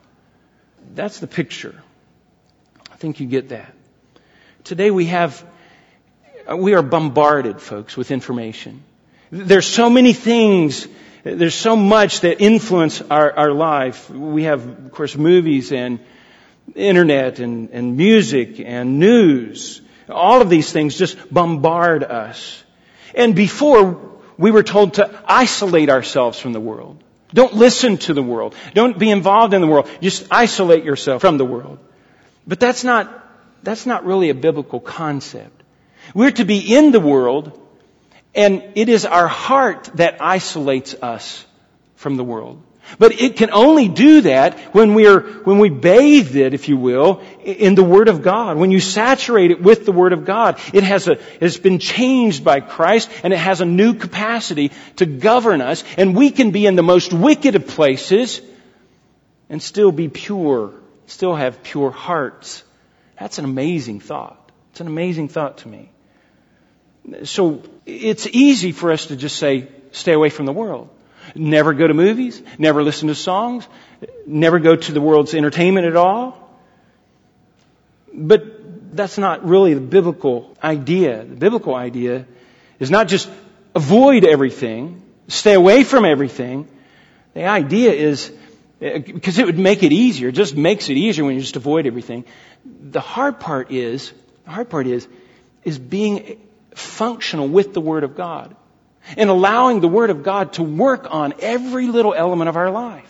That's 0.95 1.19
the 1.19 1.27
picture. 1.27 1.75
I 2.93 2.97
think 2.97 3.19
you 3.19 3.27
get 3.27 3.49
that. 3.49 3.75
Today 4.63 4.93
we 4.93 5.07
have, 5.07 5.45
we 6.57 6.75
are 6.75 6.83
bombarded, 6.83 7.61
folks, 7.61 7.97
with 7.97 8.13
information. 8.13 8.85
There's 9.33 9.67
so 9.67 9.91
many 9.91 10.13
things, 10.13 10.87
there's 11.25 11.57
so 11.57 11.75
much 11.75 12.21
that 12.21 12.41
influence 12.41 13.03
our, 13.03 13.33
our 13.33 13.51
life. 13.51 14.09
We 14.09 14.45
have, 14.45 14.69
of 14.69 14.93
course, 14.93 15.17
movies 15.17 15.73
and 15.73 15.99
internet 16.77 17.41
and, 17.41 17.71
and 17.71 17.97
music 17.97 18.61
and 18.61 19.01
news 19.01 19.81
all 20.09 20.41
of 20.41 20.51
these 20.51 20.73
things 20.73 20.97
just 20.97 21.17
bombard 21.33 22.05
us. 22.05 22.63
And 23.15 23.35
before 23.35 24.13
we 24.39 24.51
were 24.51 24.63
told 24.63 24.95
to 24.95 25.23
isolate 25.27 25.89
ourselves 25.89 26.39
from 26.39 26.53
the 26.53 26.61
world. 26.61 27.03
Don't 27.35 27.55
listen 27.55 27.97
to 27.99 28.15
the 28.15 28.23
world. 28.23 28.55
Don't 28.75 28.99
be 28.99 29.11
involved 29.11 29.55
in 29.55 29.61
the 29.61 29.67
world. 29.67 29.89
Just 30.01 30.27
isolate 30.31 30.85
yourself 30.85 31.21
from 31.21 31.39
the 31.39 31.45
world. 31.45 31.79
But 32.47 32.61
that's 32.61 32.85
not, 32.85 33.07
that's 33.63 33.87
not 33.87 34.05
really 34.05 34.31
a 34.31 34.35
biblical 34.35 34.81
concept. 34.81 35.63
We're 36.15 36.33
to 36.33 36.45
be 36.45 36.75
in 36.75 36.91
the 36.91 37.01
world, 37.01 37.59
and 38.35 38.63
it 38.75 38.89
is 38.89 39.07
our 39.07 39.29
heart 39.29 39.91
that 39.95 40.21
isolates 40.21 40.95
us 40.95 41.47
from 41.95 42.17
the 42.17 42.25
world. 42.25 42.63
But 42.99 43.21
it 43.21 43.37
can 43.37 43.51
only 43.51 43.89
do 43.89 44.23
that 44.23 44.59
when 44.75 44.95
we're, 44.95 45.21
when 45.21 45.59
we 45.59 45.71
bathe 45.71 46.37
it, 46.37 46.53
if 46.53 46.69
you 46.69 46.77
will, 46.77 47.23
in 47.43 47.75
the 47.75 47.85
Word 47.85 48.09
of 48.09 48.23
God. 48.23 48.57
When 48.57 48.71
you 48.71 48.81
saturate 48.81 49.51
it 49.51 49.63
with 49.63 49.87
the 49.87 49.93
Word 49.93 50.13
of 50.13 50.25
God. 50.25 50.59
It 50.73 50.85
has 50.85 51.09
a, 51.09 51.19
it's 51.41 51.57
been 51.57 51.79
changed 51.79 52.45
by 52.45 52.61
Christ 52.61 53.11
and 53.23 53.33
it 53.33 53.39
has 53.39 53.61
a 53.61 53.65
new 53.65 53.95
capacity 53.95 54.73
to 54.97 55.07
govern 55.07 55.61
us 55.61 55.85
and 55.97 56.15
we 56.15 56.31
can 56.31 56.51
be 56.51 56.67
in 56.67 56.77
the 56.77 56.83
most 56.83 57.13
wicked 57.13 57.57
of 57.57 57.67
places 57.67 58.41
and 59.49 59.63
still 59.63 59.93
be 59.93 60.09
pure, 60.09 60.73
still 61.07 61.35
have 61.35 61.63
pure 61.63 61.91
hearts. 61.91 62.65
That's 63.19 63.39
an 63.39 63.45
amazing 63.45 64.01
thought. 64.01 64.51
It's 64.71 64.81
an 64.81 64.87
amazing 64.87 65.29
thought 65.29 65.59
to 65.59 65.69
me. 65.69 65.91
So 67.25 67.63
it's 67.85 68.27
easy 68.27 68.73
for 68.73 68.93
us 68.93 69.07
to 69.07 69.17
just 69.17 69.37
say, 69.37 69.69
stay 69.93 70.13
away 70.13 70.31
from 70.31 70.47
the 70.47 70.53
world. 70.53 70.89
Never 71.35 71.73
go 71.75 71.87
to 71.87 71.95
movies, 71.95 72.43
never 72.59 72.83
listen 72.83 73.09
to 73.09 73.15
songs, 73.15 73.67
never 74.27 74.59
go 74.59 74.77
to 74.77 74.93
the 74.93 75.01
world's 75.01 75.35
entertainment 75.35 75.87
at 75.87 75.97
all. 75.97 76.39
But 78.13 78.95
that's 78.97 79.19
not 79.19 79.45
really 79.47 79.75
the 79.75 79.81
biblical 79.81 80.57
idea. 80.63 81.25
The 81.25 81.37
biblical 81.37 81.75
idea 81.75 82.27
is 82.79 82.91
not 82.91 83.09
just 83.09 83.31
avoid 83.75 84.25
everything, 84.25 85.03
stay 85.29 85.55
away 85.55 85.85
from 85.85 86.05
everything. 86.05 86.69
The 87.35 87.45
idea 87.45 87.93
is, 87.93 88.31
because 88.81 89.39
it 89.39 89.47
would 89.47 89.59
make 89.59 89.83
it 89.83 89.93
easier, 89.93 90.29
it 90.29 90.33
just 90.33 90.57
makes 90.57 90.91
it 90.91 90.97
easier 90.97 91.25
when 91.25 91.35
you 91.35 91.41
just 91.41 91.57
avoid 91.57 91.87
everything. 91.87 92.25
The 92.65 93.01
hard 93.01 93.41
part 93.41 93.71
is, 93.71 94.13
the 94.45 94.51
hard 94.51 94.69
part 94.69 94.87
is, 94.87 95.09
is 95.65 95.79
being 95.79 96.39
functional 96.75 97.49
with 97.49 97.73
the 97.73 97.81
Word 97.81 98.05
of 98.05 98.17
God 98.17 98.55
and 99.17 99.31
allowing 99.31 99.81
the 99.81 99.89
Word 99.89 100.11
of 100.11 100.23
God 100.23 100.55
to 100.55 100.63
work 100.63 101.07
on 101.11 101.35
every 101.41 101.87
little 101.87 102.15
element 102.15 102.49
of 102.49 102.57
our 102.57 102.71
life. 102.71 103.09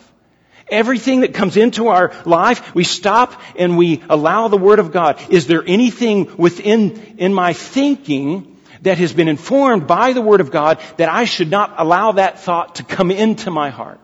Everything 0.69 1.21
that 1.21 1.35
comes 1.35 1.57
into 1.57 1.89
our 1.89 2.13
life, 2.25 2.75
we 2.75 2.85
stop 2.85 3.41
and 3.59 3.77
we 3.77 4.03
allow 4.09 4.49
the 4.49 4.57
Word 4.57 4.79
of 4.79 4.93
God. 4.93 5.21
Is 5.29 5.47
there 5.47 5.63
anything 5.67 6.37
within, 6.37 7.17
in 7.19 7.35
my 7.35 7.53
thinking 7.53 8.57
that 8.83 8.99
has 8.99 9.13
been 9.13 9.29
informed 9.29 9.87
by 9.87 10.13
the 10.13 10.23
Word 10.23 10.41
of 10.41 10.51
God 10.51 10.81
that 10.97 11.09
I 11.09 11.25
should 11.25 11.51
not 11.51 11.75
allow 11.77 12.13
that 12.13 12.41
thought 12.41 12.77
to 12.77 12.85
come 12.85 13.11
into 13.11 13.51
my 13.51 13.71
heart? 13.71 14.01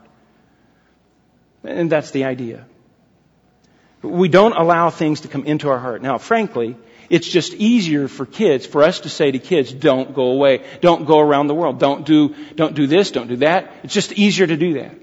And 1.63 1.91
that's 1.91 2.11
the 2.11 2.25
idea. 2.25 2.65
We 4.01 4.29
don't 4.29 4.53
allow 4.53 4.89
things 4.89 5.21
to 5.21 5.27
come 5.27 5.45
into 5.45 5.69
our 5.69 5.79
heart. 5.79 6.01
Now, 6.01 6.17
frankly, 6.17 6.77
it's 7.09 7.27
just 7.27 7.53
easier 7.53 8.07
for 8.07 8.25
kids, 8.25 8.65
for 8.65 8.83
us 8.83 9.01
to 9.01 9.09
say 9.09 9.31
to 9.31 9.39
kids, 9.39 9.73
don't 9.73 10.13
go 10.13 10.31
away. 10.31 10.63
Don't 10.79 11.05
go 11.05 11.19
around 11.19 11.47
the 11.47 11.55
world. 11.55 11.79
Don't 11.79 12.05
do, 12.05 12.35
don't 12.55 12.75
do 12.75 12.87
this, 12.87 13.11
don't 13.11 13.27
do 13.27 13.37
that. 13.37 13.71
It's 13.83 13.93
just 13.93 14.13
easier 14.13 14.47
to 14.47 14.55
do 14.55 14.75
that. 14.75 14.95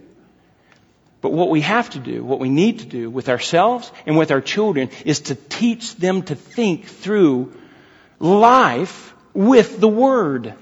But 1.21 1.33
what 1.33 1.51
we 1.51 1.63
have 1.63 1.91
to 1.91 1.99
do, 1.99 2.25
what 2.25 2.39
we 2.39 2.49
need 2.49 2.81
to 2.81 2.87
do 2.87 3.11
with 3.11 3.29
ourselves 3.29 3.91
and 4.07 4.17
with 4.17 4.31
our 4.31 4.41
children 4.41 4.91
is 5.05 5.21
to 5.23 5.35
teach 5.35 5.97
them 5.97 6.23
to 6.23 6.37
think 6.37 6.87
through 6.87 7.53
life 8.21 9.15
with 9.35 9.81
the 9.81 9.89
Word. 9.89 10.55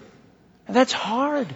And 0.66 0.74
that's 0.74 0.92
hard. 0.92 1.48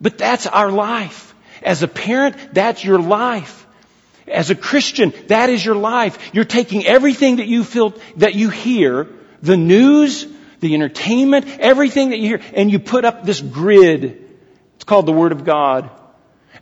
But 0.00 0.18
that's 0.18 0.46
our 0.46 0.72
life. 0.72 1.34
As 1.62 1.82
a 1.82 1.88
parent, 1.88 2.36
that's 2.52 2.84
your 2.84 2.98
life. 2.98 3.63
As 4.26 4.50
a 4.50 4.54
Christian, 4.54 5.12
that 5.26 5.50
is 5.50 5.64
your 5.64 5.74
life. 5.74 6.34
You're 6.34 6.44
taking 6.44 6.86
everything 6.86 7.36
that 7.36 7.46
you 7.46 7.64
feel, 7.64 7.94
that 8.16 8.34
you 8.34 8.48
hear, 8.50 9.08
the 9.42 9.56
news, 9.56 10.26
the 10.60 10.74
entertainment, 10.74 11.46
everything 11.60 12.10
that 12.10 12.18
you 12.18 12.28
hear, 12.28 12.40
and 12.54 12.70
you 12.70 12.78
put 12.78 13.04
up 13.04 13.24
this 13.24 13.40
grid. 13.40 14.36
It's 14.76 14.84
called 14.84 15.06
the 15.06 15.12
Word 15.12 15.32
of 15.32 15.44
God. 15.44 15.90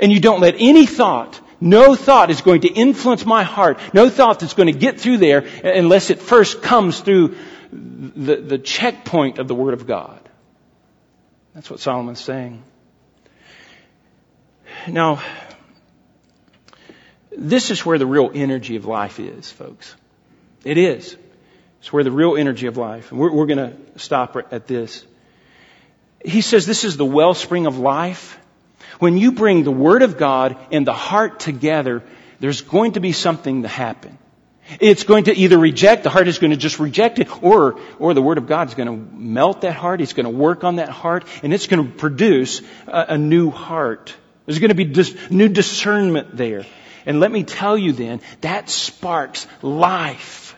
And 0.01 0.11
you 0.11 0.19
don't 0.19 0.41
let 0.41 0.57
any 0.59 0.87
thought, 0.87 1.41
no 1.61 1.95
thought 1.95 2.31
is 2.31 2.41
going 2.41 2.63
to 2.63 2.69
influence 2.69 3.25
my 3.25 3.45
heart. 3.45 3.79
No 3.95 4.11
thought 4.11 4.41
that's 4.41 4.55
going 4.55 4.73
to 4.73 4.79
get 4.79 4.99
through 4.99 5.19
there 5.19 5.47
unless 5.63 6.11
it 6.11 6.19
first 6.19 6.61
comes 6.61 7.01
through 7.01 7.37
the, 7.71 8.37
the 8.37 8.59
checkpoint 8.59 9.39
of 9.39 9.47
the 9.47 9.55
Word 9.55 9.75
of 9.75 9.87
God. 9.87 10.19
That's 11.55 11.71
what 11.71 11.79
Solomon's 11.79 12.21
saying. 12.21 12.65
Now, 14.89 15.23
this 17.37 17.71
is 17.71 17.85
where 17.85 17.99
the 17.99 18.07
real 18.07 18.31
energy 18.35 18.77
of 18.77 18.85
life 18.85 19.21
is, 19.21 19.51
folks. 19.51 19.95
It 20.65 20.79
is. 20.79 21.17
It's 21.81 21.93
where 21.93 22.05
the 22.05 22.13
real 22.13 22.37
energy 22.37 22.67
of 22.67 22.77
life. 22.77 23.11
And 23.11 23.21
we're, 23.21 23.33
we're 23.33 23.47
going 23.47 23.59
to 23.59 23.99
stop 23.99 24.37
at 24.37 24.67
this. 24.67 25.05
He 26.25 26.41
says 26.41 26.67
this 26.67 26.85
is 26.85 26.97
the 26.97 27.05
wellspring 27.05 27.67
of 27.67 27.79
life. 27.79 28.39
When 28.99 29.19
you 29.19 29.33
bring 29.33 29.65
the 29.65 29.73
Word 29.73 30.03
of 30.03 30.17
God 30.17 30.57
and 30.71 30.87
the 30.87 30.93
heart 30.93 31.41
together, 31.41 32.03
there's 32.39 32.61
going 32.61 32.93
to 32.93 33.01
be 33.01 33.13
something 33.13 33.63
to 33.63 33.69
happen. 33.69 34.19
It's 34.79 35.03
going 35.03 35.25
to 35.25 35.35
either 35.35 35.59
reject, 35.59 36.05
the 36.05 36.11
heart 36.11 36.29
is 36.29 36.39
going 36.39 36.53
to 36.53 36.57
just 36.57 36.79
reject 36.79 37.19
it, 37.19 37.43
or, 37.43 37.81
or 37.99 38.15
the 38.15 38.23
Word 38.23 38.39
of 38.39 38.47
God 38.47 38.69
is 38.69 38.75
going 38.75 38.87
to 38.87 39.17
melt 39.17 39.63
that 39.63 39.75
heart, 39.75 40.01
it's 40.01 40.13
going 40.13 40.25
to 40.25 40.31
work 40.31 40.63
on 40.63 40.77
that 40.77 40.89
heart, 40.89 41.25
and 41.43 41.53
it's 41.53 41.67
going 41.67 41.85
to 41.85 41.93
produce 41.93 42.63
a, 42.87 43.07
a 43.11 43.19
new 43.19 43.51
heart. 43.51 44.15
There's 44.47 44.61
going 44.61 44.69
to 44.69 44.77
be 44.77 44.85
dis, 44.85 45.17
new 45.31 45.49
discernment 45.49 46.37
there. 46.37 46.65
And 47.07 47.21
let 47.21 47.31
me 47.31 47.45
tell 47.45 47.77
you 47.77 47.93
then, 47.93 48.21
that 48.41 48.69
sparks 48.69 49.47
life. 49.63 50.57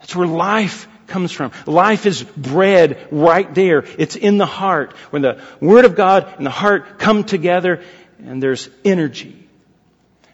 That's 0.00 0.14
where 0.14 0.26
life 0.26 0.88
comes 1.06 1.32
from. 1.32 1.52
Life 1.66 2.06
is 2.06 2.22
bred 2.22 3.08
right 3.10 3.52
there. 3.54 3.84
It's 3.98 4.16
in 4.16 4.38
the 4.38 4.46
heart. 4.46 4.92
When 5.10 5.22
the 5.22 5.40
Word 5.60 5.84
of 5.84 5.94
God 5.94 6.34
and 6.36 6.46
the 6.46 6.50
heart 6.50 6.98
come 6.98 7.24
together 7.24 7.82
and 8.18 8.42
there's 8.42 8.68
energy. 8.84 9.48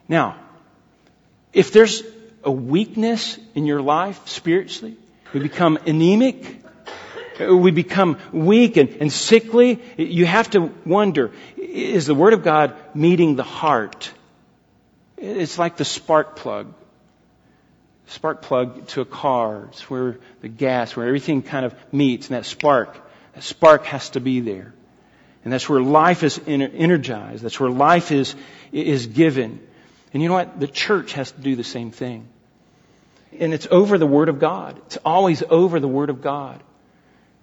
Now, 0.09 0.37
if 1.53 1.73
there's 1.73 2.03
a 2.45 2.51
weakness 2.51 3.39
in 3.55 3.67
your 3.67 3.83
life 3.83 4.29
spiritually, 4.29 4.97
we 5.33 5.41
become 5.41 5.79
anemic, 5.87 6.63
we 7.41 7.71
become 7.71 8.19
weak 8.33 8.77
and, 8.77 8.91
and 9.01 9.13
sickly, 9.13 9.81
you 9.97 10.27
have 10.27 10.51
to 10.51 10.73
wonder, 10.85 11.33
is 11.57 12.07
the 12.07 12.15
Word 12.15 12.33
of 12.33 12.43
God 12.43 12.75
meeting 12.95 13.37
the 13.37 13.43
heart? 13.43 14.11
It's 15.23 15.57
like 15.57 15.77
the 15.77 15.85
spark 15.85 16.35
plug. 16.35 16.75
Spark 18.09 18.43
plug 18.43 18.89
to 18.89 19.03
a 19.03 19.05
car. 19.05 19.69
It's 19.71 19.89
where 19.89 20.19
the 20.41 20.49
gas, 20.49 20.97
where 20.97 21.07
everything 21.07 21.43
kind 21.43 21.65
of 21.65 21.75
meets, 21.93 22.27
and 22.29 22.37
that 22.37 22.45
spark, 22.45 22.97
that 23.35 23.45
spark 23.45 23.85
has 23.87 24.11
to 24.11 24.21
be 24.21 24.41
there. 24.41 24.75
And 25.45 25.53
that's 25.53 25.69
where 25.69 25.81
life 25.81 26.25
is 26.25 26.41
energized. 26.45 27.45
That's 27.45 27.61
where 27.61 27.71
life 27.71 28.11
is, 28.11 28.35
is 28.73 29.07
given. 29.07 29.61
And 30.13 30.23
you 30.23 30.29
know 30.29 30.35
what? 30.35 30.59
The 30.59 30.67
church 30.67 31.13
has 31.13 31.31
to 31.31 31.41
do 31.41 31.55
the 31.55 31.65
same 31.65 31.93
thing. 31.93 32.27
And 33.39 33.55
it's 33.55 33.69
over 33.71 33.99
the 33.99 34.07
Word 34.07 34.29
of 34.29 34.41
God. 34.41 34.77
It's 34.87 34.99
always 35.05 35.43
over 35.49 35.79
the 35.79 35.89
Word 35.89 36.11
of 36.11 36.21
God. 36.21 36.61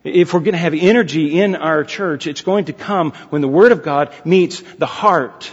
If 0.04 0.34
we're 0.34 0.42
going 0.42 0.52
to 0.52 0.60
have 0.60 0.74
energy 0.74 1.40
in 1.40 1.56
our 1.56 1.86
church, 1.86 2.28
it's 2.28 2.42
going 2.42 2.66
to 2.66 2.74
come 2.74 3.12
when 3.30 3.42
the 3.42 3.48
Word 3.48 3.72
of 3.72 3.84
God 3.84 4.14
meets 4.26 4.62
the 4.78 4.86
heart 4.86 5.50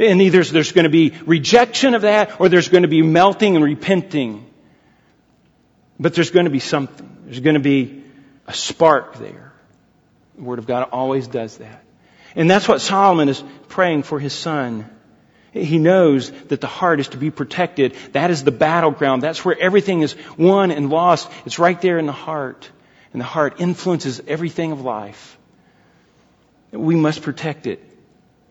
and 0.00 0.22
either 0.22 0.42
there's 0.42 0.72
going 0.72 0.84
to 0.84 0.90
be 0.90 1.12
rejection 1.26 1.94
of 1.94 2.02
that 2.02 2.40
or 2.40 2.48
there's 2.48 2.68
going 2.68 2.82
to 2.82 2.88
be 2.88 3.02
melting 3.02 3.54
and 3.54 3.64
repenting. 3.64 4.46
But 5.98 6.14
there's 6.14 6.30
going 6.30 6.46
to 6.46 6.50
be 6.50 6.60
something. 6.60 7.18
There's 7.24 7.40
going 7.40 7.54
to 7.54 7.60
be 7.60 8.02
a 8.46 8.54
spark 8.54 9.18
there. 9.18 9.52
The 10.36 10.42
Word 10.42 10.58
of 10.58 10.66
God 10.66 10.88
always 10.90 11.28
does 11.28 11.58
that. 11.58 11.84
And 12.34 12.50
that's 12.50 12.66
what 12.66 12.80
Solomon 12.80 13.28
is 13.28 13.42
praying 13.68 14.04
for 14.04 14.18
his 14.18 14.32
son. 14.32 14.88
He 15.52 15.78
knows 15.78 16.30
that 16.48 16.60
the 16.60 16.66
heart 16.66 17.00
is 17.00 17.08
to 17.08 17.18
be 17.18 17.30
protected. 17.30 17.94
That 18.12 18.30
is 18.30 18.44
the 18.44 18.52
battleground. 18.52 19.20
That's 19.20 19.44
where 19.44 19.58
everything 19.58 20.00
is 20.00 20.16
won 20.38 20.70
and 20.70 20.88
lost. 20.88 21.28
It's 21.44 21.58
right 21.58 21.80
there 21.80 21.98
in 21.98 22.06
the 22.06 22.12
heart. 22.12 22.70
And 23.12 23.20
the 23.20 23.26
heart 23.26 23.60
influences 23.60 24.22
everything 24.26 24.72
of 24.72 24.80
life. 24.80 25.36
We 26.70 26.94
must 26.94 27.22
protect 27.22 27.66
it. 27.66 27.84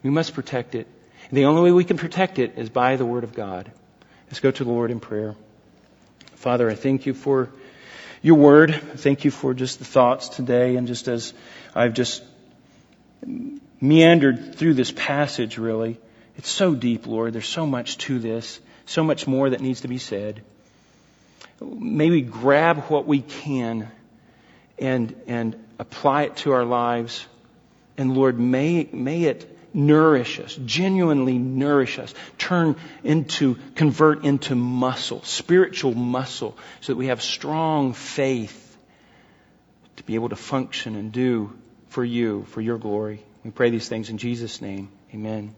We 0.04 0.10
must 0.10 0.34
protect 0.34 0.76
it. 0.76 0.88
And 1.30 1.38
the 1.38 1.46
only 1.46 1.62
way 1.62 1.72
we 1.72 1.84
can 1.84 1.98
protect 1.98 2.40
it 2.40 2.58
is 2.58 2.70
by 2.70 2.96
the 2.96 3.06
Word 3.06 3.24
of 3.24 3.34
God. 3.34 3.72
Let's 4.28 4.40
go 4.40 4.52
to 4.52 4.64
the 4.64 4.70
Lord 4.70 4.92
in 4.92 5.00
prayer. 5.00 5.36
Father, 6.36 6.70
I 6.70 6.76
thank 6.76 7.06
you 7.06 7.14
for 7.14 7.50
your 8.22 8.36
Word. 8.36 8.74
Thank 8.96 9.26
you 9.26 9.32
for 9.32 9.54
just 9.54 9.80
the 9.80 9.86
thoughts 9.86 10.30
today 10.30 10.76
and 10.76 10.88
just 10.88 11.08
as 11.08 11.34
I've 11.76 11.94
just 11.94 12.24
meandered 13.82 14.56
through 14.56 14.74
this 14.74 14.92
passage 14.92 15.58
really. 15.58 16.00
It's 16.38 16.50
so 16.50 16.74
deep, 16.74 17.06
Lord. 17.06 17.34
There's 17.34 17.48
so 17.48 17.66
much 17.66 17.98
to 18.00 18.20
this. 18.20 18.60
So 18.86 19.04
much 19.04 19.28
more 19.28 19.50
that 19.50 19.62
needs 19.62 19.82
to 19.82 19.88
be 19.88 20.00
said. 20.00 20.42
May 21.62 22.10
we 22.10 22.22
grab 22.22 22.78
what 22.86 23.06
we 23.06 23.22
can 23.22 23.92
and, 24.80 25.16
and 25.28 25.56
apply 25.78 26.24
it 26.24 26.38
to 26.38 26.54
our 26.54 26.66
lives 26.66 27.26
And 28.00 28.16
Lord, 28.16 28.40
may, 28.40 28.88
may 28.94 29.24
it 29.24 29.59
nourish 29.74 30.40
us, 30.40 30.58
genuinely 30.66 31.38
nourish 31.38 32.00
us, 32.00 32.14
turn 32.38 32.76
into, 33.04 33.56
convert 33.76 34.26
into 34.26 34.56
muscle, 34.56 35.24
spiritual 35.24 35.94
muscle, 35.94 36.58
so 36.82 36.94
that 36.94 36.98
we 36.98 37.08
have 37.08 37.22
strong 37.22 37.94
faith 37.94 38.78
to 39.98 40.04
be 40.04 40.16
able 40.16 40.30
to 40.30 40.36
function 40.36 40.96
and 40.96 41.12
do 41.12 41.54
for 41.90 42.04
you, 42.04 42.46
for 42.50 42.62
your 42.62 42.78
glory. 42.78 43.24
We 43.44 43.52
pray 43.52 43.70
these 43.70 43.88
things 43.88 44.10
in 44.10 44.18
Jesus' 44.18 44.62
name. 44.62 44.90
Amen. 45.14 45.56